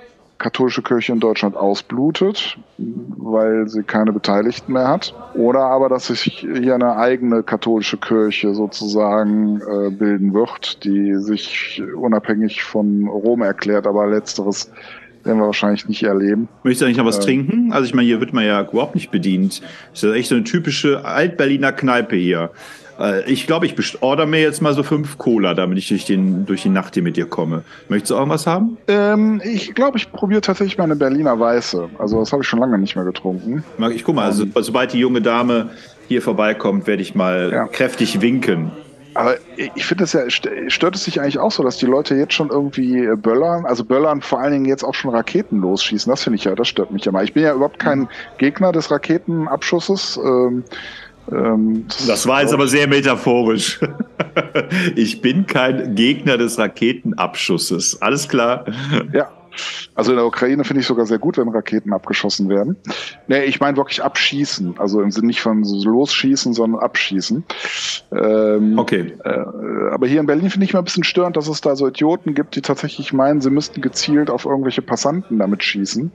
katholische 0.44 0.82
Kirche 0.82 1.10
in 1.10 1.20
Deutschland 1.20 1.56
ausblutet, 1.56 2.58
weil 2.76 3.66
sie 3.66 3.82
keine 3.82 4.12
Beteiligten 4.12 4.74
mehr 4.74 4.88
hat. 4.88 5.14
Oder 5.32 5.60
aber, 5.60 5.88
dass 5.88 6.08
sich 6.08 6.22
hier 6.22 6.74
eine 6.74 6.96
eigene 6.96 7.42
katholische 7.42 7.96
Kirche 7.96 8.54
sozusagen 8.54 9.62
äh, 9.62 9.88
bilden 9.88 10.34
wird, 10.34 10.84
die 10.84 11.14
sich 11.14 11.82
unabhängig 11.96 12.62
von 12.62 13.08
Rom 13.08 13.40
erklärt, 13.40 13.86
aber 13.86 14.06
letzteres 14.06 14.70
werden 15.22 15.38
wir 15.38 15.46
wahrscheinlich 15.46 15.88
nicht 15.88 16.02
erleben. 16.02 16.48
Möchtest 16.62 16.82
du 16.82 16.84
eigentlich 16.84 16.98
noch 16.98 17.06
was 17.06 17.20
äh, 17.20 17.22
trinken? 17.22 17.72
Also 17.72 17.86
ich 17.86 17.94
meine, 17.94 18.06
hier 18.06 18.20
wird 18.20 18.34
man 18.34 18.44
ja 18.44 18.68
überhaupt 18.70 18.96
nicht 18.96 19.10
bedient. 19.10 19.62
Das 19.92 20.02
ist 20.02 20.10
ja 20.10 20.12
echt 20.12 20.28
so 20.28 20.34
eine 20.34 20.44
typische 20.44 21.06
Altberliner 21.06 21.72
Kneipe 21.72 22.16
hier. 22.16 22.50
Äh, 22.98 23.30
ich 23.30 23.46
glaube, 23.46 23.66
ich 23.66 24.02
order 24.02 24.26
mir 24.26 24.40
jetzt 24.40 24.62
mal 24.62 24.74
so 24.74 24.82
fünf 24.82 25.18
Cola, 25.18 25.54
damit 25.54 25.78
ich 25.78 25.88
durch, 25.88 26.04
den, 26.04 26.46
durch 26.46 26.62
die 26.62 26.68
Nacht 26.68 26.94
hier 26.94 27.02
mit 27.02 27.16
dir 27.16 27.26
komme. 27.26 27.62
Möchtest 27.88 28.12
du 28.12 28.16
auch 28.16 28.28
was 28.28 28.46
haben? 28.46 28.76
Ähm, 28.88 29.40
ich 29.44 29.74
glaube, 29.74 29.98
ich 29.98 30.10
probiere 30.12 30.40
tatsächlich 30.40 30.78
mal 30.78 30.84
eine 30.84 30.96
Berliner 30.96 31.38
Weiße. 31.38 31.88
Also 31.98 32.20
das 32.20 32.32
habe 32.32 32.42
ich 32.42 32.48
schon 32.48 32.60
lange 32.60 32.78
nicht 32.78 32.96
mehr 32.96 33.04
getrunken. 33.04 33.64
Ich 33.92 34.04
guck 34.04 34.14
mal, 34.14 34.24
also, 34.24 34.44
sobald 34.60 34.92
die 34.92 34.98
junge 34.98 35.22
Dame 35.22 35.70
hier 36.08 36.22
vorbeikommt, 36.22 36.86
werde 36.86 37.02
ich 37.02 37.14
mal 37.14 37.50
ja. 37.52 37.66
kräftig 37.66 38.20
winken. 38.20 38.70
Aber 39.14 39.36
ich 39.56 39.86
finde 39.86 40.04
es 40.04 40.12
ja, 40.12 40.28
stört 40.28 40.96
es 40.96 41.04
sich 41.04 41.20
eigentlich 41.20 41.38
auch 41.38 41.52
so, 41.52 41.62
dass 41.62 41.76
die 41.76 41.86
Leute 41.86 42.16
jetzt 42.16 42.34
schon 42.34 42.50
irgendwie 42.50 43.08
böllern, 43.16 43.64
also 43.64 43.84
böllern 43.84 44.20
vor 44.20 44.40
allen 44.40 44.52
Dingen 44.52 44.64
jetzt 44.64 44.82
auch 44.82 44.94
schon 44.94 45.12
Raketen 45.12 45.60
losschießen. 45.60 46.10
Das 46.10 46.24
finde 46.24 46.36
ich 46.36 46.44
ja, 46.44 46.54
das 46.56 46.66
stört 46.66 46.90
mich 46.90 47.04
ja 47.04 47.12
mal. 47.12 47.22
Ich 47.22 47.32
bin 47.32 47.44
ja 47.44 47.54
überhaupt 47.54 47.78
kein 47.78 48.08
Gegner 48.38 48.72
des 48.72 48.90
Raketenabschusses. 48.90 50.18
Ähm, 50.22 50.64
ähm, 51.32 51.86
das 52.06 52.26
war 52.26 52.42
jetzt 52.42 52.52
aber 52.52 52.66
sehr 52.66 52.86
metaphorisch. 52.86 53.80
ich 54.96 55.20
bin 55.20 55.46
kein 55.46 55.94
Gegner 55.94 56.36
des 56.36 56.58
Raketenabschusses. 56.58 58.00
Alles 58.02 58.28
klar. 58.28 58.64
Ja. 59.12 59.30
Also 59.94 60.10
in 60.10 60.16
der 60.16 60.26
Ukraine 60.26 60.64
finde 60.64 60.80
ich 60.80 60.86
sogar 60.86 61.06
sehr 61.06 61.18
gut, 61.18 61.38
wenn 61.38 61.48
Raketen 61.48 61.92
abgeschossen 61.92 62.48
werden. 62.48 62.76
Nee, 63.28 63.44
ich 63.44 63.60
meine 63.60 63.76
wirklich 63.76 64.02
abschießen. 64.02 64.74
Also 64.78 65.00
im 65.00 65.10
Sinne 65.10 65.28
nicht 65.28 65.40
von 65.40 65.64
so 65.64 65.88
losschießen, 65.88 66.54
sondern 66.54 66.80
abschießen. 66.80 67.44
Ähm, 68.12 68.78
okay. 68.78 69.14
Äh, 69.24 69.44
aber 69.92 70.06
hier 70.06 70.20
in 70.20 70.26
Berlin 70.26 70.50
finde 70.50 70.64
ich 70.64 70.72
mal 70.72 70.80
ein 70.80 70.84
bisschen 70.84 71.04
störend, 71.04 71.36
dass 71.36 71.48
es 71.48 71.60
da 71.60 71.76
so 71.76 71.86
Idioten 71.86 72.34
gibt, 72.34 72.56
die 72.56 72.62
tatsächlich 72.62 73.12
meinen, 73.12 73.40
sie 73.40 73.50
müssten 73.50 73.80
gezielt 73.80 74.30
auf 74.30 74.44
irgendwelche 74.44 74.82
Passanten 74.82 75.38
damit 75.38 75.62
schießen. 75.62 76.10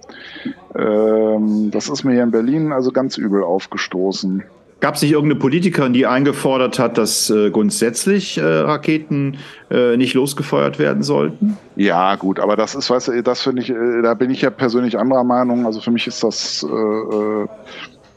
Ähm, 0.76 1.72
das 1.72 1.88
ist 1.90 2.04
mir 2.04 2.14
hier 2.14 2.24
in 2.24 2.32
Berlin 2.32 2.74
also 2.74 2.92
ganz 2.92 3.18
übel 3.18 3.44
aufgestoßen. 3.44 4.44
Gab 4.80 4.96
es 4.96 5.02
nicht 5.02 5.12
irgendeine 5.12 5.40
Politikerin, 5.40 5.92
die 5.92 6.06
eingefordert 6.06 6.80
hat, 6.80 6.98
dass 6.98 7.30
äh, 7.30 7.50
grundsätzlich 7.50 8.38
äh, 8.38 8.44
Raketen 8.44 9.38
äh, 9.70 9.98
nicht 9.98 10.14
losgefeuert 10.14 10.80
werden 10.80 11.04
sollten? 11.04 11.58
Ja, 11.76 12.16
gut, 12.16 12.40
aber 12.40 12.56
das 12.56 12.76
ist, 12.76 12.90
weißt 12.90 13.10
du, 13.10 13.22
das 13.22 13.42
finde 13.42 13.62
ich, 13.62 13.70
äh, 13.70 14.02
da 14.02 14.14
bin 14.14 14.30
ich 14.30 14.42
ja 14.42 14.50
persönlich 14.50 14.98
anderer 14.98 15.26
Meinung. 15.26 15.66
Also 15.66 15.82
für 15.82 15.92
mich 15.92 16.08
ist 16.08 16.24
das. 16.24 16.64
Äh, 16.64 16.74
äh, 16.74 17.48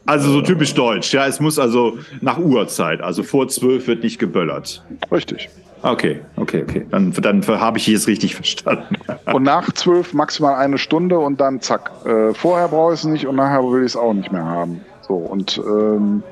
also 0.07 0.31
so 0.31 0.40
typisch 0.40 0.72
deutsch, 0.75 1.12
ja. 1.12 1.27
Es 1.27 1.40
muss 1.40 1.59
also 1.59 1.98
nach 2.20 2.38
Uhrzeit, 2.38 3.01
also 3.01 3.25
vor 3.25 3.48
zwölf 3.48 3.88
wird 3.88 4.05
nicht 4.05 4.20
geböllert. 4.20 4.85
Richtig. 5.11 5.48
Okay, 5.83 6.20
okay, 6.37 6.62
okay. 6.62 6.87
Dann, 6.92 7.12
dann 7.12 7.44
habe 7.44 7.79
ich 7.79 7.88
es 7.88 8.07
richtig 8.07 8.37
verstanden. 8.37 8.94
und 9.33 9.42
nach 9.42 9.72
zwölf 9.72 10.14
maximal 10.14 10.55
eine 10.55 10.79
Stunde 10.79 11.18
und 11.18 11.40
dann 11.40 11.61
zack. 11.61 11.90
Vorher 12.35 12.68
brauche 12.68 12.94
ich 12.94 13.01
es 13.01 13.05
nicht 13.05 13.27
und 13.27 13.35
nachher 13.35 13.64
will 13.64 13.81
ich 13.81 13.92
es 13.92 13.96
auch 13.96 14.12
nicht 14.12 14.31
mehr 14.31 14.44
haben. 14.44 14.81
So, 15.09 15.14
und 15.14 15.59
ähm, 15.59 16.22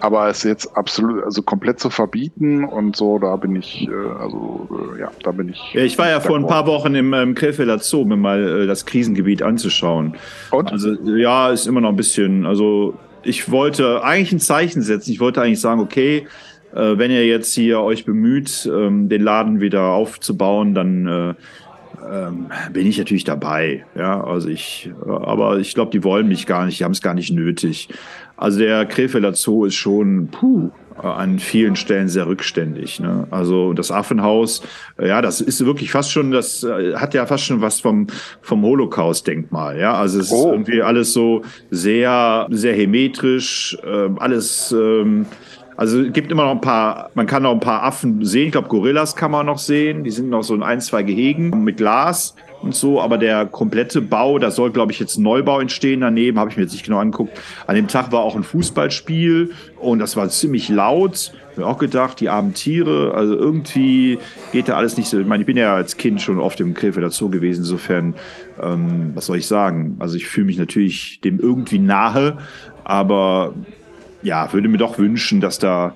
aber 0.00 0.28
es 0.28 0.42
jetzt 0.42 0.76
absolut, 0.76 1.24
also 1.24 1.42
komplett 1.42 1.80
zu 1.80 1.90
verbieten 1.90 2.64
und 2.64 2.96
so, 2.96 3.18
da 3.18 3.36
bin 3.36 3.56
ich, 3.56 3.88
äh, 3.88 4.20
also 4.20 4.68
äh, 4.96 5.00
ja, 5.00 5.10
da 5.22 5.32
bin 5.32 5.48
ich. 5.48 5.74
Ich 5.74 5.98
war 5.98 6.08
ja 6.08 6.20
vor 6.20 6.36
ein 6.36 6.46
paar 6.46 6.66
Wochen 6.66 6.94
im 6.94 7.12
ähm, 7.12 7.34
Krefelder 7.34 7.78
Zoo, 7.78 8.04
mir 8.04 8.16
mal 8.16 8.62
äh, 8.62 8.66
das 8.66 8.86
Krisengebiet 8.86 9.42
anzuschauen. 9.42 10.14
Und? 10.50 10.70
Also 10.70 10.92
ja, 11.04 11.50
ist 11.50 11.66
immer 11.66 11.80
noch 11.80 11.90
ein 11.90 11.96
bisschen, 11.96 12.46
also 12.46 12.94
ich 13.22 13.50
wollte 13.50 14.04
eigentlich 14.04 14.32
ein 14.32 14.40
Zeichen 14.40 14.82
setzen. 14.82 15.10
Ich 15.10 15.20
wollte 15.20 15.42
eigentlich 15.42 15.60
sagen, 15.60 15.80
okay, 15.80 16.26
wenn 16.72 17.10
ihr 17.10 17.26
jetzt 17.26 17.54
hier 17.54 17.80
euch 17.80 18.04
bemüht, 18.04 18.68
ähm, 18.70 19.08
den 19.08 19.22
Laden 19.22 19.60
wieder 19.60 19.92
aufzubauen, 19.92 20.74
dann 20.74 21.06
äh, 21.06 21.34
ähm, 22.06 22.46
bin 22.72 22.86
ich 22.86 22.98
natürlich 22.98 23.24
dabei. 23.24 23.84
Ja, 23.94 24.22
also 24.22 24.48
ich, 24.48 24.90
aber 25.06 25.58
ich 25.58 25.74
glaube, 25.74 25.90
die 25.90 26.04
wollen 26.04 26.28
mich 26.28 26.46
gar 26.46 26.66
nicht, 26.66 26.80
die 26.80 26.84
haben 26.84 26.92
es 26.92 27.02
gar 27.02 27.14
nicht 27.14 27.32
nötig. 27.32 27.88
Also 28.36 28.58
der 28.58 28.86
Krefelder 28.86 29.34
Zoo 29.34 29.64
ist 29.64 29.74
schon, 29.74 30.28
puh, 30.28 30.70
an 31.02 31.38
vielen 31.38 31.76
Stellen 31.76 32.08
sehr 32.08 32.26
rückständig. 32.26 33.00
Ne? 33.00 33.26
Also 33.30 33.72
das 33.72 33.90
Affenhaus, 33.90 34.62
ja, 35.00 35.20
das 35.20 35.40
ist 35.40 35.64
wirklich 35.64 35.90
fast 35.90 36.10
schon, 36.10 36.30
das 36.30 36.62
äh, 36.64 36.94
hat 36.94 37.14
ja 37.14 37.26
fast 37.26 37.44
schon 37.44 37.60
was 37.60 37.80
vom, 37.80 38.06
vom 38.40 38.62
Holocaust-Denkmal. 38.62 39.78
Ja, 39.78 39.94
also 39.94 40.20
es 40.20 40.32
oh. 40.32 40.36
ist 40.36 40.44
irgendwie 40.52 40.82
alles 40.82 41.12
so 41.12 41.42
sehr, 41.70 42.46
sehr 42.50 42.74
hemetrisch, 42.74 43.76
äh, 43.84 44.08
alles, 44.16 44.72
ähm, 44.72 45.26
also 45.76 46.00
es 46.00 46.12
gibt 46.14 46.32
immer 46.32 46.44
noch 46.44 46.52
ein 46.52 46.60
paar, 46.62 47.10
man 47.14 47.26
kann 47.26 47.42
noch 47.42 47.52
ein 47.52 47.60
paar 47.60 47.82
Affen 47.82 48.24
sehen. 48.24 48.46
Ich 48.46 48.52
glaube, 48.52 48.68
Gorillas 48.68 49.14
kann 49.14 49.30
man 49.30 49.44
noch 49.44 49.58
sehen. 49.58 50.04
Die 50.04 50.10
sind 50.10 50.30
noch 50.30 50.42
so 50.42 50.54
in 50.54 50.62
ein, 50.62 50.80
zwei 50.80 51.02
Gehegen 51.02 51.64
mit 51.64 51.76
Glas 51.76 52.34
und 52.62 52.74
so, 52.74 53.00
aber 53.00 53.18
der 53.18 53.46
komplette 53.46 54.00
Bau, 54.00 54.38
da 54.38 54.50
soll, 54.50 54.70
glaube 54.70 54.92
ich, 54.92 54.98
jetzt 54.98 55.18
Neubau 55.18 55.60
entstehen 55.60 56.00
daneben, 56.00 56.38
habe 56.38 56.50
ich 56.50 56.56
mir 56.56 56.64
jetzt 56.64 56.72
nicht 56.72 56.84
genau 56.84 56.98
angeguckt. 56.98 57.38
An 57.66 57.74
dem 57.74 57.88
Tag 57.88 58.12
war 58.12 58.20
auch 58.20 58.34
ein 58.36 58.42
Fußballspiel 58.42 59.52
und 59.78 59.98
das 59.98 60.16
war 60.16 60.28
ziemlich 60.28 60.68
laut. 60.68 61.32
Ich 61.52 61.58
habe 61.58 61.66
auch 61.68 61.78
gedacht, 61.78 62.20
die 62.20 62.28
armen 62.28 62.54
Tiere, 62.54 63.14
also 63.14 63.34
irgendwie 63.34 64.18
geht 64.52 64.68
da 64.68 64.76
alles 64.76 64.96
nicht 64.96 65.08
so. 65.08 65.18
Ich 65.18 65.26
meine, 65.26 65.42
ich 65.42 65.46
bin 65.46 65.56
ja 65.56 65.74
als 65.74 65.96
Kind 65.96 66.20
schon 66.20 66.38
oft 66.38 66.60
im 66.60 66.74
Krefelder 66.74 67.10
Zoo 67.10 67.30
gewesen, 67.30 67.60
insofern, 67.60 68.14
ähm, 68.62 69.12
was 69.14 69.26
soll 69.26 69.38
ich 69.38 69.46
sagen? 69.46 69.96
Also 69.98 70.16
ich 70.16 70.26
fühle 70.26 70.46
mich 70.46 70.58
natürlich 70.58 71.20
dem 71.20 71.40
irgendwie 71.40 71.78
nahe, 71.78 72.38
aber 72.84 73.54
ja, 74.22 74.52
würde 74.52 74.68
mir 74.68 74.78
doch 74.78 74.98
wünschen, 74.98 75.40
dass 75.40 75.58
da 75.58 75.94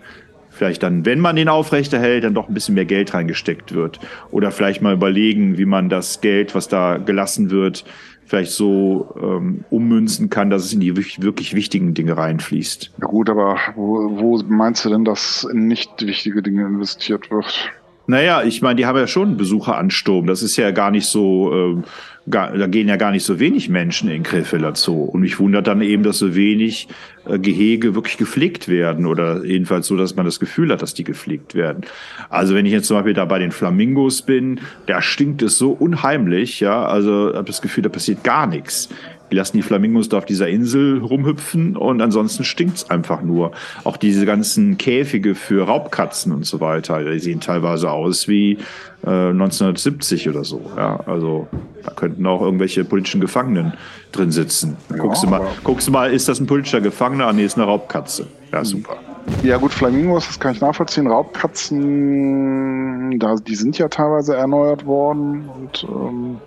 vielleicht 0.60 0.82
dann, 0.82 1.06
wenn 1.06 1.20
man 1.20 1.36
den 1.36 1.48
aufrechterhält, 1.48 2.22
dann 2.22 2.34
doch 2.34 2.48
ein 2.48 2.52
bisschen 2.52 2.74
mehr 2.74 2.84
Geld 2.84 3.14
reingesteckt 3.14 3.72
wird. 3.72 3.98
Oder 4.30 4.50
vielleicht 4.50 4.82
mal 4.82 4.92
überlegen, 4.92 5.56
wie 5.56 5.64
man 5.64 5.88
das 5.88 6.20
Geld, 6.20 6.54
was 6.54 6.68
da 6.68 6.98
gelassen 6.98 7.50
wird, 7.50 7.86
vielleicht 8.26 8.52
so 8.52 9.14
ähm, 9.22 9.64
ummünzen 9.70 10.28
kann, 10.28 10.50
dass 10.50 10.66
es 10.66 10.74
in 10.74 10.80
die 10.80 10.94
wirklich 10.98 11.54
wichtigen 11.54 11.94
Dinge 11.94 12.14
reinfließt. 12.14 12.92
Ja 13.00 13.06
gut, 13.06 13.30
aber 13.30 13.56
wo, 13.74 14.20
wo 14.20 14.42
meinst 14.48 14.84
du 14.84 14.90
denn, 14.90 15.06
dass 15.06 15.48
in 15.50 15.66
nicht 15.66 15.90
wichtige 16.02 16.42
Dinge 16.42 16.66
investiert 16.66 17.30
wird? 17.30 17.70
Naja, 18.06 18.42
ich 18.42 18.60
meine, 18.60 18.74
die 18.74 18.84
haben 18.84 18.98
ja 18.98 19.06
schon 19.06 19.38
Besucheransturm. 19.38 20.26
Das 20.26 20.42
ist 20.42 20.58
ja 20.58 20.72
gar 20.72 20.90
nicht 20.90 21.06
so, 21.06 21.78
äh, 21.78 21.82
gar, 22.28 22.56
da 22.56 22.66
gehen 22.66 22.88
ja 22.88 22.96
gar 22.96 23.11
nicht 23.11 23.24
so 23.24 23.38
wenig 23.38 23.68
Menschen 23.68 24.11
in 24.11 24.22
Krefelder 24.22 24.74
Zoo. 24.74 25.04
Und 25.04 25.20
mich 25.20 25.38
wundert 25.38 25.66
dann 25.66 25.80
eben, 25.80 26.02
dass 26.02 26.18
so 26.18 26.35
wenig 26.35 26.88
äh, 27.26 27.38
Gehege 27.38 27.94
wirklich 27.94 28.16
gepflegt 28.16 28.68
werden 28.68 29.06
oder 29.06 29.44
jedenfalls 29.44 29.87
so, 29.87 29.96
dass 29.96 30.16
man 30.16 30.26
das 30.26 30.40
Gefühl 30.40 30.70
hat, 30.72 30.83
dass 30.83 30.94
die 30.94 31.04
gepflegt 31.04 31.54
werden. 31.54 31.85
Also 32.28 32.54
wenn 32.54 32.66
ich 32.66 32.72
jetzt 32.72 32.87
zum 32.87 32.96
Beispiel 32.96 33.14
da 33.14 33.24
bei 33.24 33.38
den 33.38 33.52
Flamingos 33.52 34.22
bin, 34.22 34.61
da 34.87 35.00
stinkt 35.00 35.42
es 35.42 35.56
so 35.56 35.70
unheimlich, 35.72 36.61
ja, 36.61 36.85
also 36.85 37.33
habe 37.35 37.46
das 37.46 37.62
Gefühl, 37.62 37.83
da 37.83 37.88
passiert 37.88 38.24
gar 38.24 38.46
nichts. 38.46 38.88
Die 39.30 39.36
lassen 39.36 39.56
die 39.56 39.62
Flamingos 39.62 40.08
da 40.08 40.18
auf 40.18 40.24
dieser 40.24 40.48
Insel 40.48 40.98
rumhüpfen 40.98 41.76
und 41.76 42.00
ansonsten 42.00 42.44
stinkt's 42.44 42.90
einfach 42.90 43.22
nur. 43.22 43.52
Auch 43.84 43.96
diese 43.96 44.26
ganzen 44.26 44.78
Käfige 44.78 45.34
für 45.34 45.66
Raubkatzen 45.66 46.32
und 46.32 46.46
so 46.46 46.60
weiter, 46.60 47.04
die 47.04 47.18
sehen 47.18 47.40
teilweise 47.40 47.90
aus 47.90 48.28
wie 48.28 48.58
äh, 49.04 49.30
1970 49.30 50.28
oder 50.28 50.44
so. 50.44 50.60
Ja, 50.76 51.00
also 51.06 51.48
da 51.84 51.92
könnten 51.92 52.26
auch 52.26 52.42
irgendwelche 52.42 52.84
politischen 52.84 53.20
Gefangenen 53.20 53.74
drin 54.12 54.32
sitzen. 54.32 54.76
Ja, 54.90 54.96
guckst, 54.96 55.22
du 55.22 55.28
mal, 55.28 55.46
guckst 55.64 55.88
du 55.88 55.92
mal, 55.92 56.12
ist 56.12 56.28
das 56.28 56.40
ein 56.40 56.46
politischer 56.46 56.80
Gefangener? 56.80 57.28
Ah, 57.28 57.32
nee, 57.32 57.44
ist 57.44 57.56
eine 57.56 57.66
Raubkatze. 57.66 58.26
Ja, 58.52 58.64
super. 58.64 58.96
Ja 59.42 59.58
gut, 59.58 59.72
Flamingos, 59.72 60.26
das 60.26 60.40
kann 60.40 60.54
ich 60.54 60.60
nachvollziehen. 60.60 61.06
Raubkatzen, 61.06 63.18
da, 63.18 63.36
die 63.36 63.54
sind 63.54 63.78
ja 63.78 63.88
teilweise 63.88 64.34
erneuert 64.34 64.86
worden 64.86 65.48
und 65.48 65.86
ähm, 65.88 66.38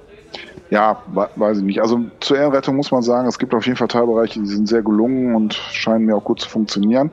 ja, 0.73 0.97
weiß 1.35 1.59
ich 1.59 1.63
nicht. 1.63 1.81
Also 1.81 2.01
zur 2.19 2.37
Ehrenrettung 2.37 2.75
muss 2.75 2.91
man 2.91 3.03
sagen, 3.03 3.27
es 3.27 3.37
gibt 3.37 3.53
auf 3.53 3.67
jeden 3.67 3.77
Fall 3.77 3.87
Teilbereiche, 3.87 4.39
die 4.39 4.47
sind 4.47 4.67
sehr 4.67 4.81
gelungen 4.81 5.35
und 5.35 5.53
scheinen 5.53 6.05
mir 6.05 6.15
auch 6.15 6.23
gut 6.23 6.39
zu 6.39 6.49
funktionieren. 6.49 7.11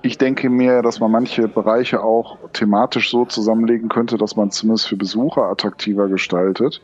Ich 0.00 0.16
denke 0.16 0.48
mir, 0.48 0.80
dass 0.80 0.98
man 0.98 1.10
manche 1.10 1.48
Bereiche 1.48 2.02
auch 2.02 2.38
thematisch 2.54 3.10
so 3.10 3.26
zusammenlegen 3.26 3.90
könnte, 3.90 4.16
dass 4.16 4.36
man 4.36 4.50
zumindest 4.50 4.88
für 4.88 4.96
Besucher 4.96 5.50
attraktiver 5.50 6.08
gestaltet. 6.08 6.80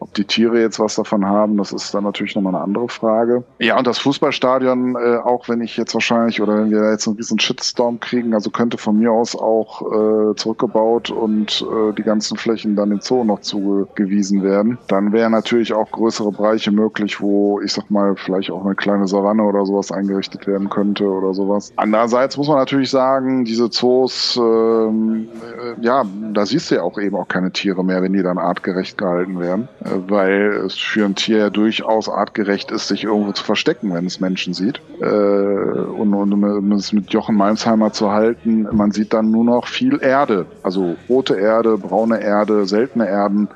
Ob 0.00 0.14
die 0.14 0.24
Tiere 0.24 0.60
jetzt 0.60 0.80
was 0.80 0.94
davon 0.94 1.26
haben, 1.26 1.58
das 1.58 1.72
ist 1.72 1.92
dann 1.94 2.04
natürlich 2.04 2.34
nochmal 2.34 2.54
eine 2.54 2.64
andere 2.64 2.88
Frage. 2.88 3.44
Ja, 3.58 3.76
und 3.76 3.86
das 3.86 3.98
Fußballstadion, 3.98 4.96
äh, 4.96 5.16
auch 5.16 5.48
wenn 5.48 5.60
ich 5.60 5.76
jetzt 5.76 5.92
wahrscheinlich 5.92 6.40
oder 6.40 6.56
wenn 6.56 6.70
wir 6.70 6.90
jetzt 6.90 7.06
einen 7.06 7.18
riesen 7.18 7.38
Shitstorm 7.38 8.00
kriegen, 8.00 8.32
also 8.32 8.50
könnte 8.50 8.78
von 8.78 8.98
mir 8.98 9.12
aus 9.12 9.36
auch 9.36 9.82
äh, 9.82 10.34
zurückgebaut 10.36 11.10
und 11.10 11.62
äh, 11.62 11.92
die 11.92 12.02
ganzen 12.02 12.38
Flächen 12.38 12.76
dann 12.76 12.90
im 12.92 13.00
Zoo 13.00 13.24
noch 13.24 13.40
zugewiesen 13.40 14.42
werden. 14.42 14.78
Dann 14.88 15.12
wären 15.12 15.32
natürlich 15.32 15.74
auch 15.74 15.90
größere 15.90 16.32
Bereiche 16.32 16.70
möglich, 16.70 17.20
wo 17.20 17.60
ich 17.60 17.74
sag 17.74 17.90
mal 17.90 18.16
vielleicht 18.16 18.50
auch 18.50 18.64
eine 18.64 18.74
kleine 18.74 19.06
Savanne 19.06 19.42
oder 19.42 19.66
sowas 19.66 19.92
eingerichtet 19.92 20.46
werden 20.46 20.70
könnte 20.70 21.04
oder 21.04 21.34
sowas. 21.34 21.74
Andererseits 21.76 22.38
muss 22.38 22.48
man 22.48 22.56
natürlich 22.56 22.88
sagen, 22.88 23.44
diese 23.44 23.68
Zoos, 23.68 24.40
ähm, 24.42 25.28
äh, 25.42 25.84
ja, 25.84 26.04
da 26.32 26.46
siehst 26.46 26.70
du 26.70 26.76
ja 26.76 26.82
auch 26.82 26.98
eben 26.98 27.16
auch 27.16 27.28
keine 27.28 27.52
Tiere 27.52 27.84
mehr, 27.84 28.02
wenn 28.02 28.14
die 28.14 28.22
dann 28.22 28.38
artgerecht 28.38 28.96
gehalten 28.96 29.38
werden 29.38 29.68
weil 30.08 30.62
es 30.66 30.74
für 30.74 31.04
ein 31.04 31.14
Tier 31.14 31.38
ja 31.38 31.50
durchaus 31.50 32.08
artgerecht 32.08 32.70
ist, 32.70 32.88
sich 32.88 33.04
irgendwo 33.04 33.32
zu 33.32 33.44
verstecken, 33.44 33.92
wenn 33.92 34.06
es 34.06 34.20
Menschen 34.20 34.54
sieht. 34.54 34.80
Äh, 35.00 35.04
und, 35.04 36.14
um 36.14 36.72
es 36.72 36.92
mit 36.92 37.12
Jochen 37.12 37.36
Malmsheimer 37.36 37.92
zu 37.92 38.10
halten, 38.10 38.66
man 38.72 38.92
sieht 38.92 39.12
dann 39.12 39.30
nur 39.30 39.44
noch 39.44 39.66
viel 39.66 39.98
Erde, 40.02 40.46
also 40.62 40.96
rote 41.08 41.36
Erde, 41.36 41.78
braune 41.78 42.20
Erde, 42.20 42.66
seltene 42.66 43.08
Erden, 43.08 43.48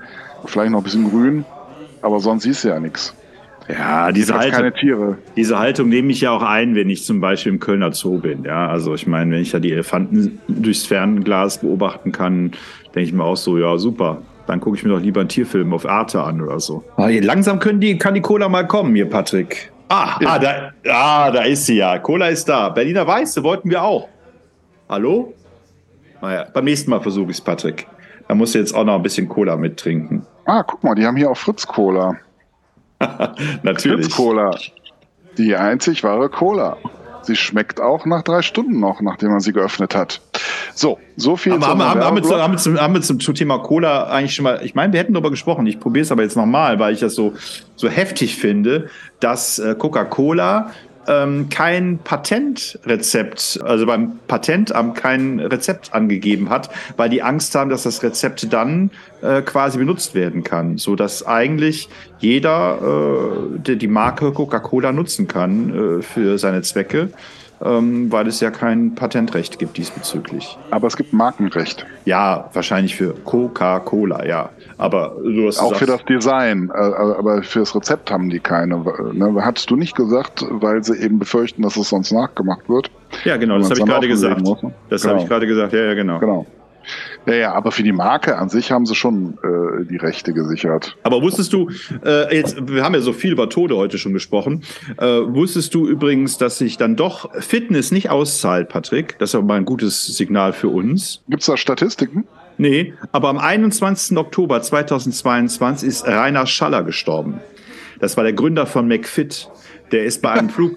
vielleicht 0.45 0.73
noch 0.73 0.81
ein 0.81 0.85
bisschen 0.85 1.11
grün, 1.11 1.45
aber 2.03 2.21
sonst 2.21 2.45
siehst 2.45 2.65
du 2.65 2.69
ja 2.69 2.81
nichts. 2.81 3.15
Ja, 3.69 4.13
diese 4.13 4.35
Haltung, 4.35 5.17
diese 5.37 5.59
Haltung 5.59 5.89
nehme 5.89 6.13
ich 6.13 6.21
ja 6.21 6.33
auch 6.33 6.43
ein, 6.43 6.75
wenn 6.75 6.91
ich 6.91 7.05
zum 7.05 7.21
Beispiel 7.21 7.53
im 7.53 7.61
Kölner 7.61 7.93
Zoo 7.93 8.19
bin. 8.19 8.45
Ja, 8.45 8.69
also 8.69 8.95
ich 8.95 9.07
meine, 9.07 9.33
wenn 9.33 9.41
ich 9.41 9.53
da 9.53 9.59
die 9.59 9.73
Elefanten 9.73 10.39
durchs 10.49 10.85
Fernglas 10.85 11.61
beobachten 11.61 12.13
kann, 12.13 12.53
denke 12.95 13.09
ich 13.09 13.13
mir 13.13 13.25
auch 13.25 13.39
so, 13.39 13.57
ja, 13.57 13.79
super. 13.79 14.21
Dann 14.47 14.61
gucke 14.61 14.77
ich 14.77 14.85
mir 14.85 14.91
doch 14.91 15.01
lieber 15.01 15.21
einen 15.21 15.29
Tierfilm 15.29 15.73
auf 15.73 15.87
Arte 15.87 16.23
an 16.23 16.41
oder 16.41 16.61
so. 16.61 16.85
Ah, 16.97 17.09
langsam 17.09 17.59
können 17.59 17.81
die, 17.81 17.97
kann 17.99 18.15
die 18.15 18.21
Cola 18.21 18.49
mal 18.49 18.67
kommen, 18.67 18.95
hier, 18.95 19.09
Patrick. 19.09 19.73
Ah, 19.89 20.17
ja. 20.21 20.29
ah, 20.29 20.39
da, 20.39 20.73
ah, 20.91 21.31
da 21.31 21.43
ist 21.43 21.67
sie 21.67 21.77
ja. 21.77 21.99
Cola 21.99 22.29
ist 22.29 22.49
da. 22.49 22.69
Berliner 22.69 23.07
Weiße 23.07 23.43
wollten 23.43 23.71
wir 23.71 23.83
auch. 23.83 24.09
Hallo? 24.89 25.35
Naja, 26.21 26.47
beim 26.53 26.65
nächsten 26.65 26.91
Mal 26.91 27.01
versuche 27.01 27.31
ich 27.31 27.39
es, 27.39 27.41
Patrick. 27.41 27.87
Da 28.29 28.35
musst 28.35 28.55
du 28.55 28.59
jetzt 28.59 28.75
auch 28.75 28.85
noch 28.85 28.97
ein 28.97 29.03
bisschen 29.03 29.29
Cola 29.29 29.57
mittrinken. 29.57 30.27
Ah, 30.47 30.63
guck 30.63 30.83
mal, 30.83 30.95
die 30.95 31.07
haben 31.07 31.17
hier 31.17 31.31
auch 31.31 31.37
Fritz-Cola. 31.37 32.17
Natürlich. 33.63 34.07
Fritz-Cola. 34.07 34.51
Die 35.37 35.57
einzig 35.57 36.05
wahre 36.05 36.29
Cola. 36.29 36.77
Sie 37.23 37.37
schmeckt 37.37 37.81
auch 37.81 38.07
nach 38.07 38.23
drei 38.23 38.43
Stunden 38.43 38.81
noch, 38.81 39.01
nachdem 39.01 39.31
man 39.31 39.41
sie 39.41 39.53
geöffnet 39.53 39.95
hat. 39.95 40.21
So, 40.75 40.99
so 41.17 41.37
viel 41.37 41.53
aber 41.53 41.67
haben, 41.69 41.83
haben, 41.83 42.01
haben, 42.01 42.17
wir 42.17 42.23
zum, 42.23 42.37
haben, 42.37 42.53
wir 42.55 42.59
zum, 42.59 42.81
haben 42.81 42.95
wir 42.95 43.03
zum 43.03 43.19
Thema 43.19 43.59
Cola 43.59 44.05
eigentlich 44.05 44.35
schon 44.35 44.43
mal, 44.43 44.61
ich 44.65 44.75
meine, 44.75 44.93
wir 44.93 45.01
hätten 45.01 45.13
darüber 45.13 45.31
gesprochen, 45.31 45.67
ich 45.67 45.79
probiere 45.79 46.03
es 46.03 46.13
aber 46.13 46.23
jetzt 46.23 46.37
nochmal, 46.37 46.79
weil 46.79 46.95
ich 46.95 47.01
das 47.01 47.15
so, 47.15 47.35
so 47.77 47.89
heftig 47.89 48.37
finde, 48.37 48.89
dass 49.21 49.59
äh, 49.59 49.75
Coca-Cola 49.77 50.73
ähm, 51.07 51.49
kein 51.49 51.99
Patentrezept, 51.99 53.61
also 53.63 53.87
beim 53.87 54.19
Patentamt 54.27 54.97
kein 54.97 55.41
Rezept 55.41 55.93
angegeben 55.95 56.51
hat, 56.51 56.71
weil 56.97 57.11
die 57.11 57.23
Angst 57.23 57.55
haben, 57.55 57.71
dass 57.71 57.85
das 57.85 58.03
Rezept 58.03 58.53
dann 58.53 58.91
äh, 59.23 59.43
quasi 59.43 59.79
benutzt 59.79 60.15
werden 60.15 60.45
kann, 60.45 60.79
so 60.79 60.97
dass 60.97 61.27
eigentlich 61.27 61.89
jeder 62.19 62.79
äh, 62.81 63.59
die, 63.59 63.77
die 63.77 63.89
Marke 63.89 64.33
Coca-Cola 64.33 64.93
nutzen 64.93 65.29
kann 65.29 65.99
äh, 65.99 66.03
für 66.03 66.39
seine 66.39 66.63
Zwecke 66.63 67.11
ähm, 67.65 68.13
weil 68.13 68.27
es 68.27 68.41
ja 68.41 68.51
kein 68.51 68.95
Patentrecht 68.95 69.59
gibt 69.59 69.77
diesbezüglich. 69.77 70.59
Aber 70.71 70.87
es 70.87 70.97
gibt 70.97 71.13
Markenrecht. 71.13 71.87
Ja, 72.05 72.51
wahrscheinlich 72.53 72.95
für 72.95 73.15
Coca-Cola, 73.15 74.27
ja. 74.27 74.51
Aber 74.77 75.17
du 75.23 75.47
hast 75.47 75.61
auch 75.61 75.75
für 75.75 75.87
das 75.87 76.05
Design, 76.05 76.71
äh, 76.75 76.79
äh, 76.79 76.95
aber 77.19 77.43
für 77.43 77.61
das 77.61 77.75
Rezept 77.75 78.11
haben 78.11 78.29
die 78.29 78.41
keine. 78.41 78.85
Ne? 79.13 79.35
Hattest 79.41 79.71
du 79.71 79.77
nicht 79.77 79.97
gesagt, 79.97 80.45
weil 80.51 80.85
sie 80.85 80.97
eben 80.97 81.19
befürchten, 81.19 81.63
dass 81.63 81.77
es 81.77 81.89
sonst 81.89 82.13
nachgemacht 82.13 82.69
wird? 82.69 82.91
Ja, 83.25 83.37
genau, 83.37 83.59
das 83.59 83.71
habe 83.71 83.81
ich 83.81 83.87
gerade 83.87 84.09
gesagt. 84.09 84.41
Muss, 84.41 84.63
ne? 84.63 84.73
Das 84.91 85.03
genau. 85.03 85.15
habe 85.15 85.23
ich 85.23 85.29
gerade 85.29 85.47
gesagt, 85.47 85.73
ja, 85.73 85.85
ja, 85.85 85.95
genau. 85.95 86.19
Genau. 86.19 86.47
Ja, 87.27 87.35
ja, 87.35 87.53
aber 87.55 87.73
für 87.73 87.83
die 87.83 87.93
Marke 87.93 88.37
an 88.37 88.49
sich 88.49 88.71
haben 88.71 88.85
sie 88.85 88.95
schon 88.95 89.39
äh, 89.43 89.85
die 89.85 89.97
Rechte 89.97 90.33
gesichert. 90.33 90.97
Aber 91.03 91.23
wusstest 91.23 91.53
du, 91.53 91.71
äh, 92.05 92.37
jetzt, 92.37 92.69
wir 92.69 92.85
haben 92.85 92.95
ja 92.95 93.01
so 93.01 93.13
viel 93.13 93.33
über 93.33 93.49
Tode 93.49 93.77
heute 93.77 93.97
schon 93.99 94.13
gesprochen, 94.13 94.63
äh, 94.99 95.05
wusstest 95.07 95.75
du 95.75 95.87
übrigens, 95.87 96.37
dass 96.37 96.59
sich 96.59 96.77
dann 96.77 96.97
doch 96.97 97.31
Fitness 97.41 97.93
nicht 97.93 98.11
auszahlt, 98.11 98.69
Patrick? 98.69 99.19
Das 99.19 99.31
ist 99.31 99.35
aber 99.35 99.45
mal 99.45 99.57
ein 99.57 99.65
gutes 99.65 100.07
Signal 100.07 100.53
für 100.53 100.69
uns. 100.69 101.23
Gibt 101.29 101.43
es 101.43 101.47
da 101.47 101.57
Statistiken? 101.57 102.27
Nee, 102.59 102.95
aber 103.11 103.29
am 103.31 103.39
21. 103.39 104.17
Oktober 104.17 104.63
2022 104.63 105.89
ist 105.89 106.07
Rainer 106.07 106.47
Schaller 106.47 106.85
gestorben. 106.85 107.41
Das 108.01 108.17
war 108.17 108.25
der 108.25 108.33
Gründer 108.33 108.67
von 108.67 108.87
McFit. 108.87 109.49
Der 109.93 110.05
ist 110.05 110.23
bei 110.23 110.33
einem 110.33 110.49
Flug. 110.51 110.77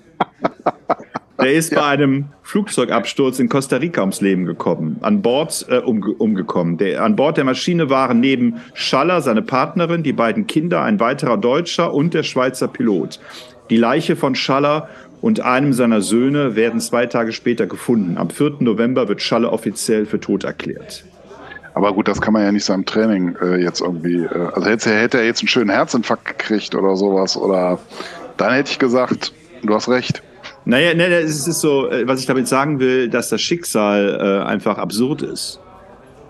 Der 1.40 1.54
ist 1.54 1.72
ja. 1.72 1.82
bei 1.82 1.88
einem 1.88 2.26
Flugzeugabsturz 2.42 3.40
in 3.40 3.48
Costa 3.48 3.78
Rica 3.78 4.02
ums 4.02 4.22
Leben 4.22 4.46
gekommen, 4.46 4.98
an 5.02 5.22
Bord 5.22 5.66
äh, 5.70 5.78
umge 5.78 6.14
umgekommen. 6.14 6.78
Der, 6.78 7.04
an 7.04 7.16
Bord 7.16 7.38
der 7.38 7.44
Maschine 7.44 7.90
waren 7.90 8.20
neben 8.20 8.56
Schaller, 8.74 9.22
seine 9.22 9.44
Partnerin, 9.44 10.02
die 10.02 10.14
beiden 10.14 10.48
Kinder, 10.48 10.82
ein 10.82 11.00
weiterer 11.00 11.38
Deutscher 11.38 11.94
und 11.94 12.14
der 12.14 12.24
Schweizer 12.24 12.68
Pilot. 12.68 13.20
Die 13.70 13.78
Leiche 13.78 14.16
von 14.16 14.34
Schaller 14.34 14.90
und 15.22 15.42
einem 15.42 15.74
seiner 15.74 16.02
Söhne 16.02 16.56
werden 16.56 16.80
zwei 16.80 17.06
Tage 17.06 17.34
später 17.34 17.68
gefunden. 17.68 18.18
Am 18.18 18.30
4. 18.30 18.58
November 18.60 19.08
wird 19.08 19.22
Schaller 19.22 19.54
offiziell 19.54 20.06
für 20.06 20.20
tot 20.20 20.44
erklärt. 20.44 21.04
Aber 21.74 21.94
gut, 21.94 22.08
das 22.08 22.22
kann 22.22 22.34
man 22.34 22.42
ja 22.42 22.52
nicht 22.52 22.66
seinem 22.66 22.86
Training 22.86 23.36
äh, 23.40 23.58
jetzt 23.58 23.82
irgendwie. 23.82 24.24
Äh, 24.24 24.50
also 24.54 24.68
hätte, 24.68 24.96
hätte 24.96 25.20
er 25.20 25.26
jetzt 25.26 25.42
einen 25.42 25.48
schönen 25.48 25.70
Herzinfarkt 25.70 26.26
gekriegt 26.26 26.74
oder 26.74 26.96
sowas. 26.96 27.38
Oder 27.38 27.78
dann 28.38 28.54
hätte 28.54 28.72
ich 28.72 28.80
gesagt, 28.80 29.32
du 29.62 29.76
hast 29.76 29.88
recht. 29.88 30.24
Naja, 30.68 30.94
ne, 30.94 31.08
es 31.20 31.48
ist 31.48 31.62
so, 31.62 31.90
äh, 31.90 32.06
was 32.10 32.20
ich 32.20 32.26
damit 32.26 32.50
sagen 32.50 32.82
will, 32.82 33.08
dass 33.08 33.30
das 33.30 33.42
Schicksal 33.42 34.20
äh, 34.20 34.46
einfach 34.46 34.78
absurd 34.78 35.22
ist. 35.22 35.62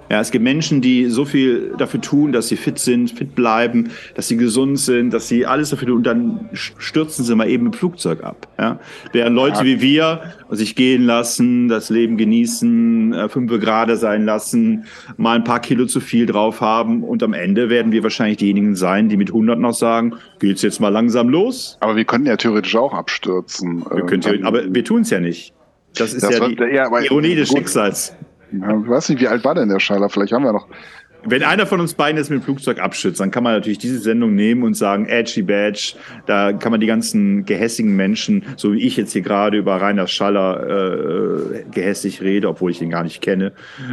Ja, 0.09 0.21
es 0.21 0.31
gibt 0.31 0.43
Menschen, 0.43 0.81
die 0.81 1.07
so 1.07 1.25
viel 1.25 1.73
dafür 1.77 1.99
tun, 1.99 2.31
dass 2.31 2.47
sie 2.47 2.55
fit 2.55 2.79
sind, 2.79 3.11
fit 3.11 3.35
bleiben, 3.35 3.89
dass 4.15 4.27
sie 4.27 4.37
gesund 4.37 4.79
sind, 4.79 5.11
dass 5.11 5.27
sie 5.27 5.45
alles 5.45 5.69
dafür 5.69 5.89
tun 5.89 5.97
und 5.97 6.03
dann 6.03 6.49
stürzen 6.53 7.25
sie 7.25 7.35
mal 7.35 7.49
eben 7.49 7.67
im 7.67 7.73
Flugzeug 7.73 8.23
ab. 8.23 8.47
Ja? 8.57 8.79
Während 9.11 9.35
Leute 9.35 9.63
wie 9.63 9.81
wir 9.81 10.21
sich 10.49 10.75
gehen 10.75 11.03
lassen, 11.03 11.67
das 11.67 11.89
Leben 11.89 12.17
genießen, 12.17 13.13
äh, 13.13 13.29
fünf 13.29 13.51
gerade 13.59 13.97
sein 13.97 14.25
lassen, 14.25 14.85
mal 15.17 15.35
ein 15.35 15.43
paar 15.43 15.59
Kilo 15.59 15.85
zu 15.85 15.99
viel 15.99 16.25
drauf 16.25 16.61
haben 16.61 17.03
und 17.03 17.23
am 17.23 17.33
Ende 17.33 17.69
werden 17.69 17.91
wir 17.91 18.03
wahrscheinlich 18.03 18.37
diejenigen 18.37 18.75
sein, 18.75 19.09
die 19.09 19.17
mit 19.17 19.29
100 19.29 19.59
noch 19.59 19.73
sagen, 19.73 20.15
geht's 20.39 20.61
jetzt 20.61 20.79
mal 20.79 20.89
langsam 20.89 21.29
los? 21.29 21.77
Aber 21.81 21.95
wir 21.95 22.05
könnten 22.05 22.27
ja 22.27 22.37
theoretisch 22.37 22.75
auch 22.75 22.93
abstürzen. 22.93 23.83
Wir 23.93 24.05
können 24.05 24.45
aber 24.45 24.73
wir 24.73 24.83
tun 24.83 25.01
es 25.01 25.09
ja 25.09 25.19
nicht. 25.19 25.53
Das 25.95 26.13
ist 26.13 26.23
das 26.23 26.37
ja 26.37 26.47
die 26.47 26.75
ja, 26.75 26.87
Ironie 26.99 27.35
des. 27.35 27.49
Schicksals. 27.49 28.15
Ja, 28.51 28.79
ich 28.79 28.89
weiß 28.89 29.09
nicht, 29.09 29.21
wie 29.21 29.27
alt 29.27 29.43
war 29.43 29.55
denn 29.55 29.69
der 29.69 29.79
Schaller? 29.79 30.09
Vielleicht 30.09 30.33
haben 30.33 30.43
wir 30.43 30.53
noch. 30.53 30.67
Wenn 31.23 31.43
einer 31.43 31.65
von 31.65 31.81
uns 31.81 31.93
beiden 31.93 32.17
jetzt 32.17 32.29
mit 32.29 32.39
dem 32.39 32.43
Flugzeug 32.43 32.79
abschützt, 32.79 33.19
dann 33.19 33.31
kann 33.31 33.43
man 33.43 33.53
natürlich 33.53 33.79
diese 33.79 33.99
Sendung 33.99 34.35
nehmen 34.35 34.63
und 34.63 34.75
sagen, 34.75 35.07
Edgy 35.07 35.41
Badge, 35.41 35.95
da 36.25 36.53
kann 36.53 36.71
man 36.71 36.79
die 36.79 36.87
ganzen 36.87 37.43
gehässigen 37.45 37.95
Menschen, 37.95 38.45
so 38.55 38.71
wie 38.71 38.85
ich 38.85 38.95
jetzt 38.95 39.11
hier 39.11 39.23
gerade 39.23 39.57
über 39.57 39.81
Rainer 39.81 40.07
Schaller 40.07 40.63
äh, 40.63 41.63
gehässig 41.71 42.21
rede, 42.21 42.47
obwohl 42.47 42.71
ich 42.71 42.81
ihn 42.81 42.91
gar 42.91 43.03
nicht 43.03 43.21
kenne. 43.21 43.51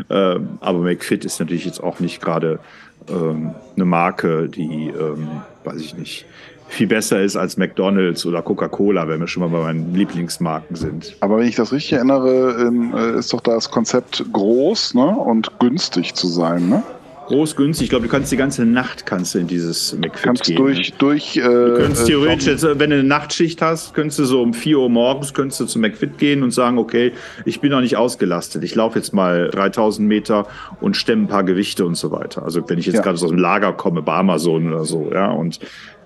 Äh, 0.09 0.37
aber 0.61 0.79
McFit 0.79 1.25
ist 1.25 1.41
natürlich 1.41 1.65
jetzt 1.65 1.83
auch 1.83 1.99
nicht 1.99 2.21
gerade 2.21 2.61
ähm, 3.09 3.53
eine 3.75 3.85
Marke, 3.85 4.49
die, 4.49 4.93
ähm, 4.97 5.29
weiß 5.65 5.81
ich 5.81 5.97
nicht, 5.97 6.27
viel 6.69 6.87
besser 6.87 7.23
ist 7.23 7.37
als 7.37 7.57
McDonald's 7.57 8.25
oder 8.27 8.43
Coca-Cola, 8.43 9.09
wenn 9.09 9.21
wir 9.21 9.29
schon 9.29 9.43
mal 9.43 9.49
bei 9.49 9.65
meinen 9.65 9.95
Lieblingsmarken 9.95 10.77
sind. 10.77 11.17
Aber 11.21 11.39
wenn 11.39 11.47
ich 11.47 11.57
das 11.57 11.73
richtig 11.73 11.95
erinnere, 11.95 12.67
ähm, 12.67 12.95
äh, 12.97 13.19
ist 13.19 13.33
doch 13.33 13.41
das 13.41 13.71
Konzept 13.71 14.25
groß 14.33 14.95
ne? 14.95 15.07
und 15.07 15.59
günstig 15.59 16.15
zu 16.15 16.27
sein, 16.27 16.69
ne? 16.69 16.83
Groß, 17.27 17.57
günstig. 17.57 17.85
Ich 17.85 17.91
glaube, 17.91 18.07
du 18.07 18.11
kannst 18.11 18.31
die 18.33 18.37
ganze 18.37 18.67
Nacht 18.67 19.07
kannst 19.07 19.35
du 19.35 19.39
in 19.39 19.47
dieses 19.47 19.95
McFit 19.95 20.23
kannst 20.23 20.45
gehen. 20.45 20.57
Durch, 20.57 20.91
ne? 20.91 20.97
durch, 20.99 21.37
äh, 21.37 21.41
du 21.41 21.77
könntest 21.77 22.07
theoretisch, 22.07 22.47
jetzt, 22.47 22.65
wenn 22.65 22.91
du 22.91 22.97
eine 22.97 23.05
Nachtschicht 23.05 23.62
hast, 23.62 23.95
könntest 23.95 24.19
du 24.19 24.25
so 24.25 24.43
um 24.43 24.53
4 24.53 24.79
Uhr 24.79 24.91
morgens 24.91 25.33
könntest 25.33 25.61
du 25.61 25.65
zum 25.65 25.81
McFit 25.81 26.19
gehen 26.19 26.43
und 26.43 26.51
sagen, 26.51 26.77
okay, 26.79 27.12
ich 27.47 27.61
bin 27.61 27.71
noch 27.71 27.81
nicht 27.81 27.97
ausgelastet. 27.97 28.62
Ich 28.62 28.75
laufe 28.75 28.99
jetzt 28.99 29.15
mal 29.15 29.49
3000 29.49 30.07
Meter 30.07 30.47
und 30.81 30.97
stemme 30.97 31.23
ein 31.23 31.29
paar 31.29 31.45
Gewichte 31.45 31.87
und 31.87 31.95
so 31.95 32.11
weiter. 32.12 32.43
Also 32.43 32.69
wenn 32.69 32.79
ich 32.79 32.87
jetzt 32.87 32.97
ja. 32.97 33.03
gerade 33.03 33.15
aus 33.15 33.27
dem 33.27 33.39
Lager 33.39 33.73
komme 33.73 34.03
bei 34.03 34.15
Amazon 34.15 34.69
oder 34.69 34.85
so, 34.85 35.11
ja, 35.12 35.31
und 35.31 35.61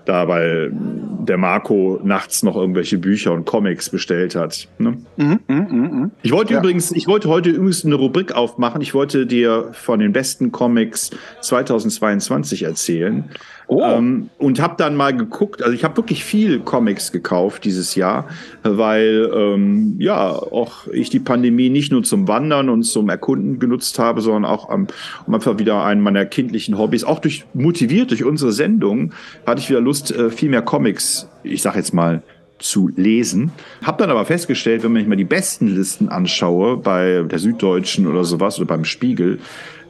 da, 0.05 0.27
weil 0.27 0.71
der 0.73 1.37
Marco 1.37 1.99
nachts 2.03 2.43
noch 2.43 2.55
irgendwelche 2.55 2.97
Bücher 2.97 3.33
und 3.33 3.45
Comics 3.45 3.89
bestellt 3.89 4.35
hat. 4.35 4.67
Ne? 4.77 4.97
Mhm, 5.17 5.39
mh, 5.47 5.55
mh, 5.55 5.87
mh. 5.87 6.09
Ich 6.23 6.31
wollte 6.31 6.53
ja. 6.53 6.59
übrigens, 6.59 6.91
ich 6.91 7.07
wollte 7.07 7.29
heute 7.29 7.49
übrigens 7.49 7.85
eine 7.85 7.95
Rubrik 7.95 8.31
aufmachen. 8.31 8.81
Ich 8.81 8.93
wollte 8.93 9.25
dir 9.25 9.69
von 9.73 9.99
den 9.99 10.11
besten 10.11 10.51
Comics 10.51 11.11
2022 11.41 12.63
erzählen. 12.63 13.25
Oh. 13.71 13.83
Ähm, 13.83 14.31
und 14.39 14.59
habe 14.59 14.73
dann 14.77 14.95
mal 14.95 15.15
geguckt, 15.15 15.61
also 15.61 15.75
ich 15.75 15.83
habe 15.83 15.95
wirklich 15.97 16.23
viel 16.23 16.59
Comics 16.59 17.11
gekauft 17.11 17.65
dieses 17.65 17.93
Jahr, 17.93 18.27
weil 18.63 19.29
ähm, 19.31 19.95
ja 19.99 20.31
auch 20.31 20.87
ich 20.87 21.11
die 21.11 21.19
Pandemie 21.19 21.69
nicht 21.69 21.91
nur 21.91 22.01
zum 22.01 22.27
Wandern 22.27 22.69
und 22.69 22.81
zum 22.81 23.09
Erkunden 23.09 23.59
genutzt 23.59 23.99
habe, 23.99 24.21
sondern 24.21 24.45
auch 24.45 24.69
um, 24.69 24.87
um 25.27 25.35
einfach 25.35 25.59
wieder 25.59 25.83
einen 25.83 26.01
meiner 26.01 26.25
kindlichen 26.25 26.79
Hobbys, 26.79 27.03
auch 27.03 27.19
durch 27.19 27.45
motiviert 27.53 28.09
durch 28.09 28.23
unsere 28.23 28.53
Sendung, 28.53 29.13
hatte 29.45 29.61
ich 29.61 29.69
wieder 29.69 29.81
Lust, 29.81 30.11
äh, 30.15 30.31
viel 30.31 30.49
mehr 30.49 30.63
Comics, 30.63 31.29
ich 31.43 31.61
sag 31.61 31.75
jetzt 31.75 31.93
mal, 31.93 32.23
zu 32.59 32.89
lesen. 32.95 33.51
Hab 33.83 33.97
dann 33.97 34.09
aber 34.09 34.25
festgestellt, 34.25 34.83
wenn 34.83 34.93
sich 34.93 35.07
mal 35.07 35.15
die 35.15 35.23
besten 35.23 35.67
Listen 35.67 36.09
anschaue, 36.09 36.77
bei 36.77 37.23
der 37.23 37.39
Süddeutschen 37.39 38.05
oder 38.07 38.23
sowas 38.23 38.57
oder 38.59 38.67
beim 38.67 38.85
Spiegel, 38.85 39.39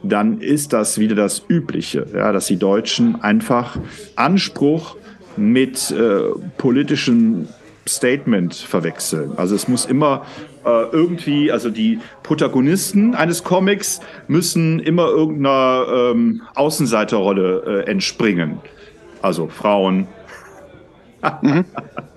dann 0.02 0.40
ist 0.40 0.72
das 0.72 0.98
wieder 0.98 1.14
das 1.14 1.42
Übliche, 1.48 2.06
ja, 2.14 2.32
dass 2.32 2.46
die 2.46 2.56
Deutschen 2.56 3.20
einfach 3.22 3.76
Anspruch 4.16 4.96
mit 5.36 5.90
äh, 5.90 6.20
politischen 6.56 7.48
Statement 7.86 8.54
verwechseln. 8.54 9.32
Also 9.36 9.54
es 9.54 9.68
muss 9.68 9.84
immer 9.84 10.24
äh, 10.64 10.84
irgendwie, 10.92 11.50
also 11.50 11.70
die 11.70 11.98
Protagonisten 12.22 13.14
eines 13.14 13.44
Comics 13.44 14.00
müssen 14.28 14.80
immer 14.80 15.08
irgendeiner 15.08 15.86
ähm, 16.12 16.42
Außenseiterrolle 16.54 17.84
äh, 17.86 17.90
entspringen. 17.90 18.58
Also 19.22 19.48
Frauen. 19.48 20.06
mhm. 21.42 21.64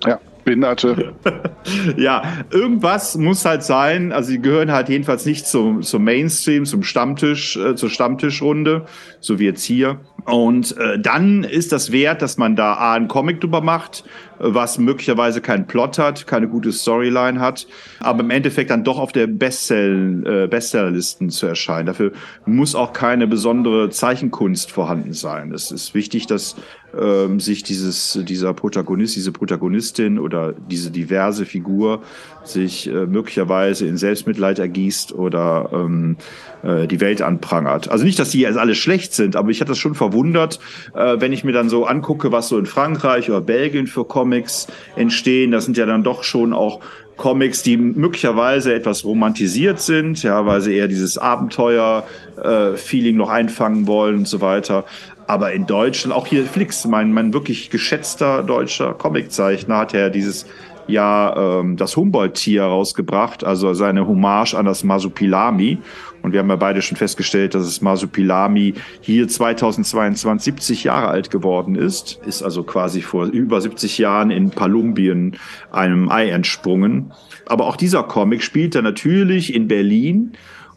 Ja. 0.06 0.20
Behinderte. 0.44 1.14
ja, 1.96 2.22
irgendwas 2.50 3.16
muss 3.16 3.44
halt 3.44 3.62
sein. 3.62 4.12
Also 4.12 4.30
sie 4.30 4.40
gehören 4.40 4.72
halt 4.72 4.88
jedenfalls 4.88 5.26
nicht 5.26 5.46
zum, 5.46 5.82
zum 5.82 6.04
Mainstream, 6.04 6.64
zum 6.64 6.82
Stammtisch, 6.82 7.56
äh, 7.56 7.74
zur 7.74 7.90
Stammtischrunde, 7.90 8.86
so 9.20 9.38
wie 9.38 9.44
jetzt 9.44 9.64
hier. 9.64 10.00
Und 10.26 10.76
äh, 10.78 10.98
dann 10.98 11.44
ist 11.44 11.72
das 11.72 11.92
wert, 11.92 12.22
dass 12.22 12.36
man 12.36 12.56
da 12.56 12.74
A, 12.74 12.94
einen 12.94 13.08
Comic 13.08 13.40
drüber 13.40 13.60
macht, 13.60 14.04
was 14.38 14.78
möglicherweise 14.78 15.40
keinen 15.40 15.66
Plot 15.66 15.98
hat, 15.98 16.26
keine 16.26 16.48
gute 16.48 16.72
Storyline 16.72 17.40
hat, 17.40 17.66
aber 18.00 18.20
im 18.20 18.30
Endeffekt 18.30 18.70
dann 18.70 18.84
doch 18.84 18.98
auf 18.98 19.12
der 19.12 19.26
Bestsell 19.26 20.22
äh, 20.26 20.46
Bestsellerlisten 20.46 21.30
zu 21.30 21.46
erscheinen. 21.46 21.86
Dafür 21.86 22.12
muss 22.46 22.74
auch 22.74 22.92
keine 22.92 23.26
besondere 23.26 23.90
Zeichenkunst 23.90 24.70
vorhanden 24.70 25.12
sein. 25.12 25.52
Es 25.52 25.70
ist 25.70 25.94
wichtig, 25.94 26.26
dass 26.26 26.56
ähm, 27.00 27.40
sich 27.40 27.62
dieses, 27.62 28.18
dieser 28.22 28.54
Protagonist, 28.54 29.16
diese 29.16 29.32
Protagonistin 29.32 30.18
oder 30.18 30.52
diese 30.52 30.90
diverse 30.90 31.46
Figur 31.46 32.02
sich 32.44 32.88
äh, 32.88 33.06
möglicherweise 33.06 33.86
in 33.86 33.96
Selbstmitleid 33.96 34.58
ergießt 34.58 35.12
oder 35.12 35.70
ähm, 35.72 36.16
äh, 36.62 36.86
die 36.86 37.00
Welt 37.00 37.22
anprangert. 37.22 37.88
Also 37.88 38.04
nicht, 38.04 38.18
dass 38.18 38.30
die 38.30 38.40
jetzt 38.40 38.58
alle 38.58 38.74
schlecht 38.74 39.14
sind, 39.14 39.34
aber 39.34 39.50
ich 39.50 39.60
hatte 39.60 39.70
das 39.70 39.78
schon 39.78 39.94
verwundert, 39.94 40.60
äh, 40.94 41.16
wenn 41.18 41.32
ich 41.32 41.44
mir 41.44 41.52
dann 41.52 41.68
so 41.68 41.84
angucke, 41.86 42.32
was 42.32 42.48
so 42.48 42.58
in 42.58 42.66
Frankreich 42.66 43.30
oder 43.30 43.40
Belgien 43.40 43.86
für 43.86 44.04
Comics 44.24 44.66
entstehen. 44.96 45.50
Das 45.50 45.66
sind 45.66 45.76
ja 45.76 45.84
dann 45.84 46.02
doch 46.02 46.24
schon 46.24 46.54
auch 46.54 46.80
Comics, 47.18 47.62
die 47.62 47.76
möglicherweise 47.76 48.74
etwas 48.74 49.04
romantisiert 49.04 49.80
sind, 49.80 50.22
ja, 50.22 50.46
weil 50.46 50.62
sie 50.62 50.74
eher 50.74 50.88
dieses 50.88 51.18
Abenteuer-Feeling 51.18 53.14
äh, 53.14 53.18
noch 53.18 53.28
einfangen 53.28 53.86
wollen 53.86 54.16
und 54.16 54.28
so 54.28 54.40
weiter. 54.40 54.84
Aber 55.26 55.52
in 55.52 55.66
Deutschland, 55.66 56.16
auch 56.16 56.26
hier 56.26 56.44
Flix, 56.44 56.86
mein, 56.86 57.12
mein 57.12 57.34
wirklich 57.34 57.68
geschätzter 57.68 58.42
deutscher 58.42 58.94
Comiczeichner, 58.94 59.76
hat 59.76 59.92
ja 59.92 60.08
dieses 60.08 60.46
Jahr 60.86 61.60
ähm, 61.60 61.76
das 61.76 61.96
Humboldt-Tier 61.96 62.64
rausgebracht, 62.64 63.44
also 63.44 63.74
seine 63.74 64.08
Hommage 64.08 64.54
an 64.54 64.64
das 64.64 64.84
Masupilami. 64.84 65.78
Und 66.24 66.32
wir 66.32 66.40
haben 66.40 66.48
ja 66.48 66.56
beide 66.56 66.80
schon 66.80 66.96
festgestellt, 66.96 67.54
dass 67.54 67.64
das 67.64 67.82
Masupilami 67.82 68.72
hier 69.02 69.28
2022 69.28 70.54
70 70.54 70.84
Jahre 70.84 71.08
alt 71.08 71.30
geworden 71.30 71.74
ist. 71.74 72.18
Ist 72.24 72.42
also 72.42 72.62
quasi 72.62 73.02
vor 73.02 73.26
über 73.26 73.60
70 73.60 73.98
Jahren 73.98 74.30
in 74.30 74.48
Palumbien 74.48 75.36
einem 75.70 76.08
Ei 76.08 76.30
entsprungen. 76.30 77.12
Aber 77.44 77.66
auch 77.66 77.76
dieser 77.76 78.04
Comic 78.04 78.42
spielt 78.42 78.74
er 78.74 78.80
natürlich 78.80 79.54
in 79.54 79.68
Berlin. 79.68 80.32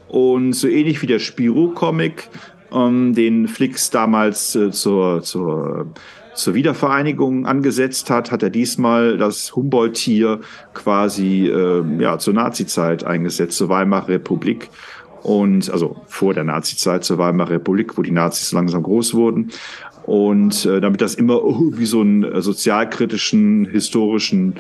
Und 0.10 0.52
so 0.52 0.68
ähnlich 0.68 1.02
wie 1.02 1.08
der 1.08 1.20
Spiro-Comic 1.20 2.30
ähm, 2.74 3.14
den 3.16 3.48
Flix 3.48 3.90
damals 3.90 4.54
äh, 4.54 4.72
zur, 4.72 5.22
zur, 5.24 5.94
zur 6.34 6.54
Wiedervereinigung 6.56 7.46
angesetzt 7.46 8.10
hat, 8.10 8.32
hat 8.32 8.44
er 8.44 8.50
diesmal 8.50 9.18
das 9.18 9.56
Humboldt-Tier 9.56 10.42
quasi 10.74 11.48
äh, 11.48 11.84
ja, 12.00 12.18
zur 12.20 12.34
Nazizeit 12.34 13.06
eingesetzt, 13.06 13.58
zur 13.58 13.70
Weimarer 13.70 14.10
Republik. 14.10 14.70
Und 15.24 15.70
also 15.70 15.98
vor 16.08 16.34
der 16.34 16.44
Nazizeit 16.44 17.04
zur 17.04 17.18
Weimarer 17.18 17.52
Republik, 17.52 17.98
wo 17.98 18.02
die 18.02 18.12
Nazis 18.12 18.52
langsam 18.52 18.84
groß 18.84 19.14
wurden. 19.14 19.52
Und 20.04 20.66
äh, 20.66 20.80
damit 20.80 21.02
das 21.02 21.16
immer 21.16 21.34
irgendwie 21.34 21.86
so 21.86 22.00
einen 22.00 22.24
äh, 22.24 22.42
sozialkritischen, 22.42 23.66
historischen 23.66 24.56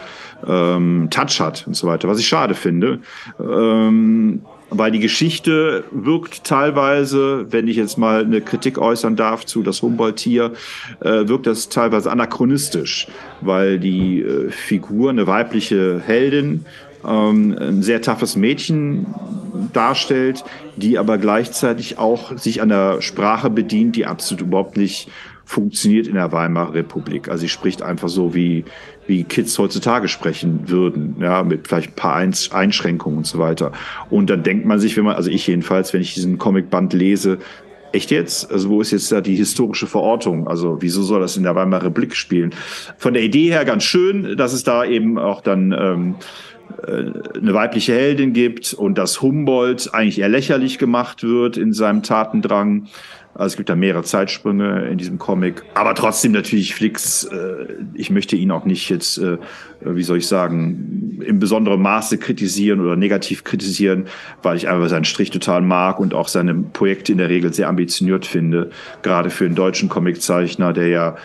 ähm, 0.45 1.07
Touch 1.09 1.39
hat 1.39 1.65
und 1.67 1.73
so 1.73 1.87
weiter, 1.87 2.09
was 2.09 2.19
ich 2.19 2.27
schade 2.27 2.53
finde. 2.53 2.99
Ähm, 3.39 4.41
weil 4.69 4.91
die 4.91 4.99
Geschichte 4.99 5.85
wirkt 5.91 6.43
teilweise, 6.43 7.45
wenn 7.49 7.67
ich 7.67 7.77
jetzt 7.77 7.97
mal 7.97 8.25
eine 8.25 8.41
Kritik 8.41 8.77
äußern 8.77 9.15
darf 9.15 9.45
zu 9.45 9.63
das 9.63 9.81
Humboldt-Tier, 9.81 10.51
äh, 10.99 11.27
wirkt 11.27 11.47
das 11.47 11.69
teilweise 11.69 12.11
anachronistisch, 12.11 13.07
weil 13.41 13.79
die 13.79 14.21
äh, 14.21 14.49
Figur, 14.49 15.09
eine 15.09 15.27
weibliche 15.27 16.01
Heldin, 16.05 16.65
ähm, 17.05 17.57
ein 17.59 17.83
sehr 17.83 18.01
toughes 18.01 18.35
Mädchen 18.35 19.07
darstellt, 19.73 20.43
die 20.75 20.97
aber 20.97 21.17
gleichzeitig 21.17 21.97
auch 21.97 22.37
sich 22.37 22.61
an 22.61 22.69
der 22.69 23.01
Sprache 23.01 23.49
bedient, 23.49 23.95
die 23.95 24.05
absolut 24.05 24.41
überhaupt 24.41 24.77
nicht 24.77 25.09
funktioniert 25.45 26.07
in 26.07 26.15
der 26.15 26.31
Weimarer 26.33 26.73
Republik. 26.73 27.29
Also 27.29 27.41
sie 27.41 27.49
spricht 27.49 27.81
einfach 27.81 28.09
so, 28.09 28.35
wie, 28.35 28.65
wie 29.07 29.23
Kids 29.23 29.57
heutzutage 29.57 30.09
sprechen 30.09 30.67
würden, 30.67 31.15
ja, 31.21 31.41
mit 31.43 31.67
vielleicht 31.67 31.91
ein 31.91 31.95
paar 31.95 32.15
Einschränkungen 32.15 33.19
und 33.19 33.25
so 33.25 33.39
weiter. 33.39 33.71
Und 34.09 34.29
dann 34.29 34.43
denkt 34.43 34.65
man 34.65 34.79
sich, 34.79 34.97
wenn 34.97 35.05
man, 35.05 35.15
also 35.15 35.29
ich 35.29 35.47
jedenfalls, 35.47 35.93
wenn 35.93 36.01
ich 36.01 36.13
diesen 36.13 36.37
Comicband 36.37 36.93
lese, 36.93 37.39
Echt 37.93 38.11
jetzt? 38.11 38.51
Also 38.51 38.69
wo 38.69 38.81
ist 38.81 38.91
jetzt 38.91 39.11
da 39.13 39.21
die 39.21 39.35
historische 39.35 39.87
Verortung? 39.87 40.47
Also 40.47 40.81
wieso 40.81 41.03
soll 41.03 41.21
das 41.21 41.37
in 41.37 41.43
der 41.43 41.55
Weimarer 41.55 41.85
Republik 41.85 42.15
spielen? 42.15 42.53
Von 42.97 43.13
der 43.13 43.23
Idee 43.23 43.49
her 43.49 43.63
ganz 43.63 43.83
schön, 43.83 44.35
dass 44.35 44.51
es 44.51 44.63
da 44.63 44.83
eben 44.83 45.17
auch 45.17 45.39
dann 45.39 45.71
ähm, 45.71 46.15
äh, 46.15 46.56
eine 46.87 47.53
weibliche 47.53 47.93
Heldin 47.93 48.33
gibt 48.33 48.73
und 48.73 48.97
dass 48.97 49.21
Humboldt 49.21 49.93
eigentlich 49.93 50.19
eher 50.19 50.29
lächerlich 50.29 50.77
gemacht 50.77 51.23
wird 51.23 51.57
in 51.57 51.73
seinem 51.73 52.03
Tatendrang. 52.03 52.87
Also 53.37 53.53
es 53.53 53.57
gibt 53.57 53.69
da 53.69 53.75
mehrere 53.75 54.03
Zeitsprünge 54.03 54.87
in 54.87 54.97
diesem 54.97 55.19
Comic. 55.19 55.61
Aber 55.75 55.93
trotzdem 55.93 56.31
natürlich 56.31 56.73
Flix, 56.73 57.23
äh, 57.25 57.67
ich 57.93 58.09
möchte 58.09 58.35
ihn 58.35 58.49
auch 58.49 58.65
nicht 58.65 58.89
jetzt, 58.89 59.19
äh, 59.19 59.37
wie 59.81 60.01
soll 60.01 60.17
ich 60.17 60.27
sagen, 60.27 61.19
im 61.23 61.37
besonderen 61.37 61.79
Maße 61.81 62.17
kritisieren 62.17 62.81
oder 62.81 62.95
negativ 62.95 63.43
kritisieren, 63.43 64.07
weil 64.41 64.57
ich 64.57 64.67
einfach 64.67 64.89
seinen 64.89 65.05
Strich 65.05 65.29
total 65.29 65.61
mag 65.61 65.99
und 65.99 66.15
auch 66.15 66.27
seine 66.27 66.55
Projekte 66.55 67.11
in 67.11 67.19
der 67.19 67.29
Regel 67.29 67.53
sehr 67.53 67.67
ambitioniert 67.67 68.25
finde. 68.25 68.71
Gerade 69.03 69.29
für 69.29 69.45
einen 69.45 69.55
deutschen 69.55 69.87
Comiczeichner, 69.87 70.73
der 70.73 70.87
ja 70.87 71.15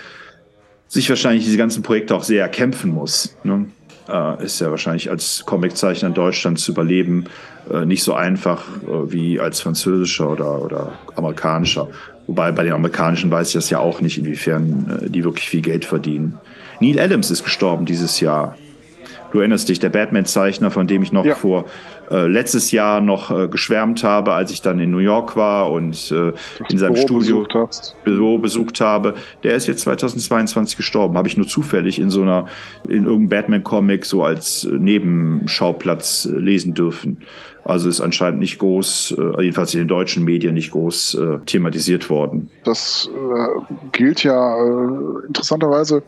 sich 0.88 1.09
wahrscheinlich 1.09 1.47
diese 1.47 1.57
ganzen 1.57 1.82
Projekte 1.82 2.14
auch 2.14 2.24
sehr 2.24 2.43
erkämpfen 2.43 2.90
muss. 2.90 3.38
Ne? 3.43 3.64
Äh, 4.09 4.44
ist 4.44 4.61
ja 4.61 4.70
wahrscheinlich 4.70 5.11
als 5.11 5.44
Comiczeichner 5.46 6.09
in 6.09 6.14
Deutschland 6.14 6.59
zu 6.59 6.72
überleben 6.72 7.26
äh, 7.70 7.86
nicht 7.86 8.03
so 8.03 8.14
einfach 8.14 8.64
äh, 8.82 9.12
wie 9.12 9.38
als 9.38 9.61
französischer 9.61 10.30
oder, 10.30 10.61
oder 10.61 10.92
amerikanischer. 11.14 11.88
Wobei 12.26 12.50
bei 12.53 12.64
den 12.64 12.72
amerikanischen 12.72 13.30
weiß 13.30 13.48
ich 13.48 13.55
das 13.55 13.70
ja 13.70 13.78
auch 13.78 14.00
nicht, 14.00 14.18
inwiefern 14.18 15.00
äh, 15.05 15.11
die 15.11 15.22
wirklich 15.24 15.48
viel 15.48 15.62
Geld 15.62 15.84
verdienen. 15.84 16.38
Neil 16.80 16.98
Adams 16.98 17.30
ist 17.30 17.44
gestorben 17.44 17.86
dieses 17.86 18.20
Jahr. 18.20 18.57
Du 19.30 19.38
erinnerst 19.38 19.68
dich, 19.68 19.78
der 19.78 19.88
Batman-Zeichner, 19.88 20.70
von 20.70 20.86
dem 20.86 21.03
ich 21.03 21.12
noch 21.12 21.24
ja. 21.24 21.34
vor 21.34 21.64
äh, 22.12 22.26
letztes 22.26 22.70
Jahr 22.72 23.00
noch 23.00 23.30
äh, 23.30 23.48
geschwärmt 23.48 24.04
habe, 24.04 24.34
als 24.34 24.50
ich 24.50 24.60
dann 24.60 24.78
in 24.78 24.90
New 24.90 24.98
York 24.98 25.34
war 25.34 25.70
und 25.70 26.10
äh, 26.10 26.32
in 26.68 26.78
seinem 26.78 26.92
Büro 26.92 27.02
Studio 27.02 27.46
Büro 28.04 28.38
besucht 28.38 28.80
habe. 28.80 29.14
Der 29.42 29.54
ist 29.54 29.66
jetzt 29.66 29.80
2022 29.82 30.76
gestorben. 30.76 31.16
Habe 31.16 31.28
ich 31.28 31.36
nur 31.36 31.48
zufällig 31.48 31.98
in 31.98 32.10
so 32.10 32.22
einer, 32.22 32.46
in 32.86 33.06
irgendeinem 33.06 33.28
Batman-Comic 33.28 34.04
so 34.04 34.22
als 34.22 34.68
Nebenschauplatz 34.70 36.26
äh, 36.26 36.36
lesen 36.36 36.74
dürfen. 36.74 37.18
Also 37.64 37.88
ist 37.88 38.00
anscheinend 38.00 38.40
nicht 38.40 38.58
groß, 38.58 39.14
äh, 39.18 39.42
jedenfalls 39.42 39.72
in 39.72 39.80
den 39.80 39.88
deutschen 39.88 40.24
Medien 40.24 40.54
nicht 40.54 40.72
groß 40.72 41.14
äh, 41.14 41.38
thematisiert 41.46 42.10
worden. 42.10 42.50
Das 42.64 43.08
äh, 43.14 43.76
gilt 43.92 44.24
ja 44.24 44.56
äh, 44.56 45.26
interessanterweise 45.28 46.02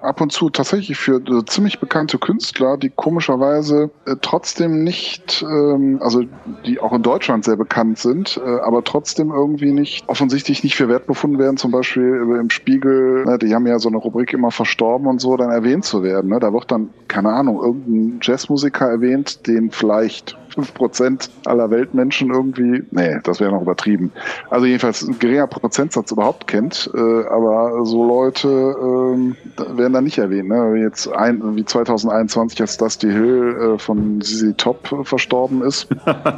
ab 0.00 0.20
und 0.20 0.32
zu 0.32 0.50
tatsächlich 0.50 0.98
für 0.98 1.16
äh, 1.16 1.44
ziemlich 1.46 1.80
bekannte 1.80 2.18
Künstler, 2.18 2.76
die 2.76 2.90
komischerweise 2.90 3.90
äh, 4.06 4.16
trotzdem 4.20 4.84
nicht, 4.84 5.42
ähm, 5.42 5.98
also 6.00 6.24
die 6.66 6.80
auch 6.80 6.92
in 6.92 7.02
Deutschland 7.02 7.44
sehr 7.44 7.56
bekannt 7.56 7.98
sind, 7.98 8.40
äh, 8.44 8.60
aber 8.60 8.84
trotzdem 8.84 9.30
irgendwie 9.30 9.72
nicht, 9.72 10.08
offensichtlich 10.08 10.62
nicht 10.64 10.76
für 10.76 10.88
wert 10.88 11.06
befunden 11.06 11.38
werden, 11.38 11.56
zum 11.56 11.70
Beispiel 11.70 12.38
im 12.38 12.50
Spiegel, 12.50 13.24
ne, 13.24 13.38
die 13.38 13.54
haben 13.54 13.66
ja 13.66 13.78
so 13.78 13.88
eine 13.88 13.98
Rubrik 13.98 14.32
immer 14.32 14.50
verstorben 14.50 15.06
und 15.06 15.20
so, 15.20 15.36
dann 15.36 15.50
erwähnt 15.50 15.84
zu 15.84 16.02
werden. 16.02 16.30
Ne? 16.30 16.38
Da 16.40 16.52
wird 16.52 16.70
dann, 16.70 16.90
keine 17.08 17.32
Ahnung, 17.32 17.60
irgendein 17.62 18.20
Jazzmusiker 18.22 18.88
erwähnt, 18.88 19.46
den 19.46 19.70
vielleicht 19.70 20.36
fünf 20.48 20.74
Prozent 20.74 21.30
aller 21.44 21.70
Weltmenschen 21.70 22.30
irgendwie, 22.30 22.84
nee, 22.90 23.18
das 23.22 23.40
wäre 23.40 23.52
noch 23.52 23.62
übertrieben. 23.62 24.12
Also 24.50 24.66
jedenfalls 24.66 25.06
ein 25.06 25.18
geringer 25.18 25.46
Prozentsatz 25.46 26.12
überhaupt 26.12 26.46
kennt, 26.46 26.90
äh, 26.94 26.98
aber 26.98 27.84
so 27.84 28.06
Leute 28.06 28.48
äh, 28.48 29.76
werden 29.78 29.92
da 29.92 30.00
nicht 30.00 30.18
erwähnt. 30.18 30.48
Ne? 30.48 30.80
Jetzt 30.80 31.08
ein, 31.08 31.56
wie 31.56 31.64
2021, 31.64 32.60
als 32.60 32.76
Dusty 32.76 33.08
Hill 33.08 33.74
äh, 33.74 33.78
von 33.78 34.20
Sisi 34.20 34.54
Top 34.54 34.88
verstorben 35.04 35.62
ist. 35.62 35.88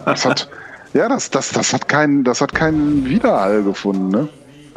Das 0.04 0.24
hat, 0.24 0.48
ja, 0.92 1.08
das, 1.08 1.30
das, 1.30 1.50
das 1.50 1.72
hat 1.72 1.88
keinen, 1.88 2.24
das 2.24 2.40
hat 2.40 2.54
keinen 2.54 3.06
Widerhall 3.06 3.62
gefunden, 3.62 4.08
ne? 4.08 4.28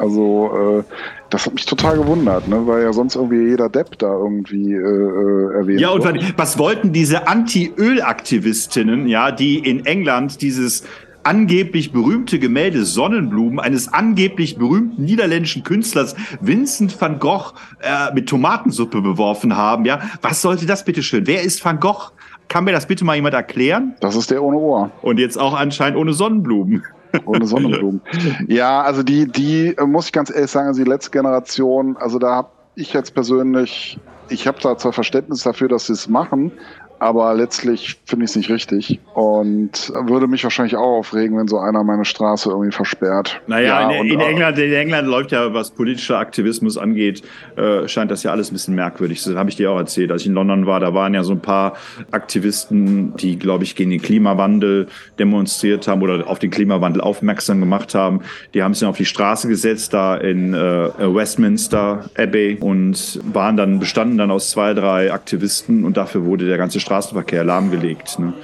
Also 0.04 0.80
äh, 0.80 0.82
das 1.30 1.46
hat 1.46 1.54
mich 1.54 1.64
total 1.64 1.96
gewundert, 1.96 2.46
ne? 2.46 2.66
weil 2.66 2.82
ja 2.82 2.92
sonst 2.92 3.16
irgendwie 3.16 3.48
jeder 3.48 3.70
Depp 3.70 3.98
da 3.98 4.12
irgendwie 4.12 4.74
äh, 4.74 4.78
äh 4.78 5.54
erwähnt 5.54 5.80
Ja, 5.80 5.90
und 5.90 6.04
wird. 6.04 6.34
was 6.36 6.58
wollten 6.58 6.92
diese 6.92 7.26
Anti-Öl-Aktivistinnen, 7.26 9.08
ja, 9.08 9.30
die 9.32 9.58
in 9.58 9.86
England 9.86 10.42
dieses 10.42 10.84
angeblich 11.22 11.90
berühmte 11.90 12.38
Gemälde 12.38 12.84
Sonnenblumen 12.84 13.58
eines 13.58 13.90
angeblich 13.90 14.58
berühmten 14.58 15.04
niederländischen 15.04 15.62
Künstlers 15.62 16.14
Vincent 16.42 17.00
van 17.00 17.18
Gogh 17.18 17.54
äh, 17.80 18.12
mit 18.14 18.28
Tomatensuppe 18.28 19.00
beworfen 19.00 19.56
haben, 19.56 19.86
ja? 19.86 20.00
Was 20.20 20.42
sollte 20.42 20.66
das 20.66 20.84
bitte 20.84 21.02
schön? 21.02 21.26
Wer 21.26 21.40
ist 21.40 21.64
van 21.64 21.80
Gogh? 21.80 22.10
Kann 22.48 22.64
mir 22.64 22.72
das 22.72 22.86
bitte 22.86 23.06
mal 23.06 23.14
jemand 23.14 23.34
erklären? 23.34 23.94
Das 24.00 24.16
ist 24.16 24.30
der 24.30 24.42
ohne 24.42 24.58
Ohr. 24.58 24.90
Und 25.00 25.18
jetzt 25.18 25.40
auch 25.40 25.54
anscheinend 25.54 25.98
ohne 25.98 26.12
Sonnenblumen. 26.12 26.84
Ohne 27.26 27.46
Sonnenblumen. 27.46 28.00
ja, 28.48 28.82
also 28.82 29.02
die, 29.02 29.26
die, 29.26 29.76
äh, 29.76 29.86
muss 29.86 30.06
ich 30.06 30.12
ganz 30.12 30.30
ehrlich 30.30 30.50
sagen, 30.50 30.68
also 30.68 30.82
die 30.82 30.88
letzte 30.88 31.10
Generation, 31.10 31.96
also 31.96 32.18
da 32.18 32.34
habe 32.34 32.48
ich 32.74 32.92
jetzt 32.92 33.14
persönlich, 33.14 33.98
ich 34.28 34.46
habe 34.46 34.58
da 34.60 34.76
zwar 34.76 34.92
Verständnis 34.92 35.42
dafür, 35.42 35.68
dass 35.68 35.86
sie 35.86 35.92
es 35.92 36.08
machen, 36.08 36.52
aber 36.98 37.34
letztlich 37.34 37.96
finde 38.04 38.24
ich 38.24 38.30
es 38.30 38.36
nicht 38.36 38.50
richtig 38.50 39.00
und 39.14 39.92
würde 40.06 40.26
mich 40.26 40.44
wahrscheinlich 40.44 40.76
auch 40.76 40.98
aufregen, 40.98 41.36
wenn 41.38 41.48
so 41.48 41.58
einer 41.58 41.84
meine 41.84 42.04
Straße 42.04 42.50
irgendwie 42.50 42.72
versperrt. 42.72 43.40
Naja, 43.46 43.90
ja, 43.90 44.00
in, 44.00 44.08
in 44.08 44.20
England, 44.20 44.58
in 44.58 44.72
England 44.72 45.08
läuft 45.08 45.32
ja, 45.32 45.52
was 45.52 45.70
politischer 45.70 46.18
Aktivismus 46.18 46.78
angeht, 46.78 47.22
äh, 47.56 47.88
scheint 47.88 48.10
das 48.10 48.22
ja 48.22 48.30
alles 48.30 48.50
ein 48.50 48.54
bisschen 48.54 48.74
merkwürdig. 48.74 49.22
Das 49.22 49.34
habe 49.34 49.50
ich 49.50 49.56
dir 49.56 49.70
auch 49.70 49.78
erzählt. 49.78 50.10
Als 50.10 50.22
ich 50.22 50.28
in 50.28 50.34
London 50.34 50.66
war, 50.66 50.80
da 50.80 50.94
waren 50.94 51.14
ja 51.14 51.22
so 51.22 51.32
ein 51.32 51.40
paar 51.40 51.74
Aktivisten, 52.10 53.14
die, 53.16 53.38
glaube 53.38 53.64
ich, 53.64 53.76
gegen 53.76 53.90
den 53.90 54.02
Klimawandel 54.02 54.88
demonstriert 55.18 55.86
haben 55.88 56.02
oder 56.02 56.26
auf 56.28 56.38
den 56.38 56.50
Klimawandel 56.50 57.02
aufmerksam 57.02 57.60
gemacht 57.60 57.94
haben. 57.94 58.20
Die 58.54 58.62
haben 58.62 58.74
sich 58.74 58.86
auf 58.86 58.96
die 58.96 59.04
Straße 59.04 59.48
gesetzt, 59.48 59.94
da 59.94 60.16
in 60.16 60.54
äh, 60.54 60.90
Westminster 60.98 62.10
Abbey 62.16 62.58
und 62.60 63.20
waren 63.32 63.56
dann, 63.56 63.78
bestanden 63.78 64.18
dann 64.18 64.30
aus 64.30 64.50
zwei, 64.50 64.74
drei 64.74 65.12
Aktivisten 65.12 65.84
und 65.84 65.96
dafür 65.96 66.24
wurde 66.24 66.46
der 66.46 66.58
ganze 66.58 66.80
Straßenverkehr 66.84 67.44
lahmgelegt. 67.44 68.18
Ne? 68.18 68.34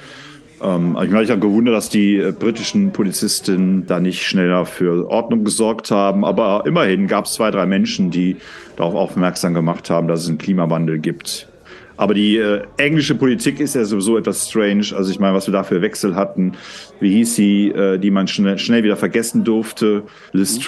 Ähm, 0.61 0.97
ich 1.01 1.09
meine, 1.09 1.23
ich 1.23 1.31
habe 1.31 1.41
gewundert, 1.41 1.75
dass 1.75 1.89
die 1.89 2.17
äh, 2.17 2.31
britischen 2.31 2.91
Polizisten 2.91 3.85
da 3.87 3.99
nicht 3.99 4.23
schneller 4.23 4.65
für 4.65 5.09
Ordnung 5.09 5.43
gesorgt 5.43 5.91
haben. 5.91 6.25
Aber 6.25 6.63
immerhin 6.65 7.07
gab 7.07 7.25
es 7.25 7.33
zwei, 7.33 7.51
drei 7.51 7.65
Menschen, 7.65 8.11
die 8.11 8.37
darauf 8.75 8.95
aufmerksam 8.95 9.53
gemacht 9.53 9.89
haben, 9.89 10.07
dass 10.07 10.23
es 10.23 10.29
einen 10.29 10.37
Klimawandel 10.37 10.99
gibt. 10.99 11.47
Aber 11.97 12.13
die 12.13 12.37
äh, 12.37 12.63
englische 12.77 13.15
Politik 13.15 13.59
ist 13.59 13.75
ja 13.75 13.85
sowieso 13.85 14.17
etwas 14.17 14.49
strange. 14.49 14.87
Also 14.95 15.11
ich 15.11 15.19
meine, 15.19 15.35
was 15.35 15.47
wir 15.47 15.51
da 15.51 15.63
für 15.63 15.81
Wechsel 15.81 16.15
hatten. 16.15 16.53
Wie 16.99 17.11
hieß 17.11 17.35
sie, 17.35 17.67
äh, 17.67 17.97
die 17.99 18.11
man 18.11 18.27
schnell, 18.27 18.57
schnell 18.57 18.83
wieder 18.83 18.97
vergessen 18.97 19.43
durfte? 19.43 20.03
Liz 20.31 20.57
mhm. 20.57 20.61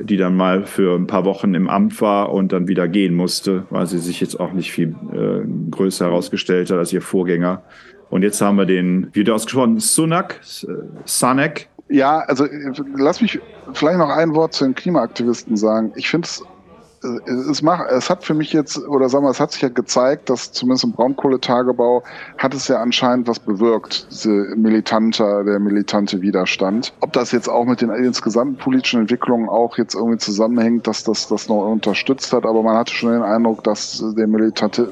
Die 0.00 0.16
dann 0.16 0.36
mal 0.36 0.64
für 0.64 0.94
ein 0.94 1.06
paar 1.06 1.24
Wochen 1.24 1.54
im 1.54 1.68
Amt 1.68 2.00
war 2.00 2.32
und 2.32 2.52
dann 2.52 2.68
wieder 2.68 2.88
gehen 2.88 3.14
musste, 3.14 3.64
weil 3.70 3.86
sie 3.86 3.98
sich 3.98 4.20
jetzt 4.20 4.38
auch 4.38 4.52
nicht 4.52 4.72
viel 4.72 4.94
äh, 5.12 5.70
größer 5.70 6.06
herausgestellt 6.06 6.70
hat 6.70 6.78
als 6.78 6.92
ihr 6.92 7.02
Vorgänger. 7.02 7.62
Und 8.10 8.22
jetzt 8.22 8.40
haben 8.40 8.56
wir 8.56 8.66
den, 8.66 9.08
wie 9.12 9.20
wird 9.20 9.30
ausgesprochen, 9.30 9.80
Sunak, 9.80 10.40
Sunak. 11.04 11.66
Ja, 11.88 12.18
also 12.20 12.44
äh, 12.44 12.72
lass 12.96 13.20
mich 13.20 13.40
vielleicht 13.72 13.98
noch 13.98 14.10
ein 14.10 14.34
Wort 14.34 14.54
zu 14.54 14.64
den 14.64 14.74
Klimaaktivisten 14.74 15.56
sagen. 15.56 15.92
Ich 15.96 16.08
finde 16.08 16.26
es 16.26 16.42
es, 17.26 17.62
macht, 17.62 17.90
es 17.90 18.10
hat 18.10 18.24
für 18.24 18.34
mich 18.34 18.52
jetzt, 18.52 18.78
oder 18.78 19.08
sagen 19.08 19.24
wir, 19.24 19.30
es 19.30 19.40
hat 19.40 19.52
sich 19.52 19.62
ja 19.62 19.68
gezeigt, 19.68 20.30
dass 20.30 20.52
zumindest 20.52 20.84
im 20.84 20.92
Braunkohletagebau 20.92 22.02
hat 22.38 22.54
es 22.54 22.68
ja 22.68 22.80
anscheinend 22.80 23.28
was 23.28 23.38
bewirkt, 23.38 24.08
diese 24.10 24.30
militante, 24.56 25.44
der 25.46 25.58
militante 25.58 26.20
Widerstand. 26.20 26.92
Ob 27.00 27.12
das 27.12 27.32
jetzt 27.32 27.48
auch 27.48 27.64
mit 27.64 27.80
den 27.80 27.90
insgesamten 27.90 28.56
politischen 28.56 29.00
Entwicklungen 29.00 29.48
auch 29.48 29.78
jetzt 29.78 29.94
irgendwie 29.94 30.18
zusammenhängt, 30.18 30.86
dass 30.86 31.04
das 31.04 31.28
das 31.28 31.48
noch 31.48 31.70
unterstützt 31.70 32.32
hat, 32.32 32.44
aber 32.44 32.62
man 32.62 32.76
hatte 32.76 32.92
schon 32.92 33.12
den 33.12 33.22
Eindruck, 33.22 33.64
dass 33.64 34.02
der 34.16 34.26
militante, 34.26 34.88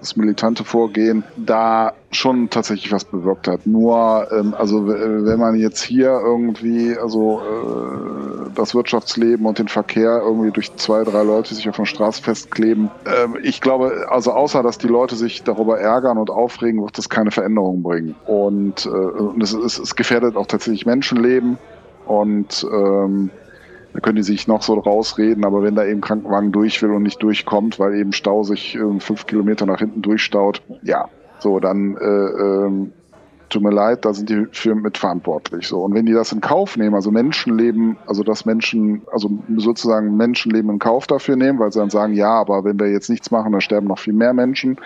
das 0.00 0.16
militante 0.16 0.64
Vorgehen 0.64 1.24
da 1.36 1.92
schon 2.12 2.50
tatsächlich 2.50 2.92
was 2.92 3.04
bewirkt 3.04 3.48
hat. 3.48 3.66
Nur, 3.66 4.28
ähm, 4.32 4.54
also 4.56 4.86
wenn 4.86 5.38
man 5.38 5.56
jetzt 5.56 5.82
hier 5.82 6.20
irgendwie, 6.22 6.96
also 6.96 7.40
äh, 7.40 8.50
das 8.54 8.74
Wirtschaftsleben 8.74 9.46
und 9.46 9.58
den 9.58 9.68
Verkehr 9.68 10.20
irgendwie 10.22 10.50
durch 10.50 10.74
zwei, 10.76 11.04
drei 11.04 11.22
Leute 11.22 11.51
die 11.52 11.56
sich 11.56 11.68
auf 11.68 11.76
der 11.76 11.84
Straße 11.84 12.22
festkleben. 12.22 12.90
Ähm, 13.06 13.36
ich 13.42 13.60
glaube, 13.60 14.06
also 14.08 14.32
außer 14.32 14.62
dass 14.62 14.78
die 14.78 14.88
Leute 14.88 15.14
sich 15.16 15.42
darüber 15.42 15.78
ärgern 15.78 16.18
und 16.18 16.30
aufregen, 16.30 16.82
wird 16.82 16.98
das 16.98 17.08
keine 17.08 17.30
Veränderung 17.30 17.82
bringen. 17.82 18.14
Und, 18.26 18.86
äh, 18.86 18.88
und 18.88 19.42
es, 19.42 19.52
es, 19.52 19.78
es 19.78 19.94
gefährdet 19.94 20.36
auch 20.36 20.46
tatsächlich 20.46 20.86
Menschenleben 20.86 21.58
und 22.06 22.66
ähm, 22.72 23.30
da 23.92 24.00
können 24.00 24.16
die 24.16 24.22
sich 24.22 24.48
noch 24.48 24.62
so 24.62 24.74
rausreden, 24.74 25.44
aber 25.44 25.62
wenn 25.62 25.74
da 25.74 25.84
eben 25.84 26.00
Krankenwagen 26.00 26.50
durch 26.50 26.82
will 26.82 26.90
und 26.92 27.02
nicht 27.02 27.22
durchkommt, 27.22 27.78
weil 27.78 27.94
eben 27.94 28.12
Stau 28.12 28.42
sich 28.42 28.74
äh, 28.74 29.00
fünf 29.00 29.26
Kilometer 29.26 29.66
nach 29.66 29.80
hinten 29.80 30.00
durchstaut, 30.00 30.62
ja, 30.82 31.08
so, 31.38 31.60
dann 31.60 31.96
äh, 31.96 32.04
ähm, 32.04 32.92
tut 33.52 33.62
mir 33.62 33.70
leid, 33.70 34.04
da 34.04 34.12
sind 34.12 34.28
die 34.28 34.46
Firmen 34.50 34.82
mitverantwortlich. 34.82 35.66
So. 35.66 35.82
Und 35.82 35.94
wenn 35.94 36.06
die 36.06 36.12
das 36.12 36.32
in 36.32 36.40
Kauf 36.40 36.76
nehmen, 36.76 36.94
also 36.94 37.10
Menschenleben, 37.10 37.96
also 38.06 38.22
das 38.22 38.44
Menschen, 38.44 39.02
also 39.12 39.30
sozusagen 39.56 40.16
Menschenleben 40.16 40.70
in 40.70 40.78
Kauf 40.78 41.06
dafür 41.06 41.36
nehmen, 41.36 41.58
weil 41.58 41.72
sie 41.72 41.78
dann 41.78 41.90
sagen, 41.90 42.14
ja, 42.14 42.30
aber 42.30 42.64
wenn 42.64 42.78
wir 42.78 42.90
jetzt 42.90 43.10
nichts 43.10 43.30
machen, 43.30 43.52
dann 43.52 43.60
sterben 43.60 43.86
noch 43.86 43.98
viel 43.98 44.14
mehr 44.14 44.32
Menschen, 44.32 44.78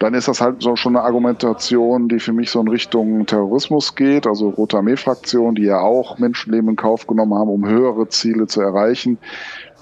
dann 0.00 0.14
ist 0.14 0.28
das 0.28 0.40
halt 0.40 0.62
so 0.62 0.76
schon 0.76 0.96
eine 0.96 1.04
Argumentation, 1.04 2.08
die 2.08 2.20
für 2.20 2.32
mich 2.32 2.50
so 2.50 2.60
in 2.60 2.68
Richtung 2.68 3.26
Terrorismus 3.26 3.94
geht, 3.94 4.26
also 4.26 4.48
Rote 4.48 4.78
Armee-Fraktion, 4.78 5.54
die 5.54 5.64
ja 5.64 5.80
auch 5.80 6.18
Menschenleben 6.18 6.70
in 6.70 6.76
Kauf 6.76 7.06
genommen 7.06 7.34
haben, 7.34 7.50
um 7.50 7.68
höhere 7.68 8.08
Ziele 8.08 8.46
zu 8.46 8.62
erreichen. 8.62 9.18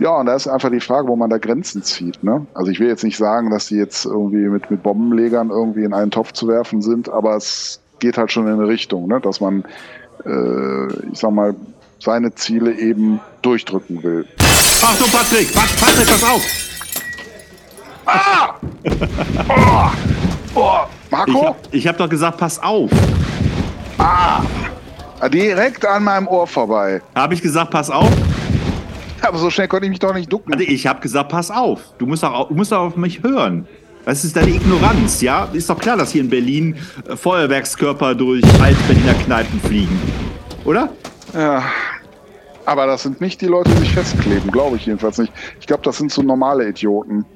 Ja, 0.01 0.19
und 0.19 0.27
da 0.27 0.35
ist 0.35 0.49
einfach 0.49 0.71
die 0.71 0.81
Frage, 0.81 1.07
wo 1.07 1.15
man 1.15 1.31
da 1.31 1.39
Grenzen 1.39 1.85
zieht. 1.85 2.25
Ne? 2.25 2.47
Also 2.53 2.73
ich 2.73 2.81
will 2.81 2.89
jetzt 2.89 3.05
nicht 3.05 3.17
sagen, 3.17 3.51
dass 3.51 3.69
die 3.69 3.77
jetzt 3.77 4.07
irgendwie 4.07 4.49
mit, 4.49 4.69
mit 4.73 4.83
Bombenlegern 4.83 5.51
irgendwie 5.51 5.85
in 5.85 5.95
einen 5.95 6.11
Topf 6.11 6.33
zu 6.33 6.49
werfen 6.49 6.83
sind, 6.83 7.09
aber 7.09 7.37
es 7.37 7.81
geht 7.99 8.19
halt 8.19 8.33
schon 8.33 8.47
in 8.47 8.55
eine 8.55 8.69
Richtung, 8.69 9.09
ne? 9.09 9.21
dass 9.21 9.41
man, 9.41 9.65
äh, 10.25 10.87
ich 11.13 11.19
sag 11.19 11.33
mal, 11.33 11.55
seine 11.99 12.35
Ziele 12.35 12.73
eben 12.79 13.21
durchdrücken 13.43 14.03
will. 14.03 14.27
Achtung, 14.83 15.11
Patrick! 15.11 15.53
Patrick, 15.53 16.07
pass 16.07 16.25
auf! 16.25 16.43
Ah! 18.07 18.55
Oh! 19.49 19.91
Oh! 20.55 20.79
Marco? 21.11 21.31
Ich 21.31 21.45
hab, 21.45 21.75
ich 21.75 21.89
hab 21.89 21.99
doch 21.99 22.09
gesagt, 22.09 22.39
pass 22.39 22.63
auf! 22.63 22.91
Ah! 23.99 24.43
Direkt 25.33 25.85
an 25.85 26.05
meinem 26.05 26.29
Ohr 26.29 26.47
vorbei. 26.47 27.03
Habe 27.15 27.35
ich 27.35 27.43
gesagt, 27.43 27.73
pass 27.73 27.91
auf? 27.91 28.11
Aber 29.21 29.39
so 29.39 29.51
schnell 29.51 29.67
konnte 29.67 29.87
ich 29.87 29.91
mich 29.91 29.99
doch 29.99 30.15
nicht 30.15 30.33
ducken. 30.33 30.53
Also 30.55 30.65
ich 30.65 30.87
habe 30.87 31.01
gesagt, 31.01 31.31
pass 31.31 31.51
auf. 31.51 31.81
Du 31.99 32.07
musst 32.07 32.23
doch, 32.23 32.49
du 32.49 32.55
musst 32.55 32.71
doch 32.71 32.79
auf 32.79 32.97
mich 32.97 33.23
hören. 33.23 33.67
Das 34.09 34.25
ist 34.25 34.35
deine 34.35 34.53
Ignoranz, 34.53 35.21
ja? 35.21 35.51
Ist 35.53 35.69
doch 35.69 35.79
klar, 35.79 35.99
dass 35.99 36.13
hier 36.13 36.23
in 36.23 36.31
Berlin 36.31 36.77
äh, 37.07 37.15
Feuerwerkskörper 37.15 38.15
durch 38.15 38.43
Alt-Berliner 38.59 39.13
Kneipen 39.13 39.61
fliegen. 39.61 40.01
Oder? 40.65 40.89
Ja. 41.35 41.63
Aber 42.65 42.87
das 42.87 43.03
sind 43.03 43.21
nicht 43.21 43.43
die 43.43 43.49
Leute, 43.49 43.69
die 43.69 43.77
sich 43.81 43.93
festkleben, 43.93 44.51
glaube 44.51 44.77
ich 44.77 44.87
jedenfalls 44.87 45.19
nicht. 45.19 45.31
Ich 45.61 45.67
glaube, 45.67 45.83
das 45.83 45.99
sind 45.99 46.11
so 46.11 46.23
normale 46.23 46.67
Idioten. 46.71 47.27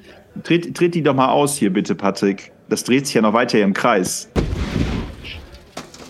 Tritt, 0.44 0.74
tritt 0.74 0.94
die 0.94 1.02
doch 1.02 1.14
mal 1.14 1.28
aus 1.28 1.58
hier, 1.58 1.70
bitte, 1.70 1.94
Patrick. 1.94 2.52
Das 2.70 2.84
dreht 2.84 3.04
sich 3.04 3.16
ja 3.16 3.20
noch 3.20 3.34
weiter 3.34 3.58
im 3.58 3.74
Kreis. 3.74 4.30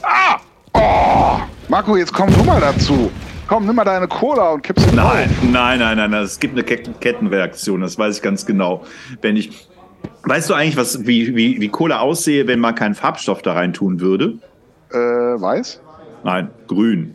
Ah! 0.02 0.36
Oh! 0.74 1.40
Marco, 1.68 1.96
jetzt 1.96 2.12
komm 2.12 2.32
du 2.32 2.44
mal 2.44 2.60
dazu. 2.60 3.10
Komm, 3.48 3.66
nimm 3.66 3.74
mal 3.74 3.84
deine 3.84 4.06
Cola 4.06 4.52
und 4.52 4.62
kipp's 4.62 4.84
sie 4.84 4.94
Nein, 4.94 5.28
nein, 5.42 5.80
nein, 5.80 5.96
nein, 5.96 6.10
nein. 6.12 6.22
Es 6.22 6.38
gibt 6.38 6.54
eine 6.54 6.62
Kettenreaktion, 6.62 7.80
das 7.80 7.98
weiß 7.98 8.18
ich 8.18 8.22
ganz 8.22 8.46
genau. 8.46 8.84
Wenn 9.20 9.36
ich. 9.36 9.68
Weißt 10.24 10.50
du 10.50 10.54
eigentlich, 10.54 10.76
was, 10.76 11.06
wie, 11.06 11.34
wie, 11.34 11.60
wie 11.60 11.68
Cola 11.68 11.98
aussehe, 11.98 12.46
wenn 12.46 12.60
man 12.60 12.74
keinen 12.74 12.94
Farbstoff 12.94 13.42
da 13.42 13.54
rein 13.54 13.72
tun 13.72 14.00
würde? 14.00 14.38
Äh, 14.90 14.96
weiß? 14.96 15.80
Nein, 16.24 16.48
grün. 16.68 17.14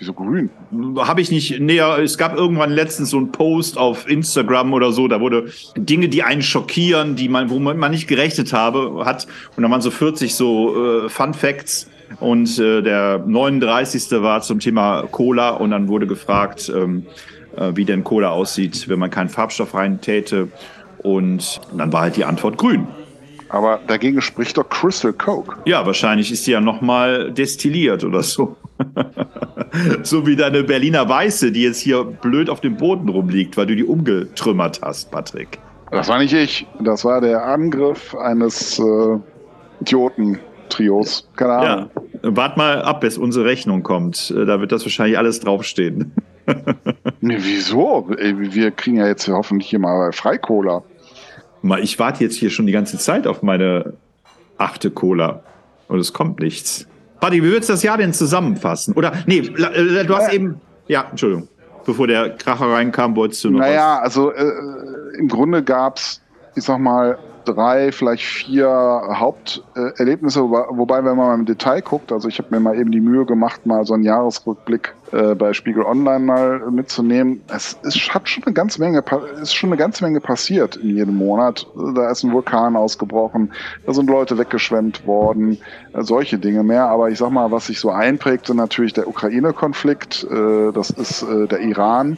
Wieso 0.00 0.14
grün? 0.14 0.48
Habe 0.96 1.20
ich 1.20 1.30
nicht 1.30 1.60
näher. 1.60 1.98
Es 1.98 2.16
gab 2.16 2.34
irgendwann 2.34 2.70
letztens 2.70 3.10
so 3.10 3.18
einen 3.18 3.32
Post 3.32 3.76
auf 3.76 4.08
Instagram 4.08 4.72
oder 4.72 4.92
so, 4.92 5.08
da 5.08 5.20
wurde 5.20 5.50
Dinge, 5.76 6.08
die 6.08 6.22
einen 6.22 6.40
schockieren, 6.40 7.16
die 7.16 7.28
man, 7.28 7.50
wo 7.50 7.58
man 7.58 7.90
nicht 7.90 8.08
gerechnet 8.08 8.54
habe, 8.54 9.04
hat. 9.04 9.26
Und 9.56 9.62
da 9.62 9.70
waren 9.70 9.82
so 9.82 9.90
40 9.90 10.34
so 10.34 11.04
äh, 11.04 11.08
Fun 11.10 11.34
Facts. 11.34 11.88
Und 12.18 12.58
äh, 12.58 12.82
der 12.82 13.22
39. 13.24 14.22
war 14.22 14.40
zum 14.40 14.58
Thema 14.58 15.06
Cola 15.10 15.50
und 15.50 15.70
dann 15.70 15.86
wurde 15.86 16.06
gefragt, 16.06 16.72
ähm, 16.74 17.06
äh, 17.56 17.72
wie 17.74 17.84
denn 17.84 18.02
Cola 18.02 18.30
aussieht, 18.30 18.88
wenn 18.88 18.98
man 18.98 19.10
keinen 19.10 19.28
Farbstoff 19.28 19.74
reintäte. 19.74 20.48
Und 21.02 21.60
dann 21.76 21.92
war 21.92 22.02
halt 22.02 22.16
die 22.16 22.24
Antwort 22.24 22.58
grün. 22.58 22.86
Aber 23.48 23.80
dagegen 23.86 24.20
spricht 24.20 24.56
doch 24.56 24.68
Crystal 24.68 25.12
Coke. 25.12 25.56
Ja, 25.64 25.84
wahrscheinlich 25.84 26.30
ist 26.30 26.46
die 26.46 26.52
ja 26.52 26.60
nochmal 26.60 27.32
destilliert 27.32 28.04
oder 28.04 28.22
so. 28.22 28.56
so 30.02 30.26
wie 30.26 30.36
deine 30.36 30.62
Berliner 30.62 31.08
Weiße, 31.08 31.50
die 31.50 31.62
jetzt 31.62 31.80
hier 31.80 32.04
blöd 32.04 32.48
auf 32.48 32.60
dem 32.60 32.76
Boden 32.76 33.08
rumliegt, 33.08 33.56
weil 33.56 33.66
du 33.66 33.74
die 33.74 33.84
umgetrümmert 33.84 34.80
hast, 34.82 35.10
Patrick. 35.10 35.58
Das 35.90 36.08
war 36.08 36.18
nicht 36.18 36.32
ich. 36.32 36.66
Das 36.78 37.04
war 37.04 37.20
der 37.20 37.44
Angriff 37.44 38.14
eines 38.14 38.78
äh, 38.78 39.18
Idioten-Trios. 39.80 41.28
Keine 41.34 41.52
Ahnung. 41.52 41.90
Ja, 42.22 42.36
wart 42.36 42.56
mal 42.56 42.82
ab, 42.82 43.00
bis 43.00 43.18
unsere 43.18 43.46
Rechnung 43.46 43.82
kommt. 43.82 44.32
Äh, 44.36 44.46
da 44.46 44.60
wird 44.60 44.70
das 44.70 44.84
wahrscheinlich 44.84 45.18
alles 45.18 45.40
draufstehen. 45.40 46.12
nee, 47.20 47.36
wieso? 47.38 48.08
Wir 48.08 48.70
kriegen 48.70 48.98
ja 48.98 49.08
jetzt 49.08 49.26
hoffentlich 49.28 49.70
hier 49.70 49.80
mal 49.80 50.12
Freikola. 50.12 50.84
Ich 51.80 51.98
warte 51.98 52.24
jetzt 52.24 52.36
hier 52.36 52.50
schon 52.50 52.66
die 52.66 52.72
ganze 52.72 52.98
Zeit 52.98 53.26
auf 53.26 53.42
meine 53.42 53.94
achte 54.58 54.90
Cola. 54.90 55.42
Und 55.88 55.98
es 55.98 56.12
kommt 56.12 56.40
nichts. 56.40 56.86
Buddy, 57.20 57.42
wie 57.42 57.48
würdest 57.48 57.68
du 57.68 57.72
das 57.74 57.82
Jahr 57.82 57.98
denn 57.98 58.12
zusammenfassen? 58.12 58.94
Oder, 58.94 59.12
nee, 59.26 59.38
äh, 59.38 60.04
du 60.04 60.16
hast 60.16 60.32
eben, 60.32 60.60
ja, 60.88 61.06
Entschuldigung, 61.10 61.48
bevor 61.84 62.06
der 62.06 62.30
Kracher 62.36 62.66
reinkam, 62.70 63.14
wolltest 63.16 63.44
du 63.44 63.50
noch 63.50 63.58
Naja, 63.60 63.96
was? 63.98 64.04
also 64.04 64.32
äh, 64.32 64.44
im 65.18 65.28
Grunde 65.28 65.62
gab 65.62 65.98
es, 65.98 66.22
ich 66.54 66.64
sag 66.64 66.78
mal, 66.78 67.18
drei, 67.44 67.92
vielleicht 67.92 68.24
vier 68.24 68.68
Haupterlebnisse, 68.68 70.42
wobei, 70.42 70.98
wenn 70.98 71.16
man 71.16 71.28
mal 71.28 71.34
im 71.34 71.46
Detail 71.46 71.80
guckt, 71.82 72.12
also 72.12 72.28
ich 72.28 72.38
habe 72.38 72.48
mir 72.50 72.60
mal 72.60 72.78
eben 72.78 72.90
die 72.90 73.00
Mühe 73.00 73.24
gemacht, 73.24 73.66
mal 73.66 73.84
so 73.84 73.94
einen 73.94 74.04
Jahresrückblick 74.04 74.94
äh, 75.12 75.34
bei 75.34 75.52
Spiegel 75.52 75.82
Online 75.82 76.20
mal 76.20 76.70
mitzunehmen. 76.70 77.42
Es 77.48 77.78
ist, 77.82 78.14
hat 78.14 78.28
schon 78.28 78.44
eine 78.44 78.54
ganze 78.54 78.80
Menge, 78.80 79.02
ist 79.40 79.54
schon 79.54 79.70
eine 79.70 79.76
ganze 79.76 80.04
Menge 80.04 80.20
passiert 80.20 80.76
in 80.76 80.96
jedem 80.96 81.16
Monat. 81.16 81.66
Da 81.94 82.10
ist 82.10 82.22
ein 82.22 82.32
Vulkan 82.32 82.76
ausgebrochen, 82.76 83.52
da 83.86 83.92
sind 83.92 84.08
Leute 84.08 84.38
weggeschwemmt 84.38 85.06
worden, 85.06 85.58
äh, 85.92 86.02
solche 86.02 86.38
Dinge 86.38 86.62
mehr. 86.62 86.86
Aber 86.86 87.10
ich 87.10 87.18
sag 87.18 87.30
mal, 87.30 87.50
was 87.50 87.66
sich 87.66 87.80
so 87.80 87.90
einprägt, 87.90 88.46
sind 88.46 88.56
natürlich 88.56 88.92
der 88.92 89.08
Ukraine-Konflikt, 89.08 90.26
äh, 90.30 90.72
das 90.72 90.90
ist 90.90 91.22
äh, 91.22 91.46
der 91.46 91.60
Iran 91.60 92.16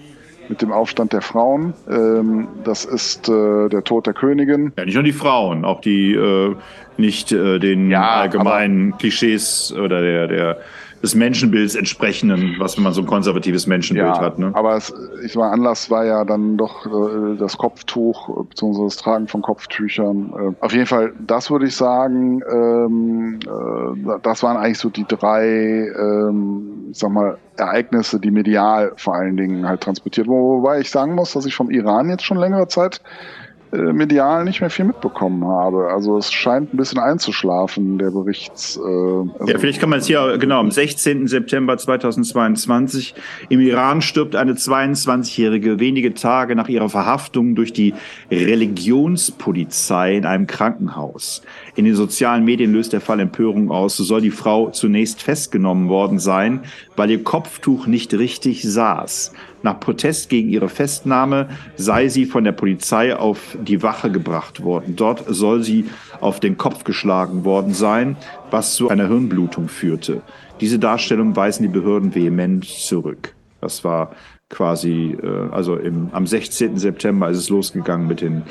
mit 0.53 0.61
dem 0.61 0.71
Aufstand 0.71 1.15
der 1.15 1.23
Frauen. 1.23 1.73
Ähm, 1.89 2.47
das 2.63 2.85
ist 2.85 3.27
äh, 3.27 3.71
der 3.71 3.85
Tod 3.85 4.07
der 4.07 4.13
Königin. 4.13 4.71
Ja, 4.77 4.85
nicht 4.85 4.95
nur 4.95 5.03
die 5.03 5.13
Frauen, 5.13 5.65
auch 5.65 5.81
die 5.81 6.13
äh, 6.13 6.55
nicht 6.99 7.33
äh, 7.33 7.59
den 7.59 7.91
ja, 7.91 8.21
allgemeinen 8.21 8.99
Klischees 8.99 9.73
oder 9.73 10.03
der, 10.03 10.29
der 10.29 10.59
des 11.03 11.15
Menschenbilds 11.15 11.75
entsprechenden, 11.75 12.57
was 12.59 12.79
man 12.79 12.93
so 12.93 13.01
ein 13.01 13.07
konservatives 13.07 13.67
Menschenbild 13.67 14.17
ja, 14.17 14.21
hat. 14.21 14.39
Ne? 14.39 14.53
Aber 14.55 14.77
es, 14.77 14.95
ich 15.25 15.35
war 15.37 15.51
Anlass 15.51 15.91
war 15.91 16.05
ja 16.05 16.25
dann 16.25 16.57
doch 16.57 16.87
äh, 16.87 17.37
das 17.37 17.59
Kopftuch 17.59 18.45
beziehungsweise 18.47 18.85
das 18.85 18.97
Tragen 18.97 19.27
von 19.27 19.43
Kopftüchern. 19.43 20.33
Äh, 20.61 20.65
auf 20.65 20.73
jeden 20.73 20.87
Fall, 20.87 21.13
das 21.27 21.51
würde 21.51 21.67
ich 21.67 21.77
sagen. 21.77 22.41
Ähm, 22.51 23.41
äh, 23.43 24.19
das 24.23 24.43
waren 24.43 24.57
eigentlich 24.57 24.79
so 24.79 24.91
die 24.91 25.05
drei, 25.07 25.45
ähm, 25.45 26.89
ich 26.93 26.99
sag 26.99 27.11
mal, 27.11 27.39
Ereignisse, 27.57 28.21
die 28.21 28.31
medial 28.31 28.93
vor 28.97 29.15
allen 29.15 29.37
Dingen 29.37 29.69
halt 29.69 29.83
transportiert. 29.83 30.29
Wobei 30.29 30.81
ich 30.81 30.91
sagen 30.91 31.15
muss, 31.15 31.33
dass 31.33 31.47
ich 31.47 31.55
vom 31.55 31.71
Iran 31.71 32.09
jetzt 32.09 32.25
schon 32.25 32.39
längere 32.39 32.69
Zeit 32.69 32.97
äh, 32.97 33.42
medial 33.73 34.45
nicht 34.45 34.61
mehr 34.61 34.69
viel 34.69 34.85
mitbekommen 34.85 35.47
habe. 35.47 35.89
Also 35.91 36.19
es 36.19 36.31
scheint 36.31 36.75
ein 36.75 36.77
bisschen 36.77 36.99
einzuschlafen, 36.99 37.97
der 37.99 38.11
Berichts. 38.11 38.77
Äh, 38.77 38.81
also 38.81 39.47
ja, 39.47 39.59
vielleicht 39.59 39.81
kann 39.81 39.89
man 39.89 40.01
es 40.01 40.07
hier, 40.07 40.37
genau, 40.39 40.61
am 40.61 40.71
16. 40.71 41.27
September 41.27 41.79
2022 41.79 43.15
im 43.49 43.61
Iran 43.61 44.03
stirbt 44.03 44.37
eine 44.37 44.53
22-Jährige 44.53 45.81
wenige 45.81 46.13
Tage 46.13 46.55
nach 46.55 46.69
ihrer 46.69 46.91
Verhaftung 46.91 47.55
durch 47.55 47.73
die 47.73 47.95
Religionspolizei 48.31 50.17
in 50.17 50.27
einem 50.27 50.47
Krankenhaus. 50.47 51.43
In 51.75 51.87
den 51.87 51.95
sozialen 51.95 52.45
Medien 52.45 52.73
löst 52.73 52.93
der 52.93 53.01
Fall 53.01 53.21
Empörung 53.21 53.71
aus. 53.71 53.97
So 53.97 54.05
soll 54.05 54.21
die 54.21 54.31
Frau 54.31 54.69
zunächst 54.71 55.23
festgenommen 55.23 55.89
worden 55.89 56.19
sein, 56.19 56.61
weil 56.97 57.11
ihr 57.11 57.25
Kopftuch 57.25 57.87
nicht 57.87 58.13
richtig 58.13 58.63
saß. 58.63 59.33
Nach 59.63 59.79
Protest 59.79 60.29
gegen 60.29 60.49
ihre 60.49 60.69
Festnahme 60.69 61.49
sei 61.77 62.09
sie 62.09 62.27
von 62.27 62.45
der 62.45 62.53
Polizei 62.53 63.17
auf 63.17 63.57
die 63.61 63.83
Wache 63.83 64.11
gebracht 64.11 64.63
worden. 64.63 64.97
Dort 64.97 65.25
soll 65.29 65.63
sie 65.63 65.87
auf 66.21 66.41
den 66.41 66.57
Kopf 66.57 66.85
geschlagen 66.85 67.45
worden 67.45 67.73
sein, 67.73 68.17
was 68.51 68.75
zu 68.75 68.89
einer 68.89 69.09
Hirnblutung 69.09 69.69
führte. 69.69 70.23
Diese 70.61 70.79
Darstellung 70.79 71.37
weisen 71.37 71.63
die 71.63 71.69
Behörden 71.69 72.15
vehement 72.15 72.65
zurück. 72.65 73.35
Das 73.61 73.85
war 73.85 74.13
quasi, 74.49 75.17
äh, 75.23 75.51
also 75.51 75.77
im, 75.77 76.11
am 76.13 76.27
16. 76.27 76.77
September 76.79 77.31
ist 77.31 77.39
es 77.39 77.49
losgegangen 77.49 78.07
mit 78.07 78.21
den 78.21 78.43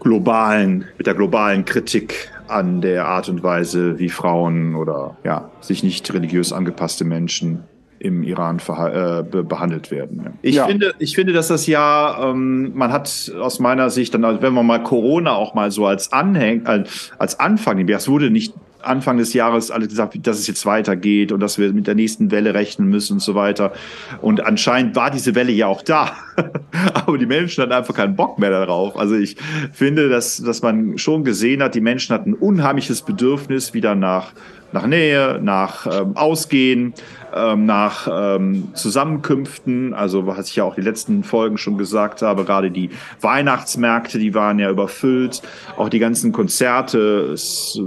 globalen, 0.00 0.84
mit 0.98 1.06
der 1.06 1.14
globalen 1.14 1.64
Kritik 1.64 2.30
an 2.46 2.82
der 2.82 3.06
Art 3.06 3.28
und 3.30 3.42
Weise, 3.42 3.98
wie 3.98 4.10
Frauen 4.10 4.74
oder 4.74 5.16
ja, 5.24 5.50
sich 5.60 5.82
nicht 5.82 6.12
religiös 6.12 6.52
angepasste 6.52 7.04
Menschen 7.04 7.64
im 8.04 8.22
Iran 8.22 8.58
äh, 8.58 9.22
behandelt 9.42 9.90
werden. 9.90 10.34
Ich, 10.42 10.56
ja. 10.56 10.66
finde, 10.66 10.94
ich 10.98 11.14
finde, 11.14 11.32
dass 11.32 11.48
das 11.48 11.66
ja, 11.66 12.30
ähm, 12.30 12.72
man 12.74 12.92
hat 12.92 13.32
aus 13.40 13.60
meiner 13.60 13.88
Sicht, 13.88 14.12
dann, 14.12 14.42
wenn 14.42 14.52
man 14.52 14.66
mal 14.66 14.82
Corona 14.82 15.32
auch 15.32 15.54
mal 15.54 15.70
so 15.70 15.86
als 15.86 16.12
Anhäng, 16.12 16.66
als, 16.66 17.10
als 17.18 17.40
Anfang, 17.40 17.88
es 17.88 18.08
wurde 18.08 18.30
nicht 18.30 18.52
Anfang 18.82 19.16
des 19.16 19.32
Jahres 19.32 19.70
alles 19.70 19.88
gesagt, 19.88 20.14
dass 20.26 20.38
es 20.38 20.46
jetzt 20.46 20.66
weitergeht 20.66 21.32
und 21.32 21.40
dass 21.40 21.58
wir 21.58 21.72
mit 21.72 21.86
der 21.86 21.94
nächsten 21.94 22.30
Welle 22.30 22.52
rechnen 22.52 22.88
müssen 22.88 23.14
und 23.14 23.20
so 23.20 23.34
weiter. 23.34 23.72
Und 24.20 24.44
anscheinend 24.44 24.94
war 24.94 25.10
diese 25.10 25.34
Welle 25.34 25.52
ja 25.52 25.66
auch 25.66 25.80
da. 25.80 26.12
Aber 26.94 27.16
die 27.16 27.24
Menschen 27.24 27.62
hatten 27.62 27.72
einfach 27.72 27.94
keinen 27.94 28.16
Bock 28.16 28.38
mehr 28.38 28.50
darauf. 28.50 28.98
Also 28.98 29.14
ich 29.14 29.36
finde, 29.72 30.10
dass, 30.10 30.36
dass 30.36 30.60
man 30.60 30.98
schon 30.98 31.24
gesehen 31.24 31.62
hat, 31.62 31.74
die 31.74 31.80
Menschen 31.80 32.12
hatten 32.12 32.32
ein 32.32 32.34
unheimliches 32.34 33.00
Bedürfnis 33.00 33.72
wieder 33.72 33.94
nach 33.94 34.32
nach 34.74 34.86
Nähe, 34.86 35.40
nach 35.40 35.86
ähm, 35.86 36.16
Ausgehen, 36.16 36.92
ähm, 37.34 37.66
nach 37.66 38.08
ähm, 38.10 38.68
Zusammenkünften. 38.74 39.94
Also 39.94 40.26
was 40.26 40.48
ich 40.48 40.56
ja 40.56 40.64
auch 40.64 40.74
die 40.74 40.80
letzten 40.80 41.24
Folgen 41.24 41.58
schon 41.58 41.76
gesagt 41.76 42.22
habe, 42.22 42.44
gerade 42.44 42.70
die 42.70 42.90
Weihnachtsmärkte, 43.20 44.18
die 44.18 44.34
waren 44.34 44.58
ja 44.58 44.70
überfüllt. 44.70 45.42
Auch 45.76 45.88
die 45.88 45.98
ganzen 45.98 46.32
Konzerte, 46.32 47.32
es, 47.32 47.80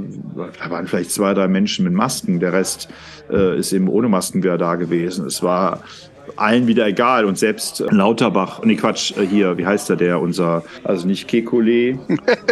da 0.60 0.70
waren 0.70 0.88
vielleicht 0.88 1.12
zwei, 1.12 1.34
drei 1.34 1.48
Menschen 1.48 1.86
mit 1.86 1.94
Masken. 1.94 2.40
Der 2.40 2.54
Rest 2.54 2.90
äh, 3.32 3.58
ist 3.58 3.72
eben 3.74 3.88
ohne 3.88 4.10
Masken 4.10 4.44
wieder 4.44 4.58
da 4.58 4.76
gewesen. 4.76 5.26
Es 5.26 5.42
war 5.42 5.82
allen 6.36 6.68
wieder 6.68 6.86
egal. 6.88 7.26
Und 7.26 7.38
selbst 7.38 7.84
Lauterbach, 7.90 8.62
nee 8.64 8.76
Quatsch, 8.76 9.16
äh, 9.18 9.26
hier, 9.26 9.58
wie 9.58 9.66
heißt 9.66 9.90
der, 9.90 9.96
der 9.96 10.20
unser, 10.20 10.64
also 10.84 11.08
nicht 11.08 11.30
Kekulé, 11.30 11.98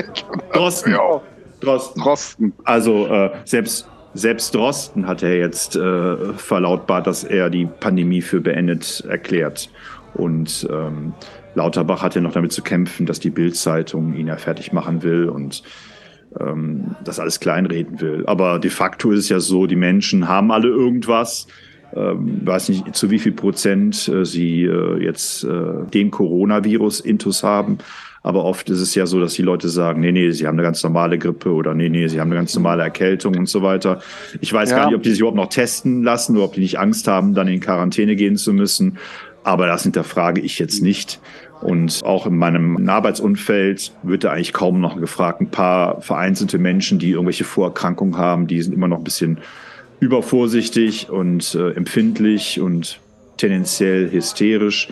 Drosten. 0.53 0.93
Ja. 0.93 1.21
Drosten. 1.61 2.01
Drosten. 2.01 2.53
Also 2.63 3.07
äh, 3.07 3.31
selbst 3.45 3.87
selbst 4.15 4.55
Drosten 4.55 5.07
hat 5.07 5.21
er 5.21 5.37
jetzt 5.37 5.75
äh, 5.75 6.33
verlautbart, 6.33 7.05
dass 7.05 7.23
er 7.23 7.49
die 7.49 7.65
Pandemie 7.65 8.21
für 8.21 8.41
beendet 8.41 9.03
erklärt. 9.07 9.69
Und 10.13 10.67
ähm, 10.71 11.13
Lauterbach 11.53 12.01
hat 12.01 12.15
ja 12.15 12.21
noch 12.21 12.31
damit 12.31 12.53
zu 12.53 12.61
kämpfen, 12.61 13.05
dass 13.05 13.19
die 13.19 13.29
Bild-Zeitung 13.29 14.15
ihn 14.15 14.27
ja 14.27 14.37
fertig 14.37 14.71
machen 14.71 15.03
will 15.03 15.29
und 15.29 15.63
ähm, 16.39 16.95
das 17.03 17.19
alles 17.19 17.39
kleinreden 17.39 17.99
will. 17.99 18.23
Aber 18.25 18.59
de 18.59 18.71
facto 18.71 19.11
ist 19.11 19.19
es 19.19 19.29
ja 19.29 19.39
so, 19.39 19.67
die 19.67 19.75
Menschen 19.75 20.27
haben 20.27 20.51
alle 20.51 20.69
irgendwas. 20.69 21.47
Ähm, 21.93 22.41
weiß 22.45 22.69
nicht, 22.69 22.95
zu 22.95 23.09
wie 23.11 23.19
viel 23.19 23.31
Prozent 23.33 24.07
äh, 24.07 24.25
sie 24.25 24.63
äh, 24.63 25.03
jetzt 25.03 25.43
äh, 25.43 25.85
den 25.93 26.11
Coronavirus-Intus 26.11 27.43
haben. 27.43 27.77
Aber 28.25 28.43
oft 28.43 28.71
ist 28.71 28.81
es 28.81 28.95
ja 28.95 29.05
so, 29.05 29.19
dass 29.19 29.35
die 29.35 29.43
Leute 29.43 29.69
sagen, 29.69 30.01
nee, 30.01 30.11
nee, 30.11 30.31
sie 30.31 30.47
haben 30.47 30.55
eine 30.55 30.63
ganz 30.63 30.81
normale 30.81 31.19
Grippe 31.19 31.51
oder 31.51 31.75
nee, 31.75 31.89
nee, 31.89 32.07
sie 32.07 32.19
haben 32.19 32.29
eine 32.29 32.39
ganz 32.39 32.55
normale 32.55 32.81
Erkältung 32.81 33.37
und 33.37 33.47
so 33.47 33.61
weiter. 33.61 34.01
Ich 34.41 34.51
weiß 34.51 34.71
ja. 34.71 34.77
gar 34.77 34.85
nicht, 34.87 34.95
ob 34.95 35.03
die 35.03 35.11
sich 35.11 35.19
überhaupt 35.19 35.37
noch 35.37 35.49
testen 35.49 36.01
lassen 36.01 36.35
oder 36.35 36.45
ob 36.45 36.53
die 36.53 36.61
nicht 36.61 36.79
Angst 36.79 37.07
haben, 37.07 37.35
dann 37.35 37.47
in 37.47 37.59
Quarantäne 37.59 38.15
gehen 38.15 38.35
zu 38.35 38.51
müssen. 38.51 38.97
Aber 39.43 39.67
das 39.67 39.83
hinterfrage 39.83 40.41
ich 40.41 40.57
jetzt 40.57 40.81
nicht. 40.81 41.19
Und 41.61 42.01
auch 42.03 42.25
in 42.25 42.35
meinem 42.35 42.89
Arbeitsumfeld 42.89 43.91
wird 44.01 44.23
da 44.23 44.31
eigentlich 44.31 44.53
kaum 44.53 44.81
noch 44.81 44.99
gefragt. 44.99 45.41
Ein 45.41 45.51
paar 45.51 46.01
vereinzelte 46.01 46.57
Menschen, 46.57 46.97
die 46.97 47.11
irgendwelche 47.11 47.43
Vorerkrankungen 47.43 48.17
haben, 48.17 48.47
die 48.47 48.59
sind 48.59 48.73
immer 48.73 48.87
noch 48.87 48.97
ein 48.97 49.03
bisschen 49.03 49.37
übervorsichtig 49.99 51.11
und 51.11 51.53
äh, 51.53 51.73
empfindlich 51.73 52.59
und 52.59 52.99
tendenziell 53.37 54.09
hysterisch. 54.11 54.89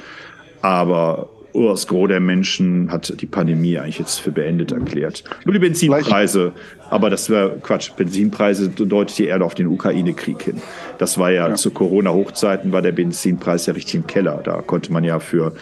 Aber 0.61 1.29
das 1.53 1.87
Gros 1.87 2.07
der 2.07 2.19
Menschen 2.19 2.91
hat 2.91 3.21
die 3.21 3.25
Pandemie 3.25 3.77
eigentlich 3.77 3.99
jetzt 3.99 4.19
für 4.19 4.31
beendet 4.31 4.71
erklärt. 4.71 5.23
Nur 5.45 5.53
die 5.53 5.59
Benzinpreise, 5.59 6.51
aber 6.89 7.09
das 7.09 7.29
wäre 7.29 7.57
Quatsch. 7.61 7.91
Benzinpreise 7.95 8.69
deutet 8.69 9.17
die 9.17 9.25
Erde 9.25 9.45
auf 9.45 9.53
den 9.53 9.67
Ukraine-Krieg 9.67 10.41
hin. 10.41 10.61
Das 10.97 11.17
war 11.17 11.31
ja, 11.31 11.49
ja. 11.49 11.55
zu 11.55 11.71
Corona-Hochzeiten 11.71 12.71
war 12.71 12.81
der 12.81 12.91
Benzinpreis 12.91 13.67
ja 13.67 13.73
richtig 13.73 13.95
im 13.95 14.07
Keller. 14.07 14.41
Da 14.43 14.61
konnte 14.61 14.91
man 14.91 15.03
ja 15.03 15.19
für 15.19 15.53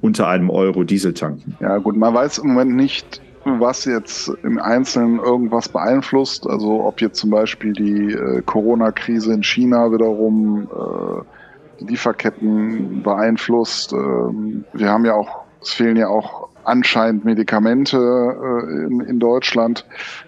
unter 0.00 0.28
einem 0.28 0.50
Euro 0.50 0.84
Diesel 0.84 1.14
tanken. 1.14 1.56
Ja 1.60 1.78
gut, 1.78 1.96
man 1.96 2.12
weiß 2.14 2.38
im 2.38 2.48
Moment 2.48 2.76
nicht, 2.76 3.20
was 3.44 3.84
jetzt 3.84 4.30
im 4.42 4.58
Einzelnen 4.58 5.18
irgendwas 5.18 5.68
beeinflusst. 5.68 6.46
Also 6.46 6.84
ob 6.84 7.00
jetzt 7.00 7.18
zum 7.18 7.30
Beispiel 7.30 7.72
die 7.72 8.12
äh, 8.12 8.42
Corona-Krise 8.42 9.34
in 9.34 9.42
China 9.42 9.92
wiederum 9.92 10.68
äh, 10.70 11.43
Lieferketten 11.78 13.02
beeinflusst. 13.02 13.92
Ähm, 13.92 14.64
wir 14.72 14.88
haben 14.88 15.04
ja 15.04 15.14
auch, 15.14 15.42
es 15.60 15.70
fehlen 15.70 15.96
ja 15.96 16.08
auch 16.08 16.48
anscheinend 16.64 17.24
Medikamente 17.24 17.96
äh, 17.96 18.86
in, 18.86 19.00
in 19.00 19.18
Deutschland. 19.18 19.84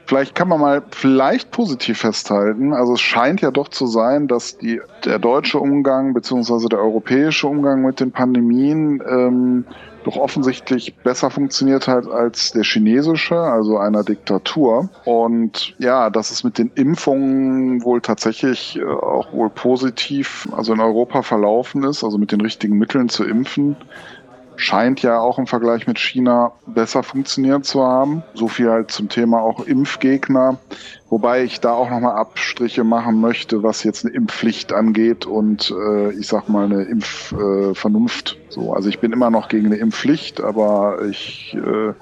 Vielleicht 0.06 0.34
kann 0.34 0.48
man 0.48 0.60
mal 0.60 0.82
vielleicht 0.90 1.50
positiv 1.50 1.98
festhalten. 1.98 2.72
Also 2.72 2.94
es 2.94 3.00
scheint 3.00 3.40
ja 3.40 3.50
doch 3.50 3.68
zu 3.68 3.86
sein, 3.86 4.28
dass 4.28 4.58
die, 4.58 4.80
der 5.04 5.18
deutsche 5.18 5.58
Umgang 5.58 6.14
beziehungsweise 6.14 6.68
der 6.68 6.80
europäische 6.80 7.46
Umgang 7.46 7.82
mit 7.82 8.00
den 8.00 8.12
Pandemien 8.12 9.02
ähm, 9.08 9.64
doch 10.06 10.16
offensichtlich 10.16 10.94
besser 10.94 11.30
funktioniert 11.30 11.88
hat 11.88 12.06
als 12.06 12.52
der 12.52 12.62
chinesische, 12.62 13.36
also 13.36 13.78
einer 13.78 14.04
Diktatur. 14.04 14.88
Und 15.04 15.74
ja, 15.78 16.10
dass 16.10 16.30
es 16.30 16.44
mit 16.44 16.58
den 16.58 16.70
Impfungen 16.76 17.82
wohl 17.82 18.00
tatsächlich 18.00 18.78
äh, 18.78 18.84
auch 18.84 19.32
wohl 19.32 19.50
positiv, 19.50 20.48
also 20.56 20.72
in 20.72 20.80
Europa 20.80 21.22
verlaufen 21.22 21.82
ist, 21.82 22.04
also 22.04 22.18
mit 22.18 22.30
den 22.30 22.40
richtigen 22.40 22.78
Mitteln 22.78 23.08
zu 23.08 23.24
impfen 23.24 23.76
scheint 24.56 25.02
ja 25.02 25.18
auch 25.18 25.38
im 25.38 25.46
Vergleich 25.46 25.86
mit 25.86 25.98
China 25.98 26.52
besser 26.66 27.02
funktioniert 27.02 27.64
zu 27.64 27.82
haben. 27.82 28.22
So 28.34 28.48
viel 28.48 28.70
halt 28.70 28.90
zum 28.90 29.08
Thema 29.08 29.40
auch 29.40 29.66
Impfgegner. 29.66 30.58
Wobei 31.08 31.44
ich 31.44 31.60
da 31.60 31.72
auch 31.72 31.88
nochmal 31.88 32.16
Abstriche 32.16 32.82
machen 32.82 33.20
möchte, 33.20 33.62
was 33.62 33.84
jetzt 33.84 34.04
eine 34.04 34.14
Impfpflicht 34.14 34.72
angeht 34.72 35.24
und 35.24 35.70
äh, 35.70 36.10
ich 36.12 36.26
sag 36.26 36.48
mal 36.48 36.64
eine 36.64 36.82
Impfvernunft. 36.82 38.32
Äh, 38.32 38.52
so, 38.52 38.72
also 38.72 38.88
ich 38.88 38.98
bin 38.98 39.12
immer 39.12 39.30
noch 39.30 39.48
gegen 39.48 39.66
eine 39.66 39.76
Impfpflicht, 39.76 40.40
aber 40.40 41.02
ich 41.08 41.54
äh, 41.54 41.92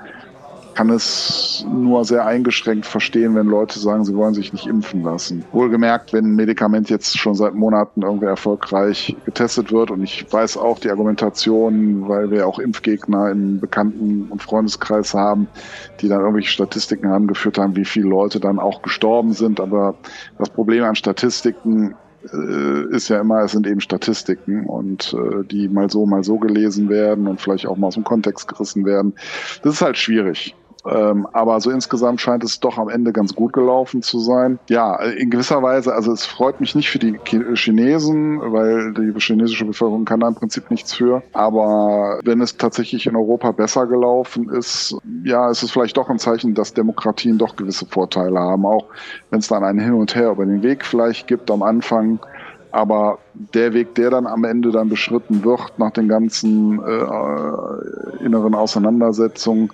kann 0.75 0.91
es 0.91 1.65
nur 1.69 2.05
sehr 2.05 2.27
eingeschränkt 2.27 2.87
verstehen, 2.87 3.35
wenn 3.35 3.47
Leute 3.47 3.79
sagen, 3.79 4.05
sie 4.05 4.15
wollen 4.15 4.35
sich 4.35 4.53
nicht 4.53 4.67
impfen 4.67 5.03
lassen. 5.03 5.45
Wohlgemerkt, 5.53 6.13
wenn 6.13 6.25
ein 6.27 6.37
Medikament 6.37 6.91
jetzt 6.91 7.17
schon 7.19 7.35
seit 7.35 7.55
Monaten 7.55 8.03
irgendwie 8.03 8.27
erfolgreich 8.27 9.17
getestet 9.25 9.73
wird 9.73 9.91
und 9.91 10.03
ich 10.03 10.31
weiß 10.31 10.57
auch 10.57 10.79
die 10.79 10.91
Argumentation, 10.91 12.09
weil 12.09 12.31
wir 12.31 12.47
auch 12.47 12.59
Impfgegner 12.59 13.31
im 13.31 13.61
Bekannten- 13.61 14.27
und 14.31 14.43
Freundeskreis 14.43 15.15
haben, 15.15 15.49
die 16.01 16.09
dann 16.09 16.21
irgendwelche 16.21 16.51
Statistiken 16.51 17.07
angeführt 17.07 17.59
haben, 17.59 17.77
wie 17.77 17.85
viele 17.85 18.09
Leute 18.09 18.41
dann 18.41 18.59
auch 18.59 18.83
gestorben 18.83 19.33
sind. 19.33 19.61
Aber 19.61 19.95
das 20.39 20.51
Problem 20.51 20.85
an 20.85 20.95
Statistiken 20.95 21.95
äh, 22.33 22.95
ist 22.95 23.09
ja 23.09 23.21
immer, 23.21 23.41
es 23.43 23.53
sind 23.53 23.67
eben 23.67 23.81
Statistiken 23.81 24.67
und 24.67 25.15
äh, 25.15 25.45
die 25.45 25.69
mal 25.69 25.91
so, 25.91 26.07
mal 26.07 26.25
so 26.25 26.39
gelesen 26.39 26.89
werden 26.89 27.27
und 27.27 27.41
vielleicht 27.41 27.67
auch 27.67 27.77
mal 27.77 27.89
aus 27.89 27.95
dem 27.95 28.05
Kontext 28.05 28.49
gerissen 28.49 28.85
werden. 28.85 29.15
Das 29.63 29.75
ist 29.75 29.83
halt 29.83 29.99
schwierig. 29.99 30.55
Ähm, 30.87 31.27
aber 31.33 31.61
so 31.61 31.71
insgesamt 31.71 32.21
scheint 32.21 32.45
es 32.45 32.61
doch 32.61 32.79
am 32.79 32.89
Ende 32.89 33.13
ganz 33.13 33.35
gut 33.35 33.53
gelaufen 33.53 34.03
zu 34.03 34.19
sein. 34.19 34.59
Ja, 34.69 34.97
in 34.97 35.31
gewisser 35.31 35.63
Weise, 35.63 35.95
also 35.95 36.13
es 36.13 36.27
freut 36.27 36.61
mich 36.61 36.75
nicht 36.75 36.91
für 36.91 36.99
die 36.99 37.19
Chinesen, 37.55 38.41
weil 38.41 38.93
die 38.93 39.19
chinesische 39.19 39.65
Bevölkerung 39.65 40.05
kann 40.05 40.21
da 40.21 40.29
im 40.29 40.35
Prinzip 40.35 40.71
nichts 40.71 40.95
für. 40.95 41.23
Aber 41.33 42.21
wenn 42.25 42.41
es 42.41 42.57
tatsächlich 42.57 43.07
in 43.07 43.17
Europa 43.17 43.53
besser 43.53 43.87
gelaufen 43.87 44.51
ist, 44.51 44.97
ja, 45.25 45.51
ist 45.51 45.63
es 45.63 45.71
vielleicht 45.71 45.97
doch 45.97 46.11
ein 46.11 46.19
Zeichen, 46.19 46.55
dass 46.55 46.75
Demokratien 46.75 47.39
doch 47.39 47.57
gewisse 47.57 47.87
Vorteile 47.87 48.39
haben, 48.39 48.67
auch 48.67 48.87
wenn 49.31 49.39
es 49.39 49.49
dann 49.49 49.65
ein 49.65 49.79
Hin 49.79 49.95
und 49.95 50.15
Her 50.15 50.31
über 50.33 50.45
den 50.45 50.63
Weg 50.63 50.85
vielleicht 50.85 51.27
gibt 51.27 51.51
am 51.51 51.63
Anfang. 51.63 52.19
Aber 52.73 53.19
der 53.55 53.73
Weg, 53.73 53.95
der 53.95 54.11
dann 54.11 54.27
am 54.27 54.43
Ende 54.43 54.73
dann 54.73 54.89
beschritten 54.89 55.45
wird, 55.45 55.79
nach 55.79 55.93
den 55.93 56.09
ganzen 56.09 56.81
äh, 56.83 58.25
inneren 58.25 58.55
Auseinandersetzungen, 58.57 59.71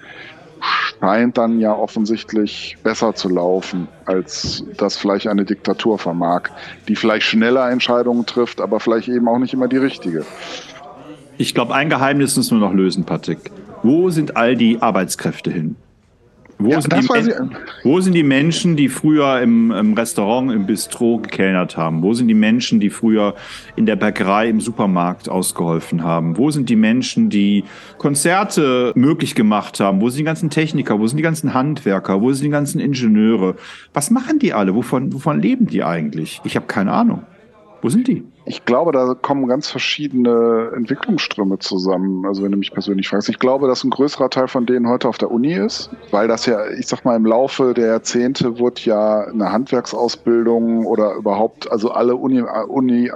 scheint 1.00 1.38
dann 1.38 1.60
ja 1.60 1.72
offensichtlich 1.72 2.76
besser 2.82 3.14
zu 3.14 3.28
laufen, 3.28 3.88
als 4.06 4.64
das 4.76 4.96
vielleicht 4.96 5.26
eine 5.26 5.44
Diktatur 5.44 5.98
vermag, 5.98 6.50
die 6.88 6.96
vielleicht 6.96 7.26
schneller 7.26 7.70
Entscheidungen 7.70 8.26
trifft, 8.26 8.60
aber 8.60 8.80
vielleicht 8.80 9.08
eben 9.08 9.28
auch 9.28 9.38
nicht 9.38 9.54
immer 9.54 9.68
die 9.68 9.78
richtige. 9.78 10.24
Ich 11.38 11.54
glaube, 11.54 11.74
ein 11.74 11.88
Geheimnis 11.88 12.36
müssen 12.36 12.60
wir 12.60 12.66
noch 12.66 12.74
lösen, 12.74 13.04
Patrick. 13.04 13.50
Wo 13.82 14.10
sind 14.10 14.36
all 14.36 14.56
die 14.56 14.82
Arbeitskräfte 14.82 15.50
hin? 15.50 15.76
Wo, 16.60 16.68
ja, 16.68 16.80
sind 16.82 16.92
die, 16.92 17.32
wo 17.84 18.00
sind 18.00 18.12
die 18.12 18.22
Menschen, 18.22 18.76
die 18.76 18.90
früher 18.90 19.40
im, 19.40 19.70
im, 19.70 19.94
Restaurant, 19.94 20.52
im 20.52 20.66
Bistro 20.66 21.18
gekellnert 21.18 21.78
haben? 21.78 22.02
Wo 22.02 22.12
sind 22.12 22.28
die 22.28 22.34
Menschen, 22.34 22.80
die 22.80 22.90
früher 22.90 23.34
in 23.76 23.86
der 23.86 23.96
Bäckerei, 23.96 24.50
im 24.50 24.60
Supermarkt 24.60 25.30
ausgeholfen 25.30 26.04
haben? 26.04 26.36
Wo 26.36 26.50
sind 26.50 26.68
die 26.68 26.76
Menschen, 26.76 27.30
die 27.30 27.64
Konzerte 27.96 28.92
möglich 28.94 29.34
gemacht 29.34 29.80
haben? 29.80 30.02
Wo 30.02 30.10
sind 30.10 30.18
die 30.18 30.24
ganzen 30.24 30.50
Techniker? 30.50 31.00
Wo 31.00 31.06
sind 31.06 31.16
die 31.16 31.22
ganzen 31.22 31.54
Handwerker? 31.54 32.20
Wo 32.20 32.30
sind 32.32 32.44
die 32.44 32.50
ganzen 32.50 32.78
Ingenieure? 32.78 33.56
Was 33.94 34.10
machen 34.10 34.38
die 34.38 34.52
alle? 34.52 34.74
Wovon, 34.74 35.12
wovon 35.14 35.40
leben 35.40 35.66
die 35.66 35.82
eigentlich? 35.82 36.42
Ich 36.44 36.56
habe 36.56 36.66
keine 36.66 36.92
Ahnung. 36.92 37.22
Wo 37.82 37.88
sind 37.88 38.08
die? 38.08 38.24
Ich 38.44 38.64
glaube, 38.64 38.92
da 38.92 39.14
kommen 39.14 39.46
ganz 39.46 39.70
verschiedene 39.70 40.72
Entwicklungsströme 40.74 41.58
zusammen. 41.58 42.26
Also 42.26 42.42
wenn 42.42 42.52
du 42.52 42.58
mich 42.58 42.72
persönlich 42.72 43.08
fragst, 43.08 43.28
ich 43.28 43.38
glaube, 43.38 43.68
dass 43.68 43.84
ein 43.84 43.90
größerer 43.90 44.28
Teil 44.28 44.48
von 44.48 44.66
denen 44.66 44.88
heute 44.88 45.08
auf 45.08 45.18
der 45.18 45.30
Uni 45.30 45.54
ist, 45.54 45.90
weil 46.10 46.28
das 46.28 46.46
ja, 46.46 46.68
ich 46.68 46.86
sag 46.86 47.04
mal, 47.04 47.16
im 47.16 47.24
Laufe 47.24 47.72
der 47.72 47.86
Jahrzehnte 47.86 48.58
wurde 48.58 48.82
ja 48.82 49.20
eine 49.20 49.52
Handwerksausbildung 49.52 50.84
oder 50.84 51.14
überhaupt, 51.14 51.70
also 51.70 51.90
alle 51.90 52.16
Uni, 52.16 52.42
Uni 52.42 53.10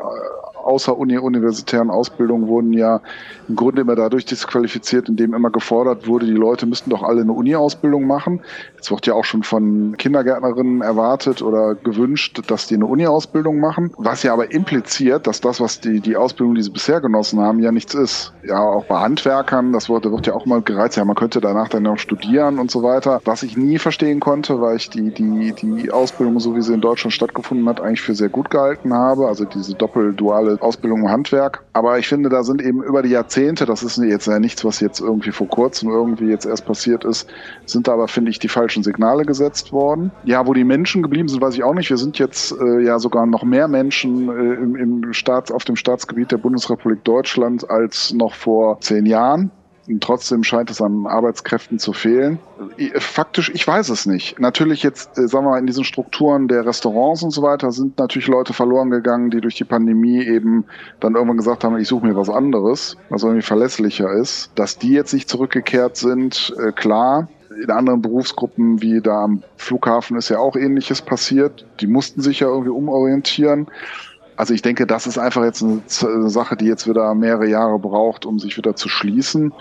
außer 0.64 0.96
Uni 0.96 1.18
universitären 1.18 1.90
Ausbildungen 1.90 2.48
wurden 2.48 2.72
ja 2.72 3.00
im 3.48 3.56
Grunde 3.56 3.82
immer 3.82 3.94
dadurch 3.94 4.24
disqualifiziert, 4.24 5.08
indem 5.08 5.34
immer 5.34 5.50
gefordert 5.50 6.06
wurde, 6.06 6.26
die 6.26 6.32
Leute 6.32 6.66
müssten 6.66 6.90
doch 6.90 7.02
alle 7.02 7.20
eine 7.20 7.32
Uni-Ausbildung 7.32 8.06
machen. 8.06 8.40
Jetzt 8.85 8.91
wird 8.91 9.07
ja 9.07 9.14
auch 9.14 9.24
schon 9.24 9.43
von 9.43 9.97
Kindergärtnerinnen 9.97 10.82
erwartet 10.82 11.41
oder 11.41 11.74
gewünscht, 11.74 12.43
dass 12.49 12.66
die 12.66 12.74
eine 12.74 12.85
Uni-Ausbildung 12.85 13.59
machen, 13.59 13.95
was 13.97 14.22
ja 14.24 14.35
aber 14.35 14.53
impliziert, 14.53 15.26
dass 15.26 15.41
das, 15.41 15.59
was 15.59 15.80
die, 15.80 16.01
die 16.01 16.18
Ausbildung, 16.18 16.55
die 16.55 16.62
sie 16.62 16.68
bisher 16.68 17.01
genossen 17.01 17.41
haben, 17.41 17.61
ja 17.61 17.72
nichts 17.72 17.95
ist. 17.95 18.35
Ja, 18.47 18.59
auch 18.59 18.85
bei 18.85 19.01
Handwerkern, 19.01 19.72
das 19.72 19.89
wird, 19.89 20.05
wird 20.05 20.26
ja 20.26 20.35
auch 20.35 20.45
mal 20.45 20.61
gereizt, 20.61 20.99
ja, 20.99 21.05
man 21.07 21.16
könnte 21.16 21.41
danach 21.41 21.70
dann 21.70 21.87
auch 21.87 21.97
studieren 21.97 22.59
und 22.59 22.70
so 22.70 22.82
weiter. 22.82 23.22
Was 23.24 23.43
ich 23.43 23.57
nie 23.57 23.78
verstehen 23.78 24.20
konnte, 24.20 24.61
weil 24.61 24.76
ich 24.76 24.91
die, 24.91 25.14
die, 25.14 25.55
die 25.55 25.91
Ausbildung, 25.91 26.39
so 26.39 26.55
wie 26.55 26.61
sie 26.61 26.74
in 26.74 26.82
Deutschland 26.82 27.14
stattgefunden 27.14 27.66
hat, 27.66 27.80
eigentlich 27.80 28.03
für 28.03 28.14
sehr 28.14 28.28
gut 28.28 28.51
gehalten 28.51 28.93
habe. 28.93 29.28
Also 29.28 29.47
diese 29.47 29.72
doppelduale 29.72 30.59
Ausbildung 30.61 31.05
im 31.05 31.11
Handwerk. 31.11 31.62
Aber 31.72 31.99
ich 31.99 32.07
finde, 32.07 32.28
da 32.28 32.45
sind 32.45 32.61
eben 32.61 32.82
über 32.82 33.01
die 33.01 33.09
Jahrzehnte, 33.09 33.64
das 33.64 33.82
ist 33.82 33.97
jetzt 33.97 34.26
ja 34.26 34.39
nichts, 34.39 34.62
was 34.62 34.80
jetzt 34.80 35.01
irgendwie 35.01 35.32
vor 35.32 35.49
kurzem 35.49 35.89
irgendwie 35.89 36.26
jetzt 36.26 36.45
erst 36.45 36.66
passiert 36.66 37.07
ist, 37.07 37.30
sind 37.64 37.89
da 37.89 37.95
aber, 37.95 38.09
finde 38.09 38.30
ich, 38.30 38.39
die 38.39 38.49
falschen 38.49 38.74
Signale 38.83 39.25
gesetzt 39.25 39.72
worden. 39.72 40.11
Ja, 40.25 40.47
wo 40.47 40.53
die 40.53 40.64
Menschen 40.64 41.03
geblieben 41.03 41.29
sind, 41.29 41.41
weiß 41.41 41.55
ich 41.55 41.62
auch 41.62 41.75
nicht. 41.75 41.91
Wir 41.91 41.97
sind 41.97 42.18
jetzt 42.18 42.53
äh, 42.53 42.81
ja 42.81 42.99
sogar 42.99 43.27
noch 43.27 43.45
mehr 43.45 43.68
Menschen 43.68 44.29
äh, 44.29 44.55
im, 44.55 44.77
im 44.77 45.12
Staats, 45.12 45.51
auf 45.51 45.64
dem 45.64 45.77
Staatsgebiet 45.77 46.33
der 46.33 46.39
Bundesrepublik 46.39 47.05
Deutschland 47.05 47.68
als 47.70 48.12
noch 48.12 48.35
vor 48.35 48.81
zehn 48.81 49.07
Jahren. 49.07 49.51
Und 49.89 50.03
trotzdem 50.03 50.45
scheint 50.45 50.70
es 50.70 50.81
an 50.81 51.07
Arbeitskräften 51.07 51.79
zu 51.79 51.93
fehlen. 51.93 52.39
Faktisch, 52.97 53.51
ich 53.55 53.66
weiß 53.66 53.91
es 53.91 54.07
nicht. 54.07 54.39
Natürlich 54.41 54.83
jetzt, 54.83 55.18
äh, 55.18 55.29
sagen 55.29 55.45
wir 55.45 55.51
mal, 55.51 55.59
in 55.59 55.66
diesen 55.66 55.85
Strukturen 55.85 56.49
der 56.49 56.64
Restaurants 56.64 57.22
und 57.22 57.31
so 57.31 57.43
weiter 57.43 57.70
sind 57.70 57.99
natürlich 57.99 58.29
Leute 58.29 58.55
verloren 58.55 58.91
gegangen, 58.91 59.31
die 59.31 59.41
durch 59.41 59.57
die 59.57 59.64
Pandemie 59.64 60.25
eben 60.25 60.64
dann 61.01 61.14
irgendwann 61.14 61.37
gesagt 61.37 61.64
haben, 61.64 61.77
ich 61.79 61.89
suche 61.89 62.07
mir 62.07 62.16
was 62.16 62.31
anderes, 62.31 62.97
was 63.11 63.22
irgendwie 63.25 63.43
verlässlicher 63.43 64.11
ist. 64.12 64.51
Dass 64.55 64.79
die 64.79 64.93
jetzt 64.93 65.12
nicht 65.12 65.29
zurückgekehrt 65.29 65.97
sind, 65.97 66.55
äh, 66.59 66.72
klar. 66.72 67.29
In 67.62 67.70
anderen 67.70 68.02
Berufsgruppen 68.02 68.82
wie 68.82 69.00
da 69.00 69.24
am 69.24 69.42
Flughafen 69.57 70.16
ist 70.16 70.28
ja 70.28 70.38
auch 70.38 70.57
ähnliches 70.57 71.02
passiert. 71.02 71.66
Die 71.80 71.86
mussten 71.86 72.20
sich 72.20 72.40
ja 72.40 72.48
irgendwie 72.48 72.70
umorientieren. 72.70 73.66
Also 74.36 74.52
ich 74.52 74.62
denke, 74.62 74.86
das 74.86 75.07
ist 75.07 75.16
einfach 75.16 75.44
jetzt 75.44 75.62
eine 75.62 76.28
Sache, 76.28 76.57
die 76.57 76.66
jetzt 76.66 76.88
wieder 76.88 77.14
mehrere 77.14 77.46
Jahre 77.48 77.78
braucht, 77.78 78.26
um 78.26 78.40
sich 78.40 78.57
wieder 78.57 78.74
zu 78.74 78.88
schließen. 78.88 79.52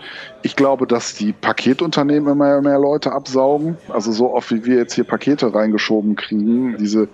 Ich 0.42 0.56
glaube, 0.56 0.88
dass 0.88 1.14
die 1.14 1.32
Paketunternehmen 1.32 2.32
immer 2.32 2.62
mehr 2.62 2.80
Leute 2.80 3.12
absaugen. 3.12 3.78
Also 3.90 4.12
so 4.12 4.34
oft 4.34 4.52
wie 4.52 4.66
wir 4.66 4.78
jetzt 4.78 4.96
hier 4.96 5.04
Pakete 5.04 5.54
reingeschoben 5.54 6.16
kriegen, 6.16 6.78
diese 6.78 7.08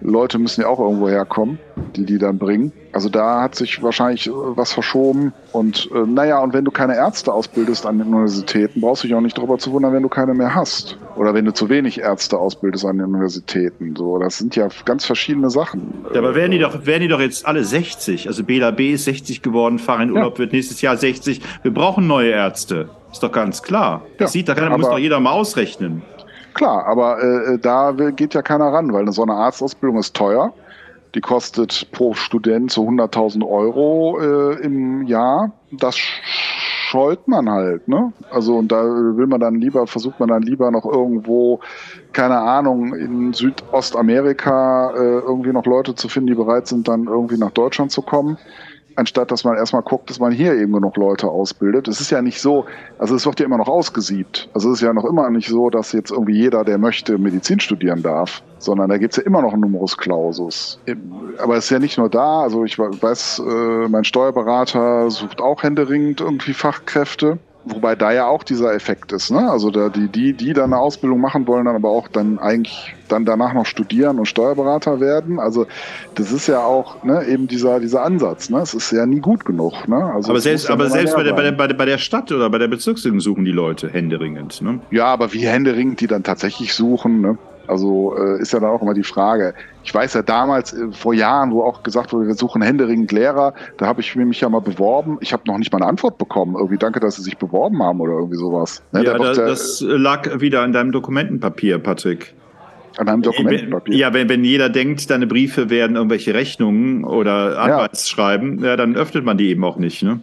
Leute 0.00 0.38
müssen 0.38 0.60
ja 0.62 0.68
auch 0.68 0.78
irgendwo 0.78 1.08
herkommen, 1.08 1.58
die 1.94 2.04
die 2.04 2.18
dann 2.18 2.38
bringen. 2.38 2.72
Also 2.92 3.08
da 3.08 3.42
hat 3.42 3.54
sich 3.54 3.82
wahrscheinlich 3.82 4.26
äh, 4.28 4.32
was 4.32 4.72
verschoben. 4.72 5.32
Und 5.52 5.88
äh, 5.94 6.06
naja, 6.06 6.38
und 6.40 6.52
wenn 6.52 6.64
du 6.64 6.70
keine 6.70 6.96
Ärzte 6.96 7.32
ausbildest 7.32 7.86
an 7.86 7.98
den 7.98 8.08
Universitäten, 8.08 8.80
brauchst 8.80 9.04
du 9.04 9.08
dich 9.08 9.16
auch 9.16 9.20
nicht 9.20 9.36
darüber 9.36 9.58
zu 9.58 9.72
wundern, 9.72 9.92
wenn 9.92 10.02
du 10.02 10.08
keine 10.08 10.34
mehr 10.34 10.54
hast. 10.54 10.98
Oder 11.16 11.34
wenn 11.34 11.44
du 11.44 11.52
zu 11.52 11.68
wenig 11.68 12.00
Ärzte 12.00 12.38
ausbildest 12.38 12.84
an 12.84 12.98
den 12.98 13.06
Universitäten. 13.06 13.94
So, 13.96 14.18
das 14.18 14.38
sind 14.38 14.56
ja 14.56 14.68
ganz 14.84 15.04
verschiedene 15.04 15.50
Sachen. 15.50 16.06
Ja, 16.12 16.20
aber 16.20 16.34
werden 16.34 16.52
die 16.52 16.58
doch, 16.58 16.86
werden 16.86 17.02
die 17.02 17.08
doch 17.08 17.20
jetzt 17.20 17.46
alle 17.46 17.64
60? 17.64 18.28
Also 18.28 18.44
Bela 18.44 18.70
B 18.70 18.92
ist 18.92 19.04
60 19.04 19.42
geworden, 19.42 19.78
Farin 19.78 20.10
Urlaub 20.12 20.34
ja. 20.34 20.38
wird 20.40 20.52
nächstes 20.52 20.80
Jahr 20.82 20.96
60. 20.96 21.40
Wir 21.62 21.72
brauchen 21.72 22.06
neue 22.06 22.30
Ärzte. 22.30 22.88
Ist 23.12 23.22
doch 23.22 23.32
ganz 23.32 23.62
klar. 23.62 24.02
Das 24.18 24.30
ja, 24.30 24.32
sieht, 24.32 24.48
da 24.48 24.54
kann, 24.54 24.72
muss 24.72 24.88
doch 24.88 24.98
jeder 24.98 25.20
mal 25.20 25.30
ausrechnen. 25.30 26.02
Klar, 26.56 26.86
aber 26.86 27.22
äh, 27.22 27.58
da 27.58 27.92
geht 27.92 28.32
ja 28.32 28.40
keiner 28.40 28.72
ran, 28.72 28.90
weil 28.90 29.12
so 29.12 29.20
eine 29.20 29.34
Arztausbildung 29.34 29.98
ist 29.98 30.16
teuer. 30.16 30.54
Die 31.14 31.20
kostet 31.20 31.86
pro 31.92 32.14
Student 32.14 32.72
so 32.72 32.82
100.000 32.88 33.46
Euro 33.46 34.18
äh, 34.18 34.54
im 34.62 35.06
Jahr. 35.06 35.52
Das 35.70 35.98
scheut 35.98 37.28
man 37.28 37.50
halt, 37.50 37.86
ne? 37.88 38.10
Also 38.30 38.56
und 38.56 38.72
da 38.72 38.82
will 38.82 39.26
man 39.26 39.40
dann 39.40 39.56
lieber, 39.56 39.86
versucht 39.86 40.18
man 40.18 40.30
dann 40.30 40.44
lieber 40.44 40.70
noch 40.70 40.86
irgendwo, 40.86 41.60
keine 42.14 42.38
Ahnung, 42.38 42.94
in 42.94 43.34
Südostamerika 43.34 44.92
äh, 44.94 45.18
irgendwie 45.18 45.52
noch 45.52 45.66
Leute 45.66 45.94
zu 45.94 46.08
finden, 46.08 46.28
die 46.28 46.34
bereit 46.34 46.68
sind, 46.68 46.88
dann 46.88 47.04
irgendwie 47.04 47.36
nach 47.36 47.50
Deutschland 47.50 47.92
zu 47.92 48.00
kommen 48.00 48.38
anstatt 48.96 49.30
dass 49.30 49.44
man 49.44 49.56
erstmal 49.56 49.82
guckt, 49.82 50.10
dass 50.10 50.18
man 50.18 50.32
hier 50.32 50.54
eben 50.54 50.72
genug 50.72 50.96
Leute 50.96 51.28
ausbildet. 51.28 51.88
Es 51.88 52.00
ist 52.00 52.10
ja 52.10 52.22
nicht 52.22 52.40
so, 52.40 52.64
also 52.98 53.14
es 53.14 53.26
wird 53.26 53.38
ja 53.40 53.46
immer 53.46 53.58
noch 53.58 53.68
ausgesiebt. 53.68 54.48
Also 54.54 54.70
es 54.70 54.76
ist 54.76 54.82
ja 54.82 54.92
noch 54.92 55.04
immer 55.04 55.30
nicht 55.30 55.48
so, 55.48 55.70
dass 55.70 55.92
jetzt 55.92 56.10
irgendwie 56.10 56.36
jeder, 56.36 56.64
der 56.64 56.78
möchte, 56.78 57.18
Medizin 57.18 57.60
studieren 57.60 58.02
darf, 58.02 58.42
sondern 58.58 58.88
da 58.88 58.98
gibt's 58.98 59.16
ja 59.16 59.22
immer 59.22 59.42
noch 59.42 59.52
einen 59.52 59.62
Numerus 59.62 59.96
Clausus. 59.96 60.78
Aber 61.38 61.56
es 61.56 61.64
ist 61.64 61.70
ja 61.70 61.78
nicht 61.78 61.98
nur 61.98 62.08
da, 62.08 62.42
also 62.42 62.64
ich 62.64 62.78
weiß, 62.78 63.42
äh, 63.46 63.88
mein 63.88 64.04
Steuerberater 64.04 65.10
sucht 65.10 65.40
auch 65.40 65.62
händeringend 65.62 66.20
irgendwie 66.20 66.54
Fachkräfte. 66.54 67.38
Wobei 67.68 67.96
da 67.96 68.12
ja 68.12 68.28
auch 68.28 68.44
dieser 68.44 68.74
Effekt 68.74 69.10
ist, 69.10 69.32
ne? 69.32 69.50
Also 69.50 69.72
da, 69.72 69.88
die, 69.88 70.06
die, 70.06 70.34
die 70.34 70.52
dann 70.52 70.72
eine 70.72 70.78
Ausbildung 70.78 71.20
machen 71.20 71.48
wollen, 71.48 71.64
dann 71.64 71.74
aber 71.74 71.90
auch 71.90 72.06
dann 72.06 72.38
eigentlich 72.38 72.94
dann 73.08 73.24
danach 73.24 73.54
noch 73.54 73.66
studieren 73.66 74.20
und 74.20 74.26
Steuerberater 74.26 75.00
werden. 75.00 75.40
Also 75.40 75.66
das 76.14 76.30
ist 76.30 76.46
ja 76.46 76.60
auch 76.64 77.02
ne, 77.02 77.26
eben 77.26 77.48
dieser, 77.48 77.80
dieser 77.80 78.04
Ansatz, 78.04 78.50
ne? 78.50 78.60
Es 78.60 78.72
ist 78.72 78.92
ja 78.92 79.04
nie 79.04 79.18
gut 79.18 79.44
genug. 79.44 79.88
Ne? 79.88 79.96
Also 79.96 80.30
aber 80.30 80.40
selbst, 80.40 80.70
aber 80.70 80.88
selbst 80.90 81.16
bei 81.16 81.24
der, 81.24 81.32
bei, 81.32 81.42
der, 81.42 81.52
bei, 81.52 81.66
der, 81.66 81.74
bei 81.74 81.86
der 81.86 81.98
Stadt 81.98 82.30
oder 82.30 82.48
bei 82.50 82.58
der 82.58 82.68
Bezirksregierung 82.68 83.18
suchen 83.18 83.44
die 83.44 83.52
Leute 83.52 83.88
händeringend, 83.88 84.62
ne? 84.62 84.78
Ja, 84.92 85.06
aber 85.06 85.32
wie 85.32 85.44
händeringend 85.44 86.00
die 86.00 86.06
dann 86.06 86.22
tatsächlich 86.22 86.72
suchen, 86.72 87.20
ne? 87.20 87.36
Also 87.68 88.16
äh, 88.16 88.40
ist 88.40 88.52
ja 88.52 88.60
dann 88.60 88.70
auch 88.70 88.82
immer 88.82 88.94
die 88.94 89.02
Frage. 89.02 89.54
Ich 89.84 89.94
weiß 89.94 90.14
ja 90.14 90.22
damals, 90.22 90.72
äh, 90.72 90.90
vor 90.92 91.14
Jahren, 91.14 91.52
wo 91.52 91.62
auch 91.62 91.82
gesagt 91.82 92.12
wurde, 92.12 92.26
wir 92.26 92.34
suchen 92.34 92.62
händeringend 92.62 93.12
Lehrer, 93.12 93.54
da 93.78 93.86
habe 93.86 94.00
ich 94.00 94.14
mich 94.16 94.40
ja 94.40 94.48
mal 94.48 94.60
beworben. 94.60 95.18
Ich 95.20 95.32
habe 95.32 95.42
noch 95.46 95.58
nicht 95.58 95.72
mal 95.72 95.78
eine 95.78 95.86
Antwort 95.86 96.18
bekommen. 96.18 96.54
Irgendwie 96.56 96.78
danke, 96.78 97.00
dass 97.00 97.16
Sie 97.16 97.22
sich 97.22 97.36
beworben 97.36 97.82
haben 97.82 98.00
oder 98.00 98.12
irgendwie 98.12 98.36
sowas. 98.36 98.82
Ne, 98.92 99.04
ja, 99.04 99.18
da, 99.18 99.32
das 99.32 99.80
lag 99.86 100.40
wieder 100.40 100.64
in 100.64 100.72
deinem 100.72 100.92
Dokumentenpapier, 100.92 101.78
Patrick. 101.78 102.34
An 102.96 103.08
einem 103.08 103.22
Dokumentenpapier. 103.22 103.94
Ja, 103.94 104.14
wenn, 104.14 104.28
wenn 104.28 104.42
jeder 104.42 104.70
denkt, 104.70 105.10
deine 105.10 105.26
Briefe 105.26 105.68
werden 105.68 105.96
irgendwelche 105.96 106.32
Rechnungen 106.32 107.04
oder 107.04 107.58
Anwaltsschreiben, 107.58 108.60
ja. 108.60 108.70
ja, 108.70 108.76
dann 108.76 108.96
öffnet 108.96 109.24
man 109.24 109.36
die 109.36 109.50
eben 109.50 109.64
auch 109.64 109.76
nicht. 109.76 110.02
Ne? 110.02 110.20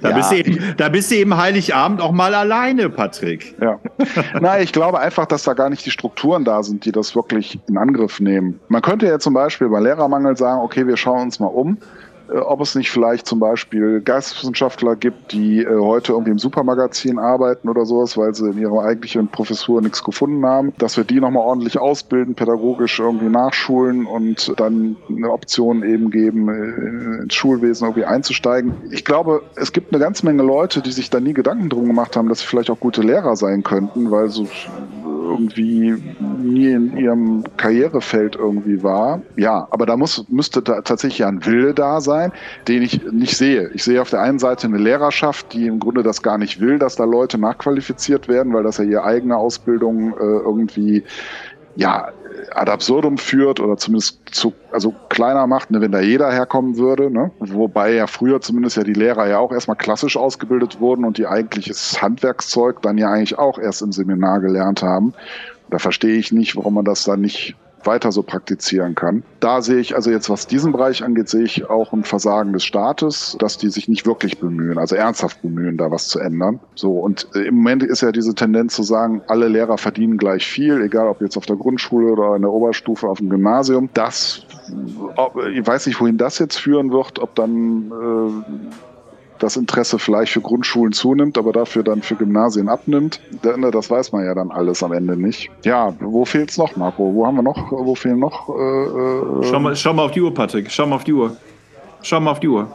Da, 0.00 0.10
ja. 0.10 0.16
bist 0.16 0.32
du 0.32 0.36
eben, 0.36 0.74
da 0.76 0.88
bist 0.88 1.10
du 1.10 1.16
eben 1.16 1.36
Heiligabend 1.36 2.00
auch 2.00 2.12
mal 2.12 2.34
alleine, 2.34 2.90
Patrick. 2.90 3.54
Ja. 3.60 3.78
Na, 4.40 4.60
ich 4.60 4.72
glaube 4.72 4.98
einfach, 4.98 5.26
dass 5.26 5.44
da 5.44 5.54
gar 5.54 5.70
nicht 5.70 5.86
die 5.86 5.90
Strukturen 5.90 6.44
da 6.44 6.62
sind, 6.62 6.84
die 6.84 6.92
das 6.92 7.14
wirklich 7.14 7.58
in 7.68 7.78
Angriff 7.78 8.20
nehmen. 8.20 8.58
Man 8.68 8.82
könnte 8.82 9.06
ja 9.06 9.18
zum 9.18 9.34
Beispiel 9.34 9.68
bei 9.68 9.80
Lehrermangel 9.80 10.36
sagen, 10.36 10.60
okay, 10.60 10.86
wir 10.86 10.96
schauen 10.96 11.22
uns 11.22 11.40
mal 11.40 11.46
um. 11.46 11.78
Äh, 12.30 12.38
ob 12.38 12.60
es 12.60 12.74
nicht 12.74 12.90
vielleicht 12.90 13.26
zum 13.26 13.40
Beispiel 13.40 14.00
Geisteswissenschaftler 14.00 14.96
gibt, 14.96 15.32
die 15.32 15.62
äh, 15.62 15.78
heute 15.78 16.12
irgendwie 16.12 16.30
im 16.32 16.38
Supermagazin 16.38 17.18
arbeiten 17.18 17.68
oder 17.68 17.84
sowas, 17.84 18.16
weil 18.16 18.34
sie 18.34 18.50
in 18.50 18.58
ihrer 18.58 18.82
eigentlichen 18.82 19.28
Professur 19.28 19.80
nichts 19.80 20.04
gefunden 20.04 20.44
haben, 20.44 20.72
dass 20.78 20.96
wir 20.96 21.04
die 21.04 21.20
nochmal 21.20 21.44
ordentlich 21.44 21.78
ausbilden, 21.78 22.34
pädagogisch 22.34 22.98
irgendwie 23.00 23.28
nachschulen 23.28 24.06
und 24.06 24.52
dann 24.58 24.96
eine 25.08 25.30
Option 25.30 25.82
eben 25.82 26.10
geben, 26.10 26.48
äh, 26.48 27.22
ins 27.22 27.34
Schulwesen 27.34 27.86
irgendwie 27.86 28.04
einzusteigen. 28.04 28.72
Ich 28.90 29.04
glaube, 29.04 29.42
es 29.56 29.72
gibt 29.72 29.92
eine 29.92 30.02
ganze 30.02 30.26
Menge 30.26 30.42
Leute, 30.42 30.80
die 30.80 30.92
sich 30.92 31.10
da 31.10 31.20
nie 31.20 31.32
Gedanken 31.32 31.68
drum 31.68 31.86
gemacht 31.86 32.16
haben, 32.16 32.28
dass 32.28 32.40
sie 32.40 32.46
vielleicht 32.46 32.70
auch 32.70 32.80
gute 32.80 33.02
Lehrer 33.02 33.36
sein 33.36 33.62
könnten, 33.62 34.10
weil 34.10 34.28
so 34.28 34.46
irgendwie 35.30 35.96
nie 36.42 36.72
in 36.72 36.96
ihrem 36.96 37.44
Karrierefeld 37.56 38.36
irgendwie 38.36 38.82
war. 38.82 39.22
Ja, 39.36 39.68
aber 39.70 39.86
da 39.86 39.96
muss, 39.96 40.24
müsste 40.28 40.62
da 40.62 40.82
tatsächlich 40.82 41.24
ein 41.24 41.44
Wille 41.46 41.74
da 41.74 42.00
sein, 42.00 42.19
den 42.68 42.82
ich 42.82 43.02
nicht 43.10 43.36
sehe. 43.36 43.70
Ich 43.74 43.84
sehe 43.84 44.00
auf 44.00 44.10
der 44.10 44.20
einen 44.22 44.38
Seite 44.38 44.66
eine 44.66 44.78
Lehrerschaft, 44.78 45.52
die 45.52 45.66
im 45.66 45.80
Grunde 45.80 46.02
das 46.02 46.22
gar 46.22 46.38
nicht 46.38 46.60
will, 46.60 46.78
dass 46.78 46.96
da 46.96 47.04
Leute 47.04 47.38
nachqualifiziert 47.38 48.28
werden, 48.28 48.52
weil 48.52 48.62
das 48.62 48.78
ja 48.78 48.84
ihre 48.84 49.04
eigene 49.04 49.36
Ausbildung 49.36 50.12
äh, 50.12 50.16
irgendwie 50.20 51.04
ja, 51.76 52.12
ad 52.52 52.70
absurdum 52.70 53.18
führt 53.18 53.60
oder 53.60 53.76
zumindest 53.76 54.20
zu, 54.30 54.52
also 54.72 54.94
kleiner 55.08 55.46
macht, 55.46 55.70
ne, 55.70 55.80
wenn 55.80 55.92
da 55.92 56.00
jeder 56.00 56.30
herkommen 56.32 56.76
würde. 56.76 57.10
Ne? 57.10 57.30
Wobei 57.38 57.94
ja 57.94 58.06
früher 58.06 58.40
zumindest 58.40 58.76
ja 58.76 58.84
die 58.84 58.92
Lehrer 58.92 59.28
ja 59.28 59.38
auch 59.38 59.52
erstmal 59.52 59.76
klassisch 59.76 60.16
ausgebildet 60.16 60.80
wurden 60.80 61.04
und 61.04 61.18
die 61.18 61.26
eigentliches 61.26 62.00
Handwerkszeug 62.02 62.82
dann 62.82 62.98
ja 62.98 63.10
eigentlich 63.10 63.38
auch 63.38 63.58
erst 63.58 63.82
im 63.82 63.92
Seminar 63.92 64.40
gelernt 64.40 64.82
haben. 64.82 65.14
Da 65.70 65.78
verstehe 65.78 66.16
ich 66.16 66.32
nicht, 66.32 66.56
warum 66.56 66.74
man 66.74 66.84
das 66.84 67.04
dann 67.04 67.20
nicht 67.20 67.54
weiter 67.86 68.12
so 68.12 68.22
praktizieren 68.22 68.94
kann. 68.94 69.22
Da 69.40 69.62
sehe 69.62 69.78
ich 69.78 69.94
also 69.94 70.10
jetzt, 70.10 70.30
was 70.30 70.46
diesen 70.46 70.72
Bereich 70.72 71.02
angeht, 71.02 71.28
sehe 71.28 71.44
ich 71.44 71.68
auch 71.68 71.92
ein 71.92 72.04
Versagen 72.04 72.52
des 72.52 72.64
Staates, 72.64 73.36
dass 73.38 73.58
die 73.58 73.68
sich 73.68 73.88
nicht 73.88 74.06
wirklich 74.06 74.38
bemühen, 74.38 74.78
also 74.78 74.96
ernsthaft 74.96 75.42
bemühen, 75.42 75.76
da 75.76 75.90
was 75.90 76.08
zu 76.08 76.18
ändern. 76.18 76.60
So 76.74 76.92
und 76.98 77.28
im 77.34 77.56
Moment 77.56 77.82
ist 77.82 78.02
ja 78.02 78.12
diese 78.12 78.34
Tendenz 78.34 78.74
zu 78.74 78.82
sagen, 78.82 79.22
alle 79.26 79.48
Lehrer 79.48 79.78
verdienen 79.78 80.18
gleich 80.18 80.46
viel, 80.46 80.80
egal 80.82 81.08
ob 81.08 81.20
jetzt 81.20 81.36
auf 81.36 81.46
der 81.46 81.56
Grundschule 81.56 82.12
oder 82.12 82.36
in 82.36 82.42
der 82.42 82.52
Oberstufe 82.52 83.08
auf 83.08 83.18
dem 83.18 83.30
Gymnasium. 83.30 83.88
Das, 83.94 84.44
ich 85.52 85.66
weiß 85.66 85.86
nicht, 85.86 86.00
wohin 86.00 86.18
das 86.18 86.38
jetzt 86.38 86.58
führen 86.58 86.92
wird, 86.92 87.18
ob 87.18 87.34
dann 87.34 87.90
äh, 87.90 88.89
das 89.40 89.56
Interesse 89.56 89.98
vielleicht 89.98 90.32
für 90.32 90.40
Grundschulen 90.40 90.92
zunimmt, 90.92 91.36
aber 91.38 91.52
dafür 91.52 91.82
dann 91.82 92.02
für 92.02 92.14
Gymnasien 92.14 92.68
abnimmt. 92.68 93.20
Das 93.42 93.90
weiß 93.90 94.12
man 94.12 94.24
ja 94.24 94.34
dann 94.34 94.50
alles 94.50 94.82
am 94.82 94.92
Ende 94.92 95.16
nicht. 95.16 95.50
Ja, 95.64 95.92
wo 96.00 96.24
fehlt's 96.24 96.58
noch, 96.58 96.76
Marco? 96.76 97.12
Wo 97.14 97.26
haben 97.26 97.36
wir 97.36 97.42
noch? 97.42 97.72
Wo 97.72 97.94
fehlen 97.94 98.18
noch? 98.18 98.48
Äh, 98.48 98.52
äh 98.52 99.44
schau, 99.44 99.60
mal, 99.60 99.74
schau 99.74 99.92
mal 99.92 100.04
auf 100.04 100.12
die 100.12 100.20
Uhr, 100.20 100.32
Patrick. 100.32 100.70
Schau 100.70 100.86
mal 100.86 100.96
auf 100.96 101.04
die 101.04 101.12
Uhr. 101.12 101.36
Schau 102.02 102.20
mal 102.20 102.32
auf 102.32 102.40
die 102.40 102.48
Uhr. 102.48 102.70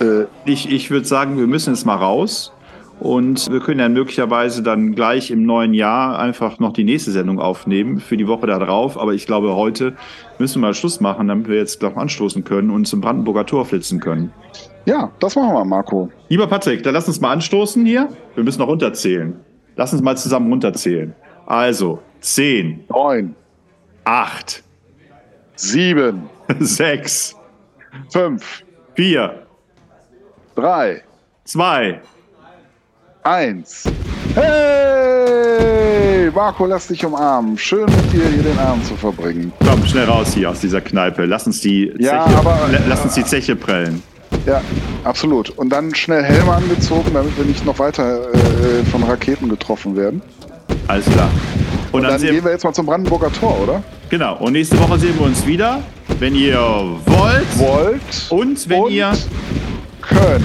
Äh, 0.00 0.24
Ich, 0.44 0.70
ich 0.70 0.90
würde 0.90 1.06
sagen, 1.06 1.38
wir 1.38 1.46
müssen 1.46 1.74
jetzt 1.74 1.86
mal 1.86 1.96
raus. 1.96 2.52
Und 3.00 3.50
wir 3.50 3.60
können 3.60 3.80
ja 3.80 3.88
möglicherweise 3.88 4.62
dann 4.62 4.94
gleich 4.94 5.30
im 5.30 5.44
neuen 5.44 5.74
Jahr 5.74 6.18
einfach 6.18 6.58
noch 6.58 6.72
die 6.72 6.84
nächste 6.84 7.10
Sendung 7.10 7.38
aufnehmen 7.40 7.98
für 8.00 8.16
die 8.16 8.26
Woche 8.28 8.46
da 8.46 8.58
drauf. 8.58 8.98
Aber 8.98 9.12
ich 9.14 9.26
glaube, 9.26 9.54
heute 9.56 9.94
müssen 10.38 10.60
wir 10.62 10.68
mal 10.68 10.74
Schluss 10.74 11.00
machen, 11.00 11.28
damit 11.28 11.48
wir 11.48 11.56
jetzt 11.56 11.80
gleich 11.80 11.96
anstoßen 11.96 12.44
können 12.44 12.70
und 12.70 12.86
zum 12.86 13.00
Brandenburger 13.00 13.44
Tor 13.46 13.66
flitzen 13.66 14.00
können. 14.00 14.32
ja, 14.86 15.10
das 15.18 15.34
machen 15.36 15.52
wir, 15.54 15.64
Marco. 15.64 16.08
Lieber 16.28 16.46
Patrick, 16.46 16.82
dann 16.82 16.94
lass 16.94 17.08
uns 17.08 17.20
mal 17.20 17.32
anstoßen 17.32 17.84
hier. 17.84 18.08
Wir 18.34 18.44
müssen 18.44 18.60
noch 18.60 18.68
runterzählen. 18.68 19.34
Lass 19.76 19.92
uns 19.92 20.00
mal 20.02 20.16
zusammen 20.16 20.50
runterzählen. 20.50 21.14
Also, 21.46 21.98
10, 22.20 22.84
Neun, 22.88 23.34
8, 24.04 24.62
sieben, 25.56 26.22
6, 26.58 27.36
fünf, 28.10 28.62
4, 28.94 29.42
drei, 30.54 31.02
2, 31.44 32.00
eins. 33.24 33.84
Hey! 34.34 36.30
Marco, 36.34 36.66
lass 36.66 36.86
dich 36.88 37.04
umarmen. 37.04 37.56
Schön 37.56 37.84
mit 37.86 38.12
dir 38.12 38.28
hier 38.28 38.42
den 38.42 38.58
Abend 38.58 38.84
zu 38.86 38.94
verbringen. 38.96 39.52
komm, 39.66 39.84
schnell 39.86 40.04
raus 40.06 40.34
hier 40.34 40.50
aus 40.50 40.60
dieser 40.60 40.80
Kneipe. 40.80 41.24
Lass 41.24 41.46
uns 41.46 41.60
die 41.60 41.90
Zeche, 41.96 42.04
Ja, 42.04 42.24
aber- 42.24 42.58
la- 42.70 42.80
lass 42.88 43.02
uns 43.04 43.14
die 43.14 43.24
Zeche 43.24 43.56
prellen. 43.56 44.02
Ja, 44.46 44.60
absolut. 45.04 45.50
Und 45.50 45.70
dann 45.70 45.94
schnell 45.94 46.22
Helme 46.22 46.52
angezogen, 46.52 47.10
damit 47.14 47.36
wir 47.38 47.44
nicht 47.44 47.64
noch 47.64 47.78
weiter 47.78 48.32
äh, 48.32 48.84
von 48.90 49.02
Raketen 49.04 49.48
getroffen 49.48 49.96
werden. 49.96 50.20
Alles 50.88 51.06
klar. 51.06 51.30
Und, 51.92 52.00
Und 52.00 52.02
dann, 52.02 52.20
dann 52.20 52.30
gehen 52.30 52.44
wir 52.44 52.50
jetzt 52.50 52.64
mal 52.64 52.72
zum 52.74 52.84
Brandenburger 52.86 53.32
Tor, 53.32 53.56
oder? 53.62 53.82
Genau. 54.10 54.36
Und 54.38 54.52
nächste 54.52 54.78
Woche 54.80 54.98
sehen 54.98 55.14
wir 55.18 55.26
uns 55.26 55.46
wieder, 55.46 55.80
wenn 56.18 56.34
ihr 56.34 56.58
wollt. 56.58 57.58
Wollt 57.58 58.00
Und 58.30 58.68
wenn 58.68 58.82
und 58.82 58.90
ihr. 58.90 59.12
könnt. 60.02 60.44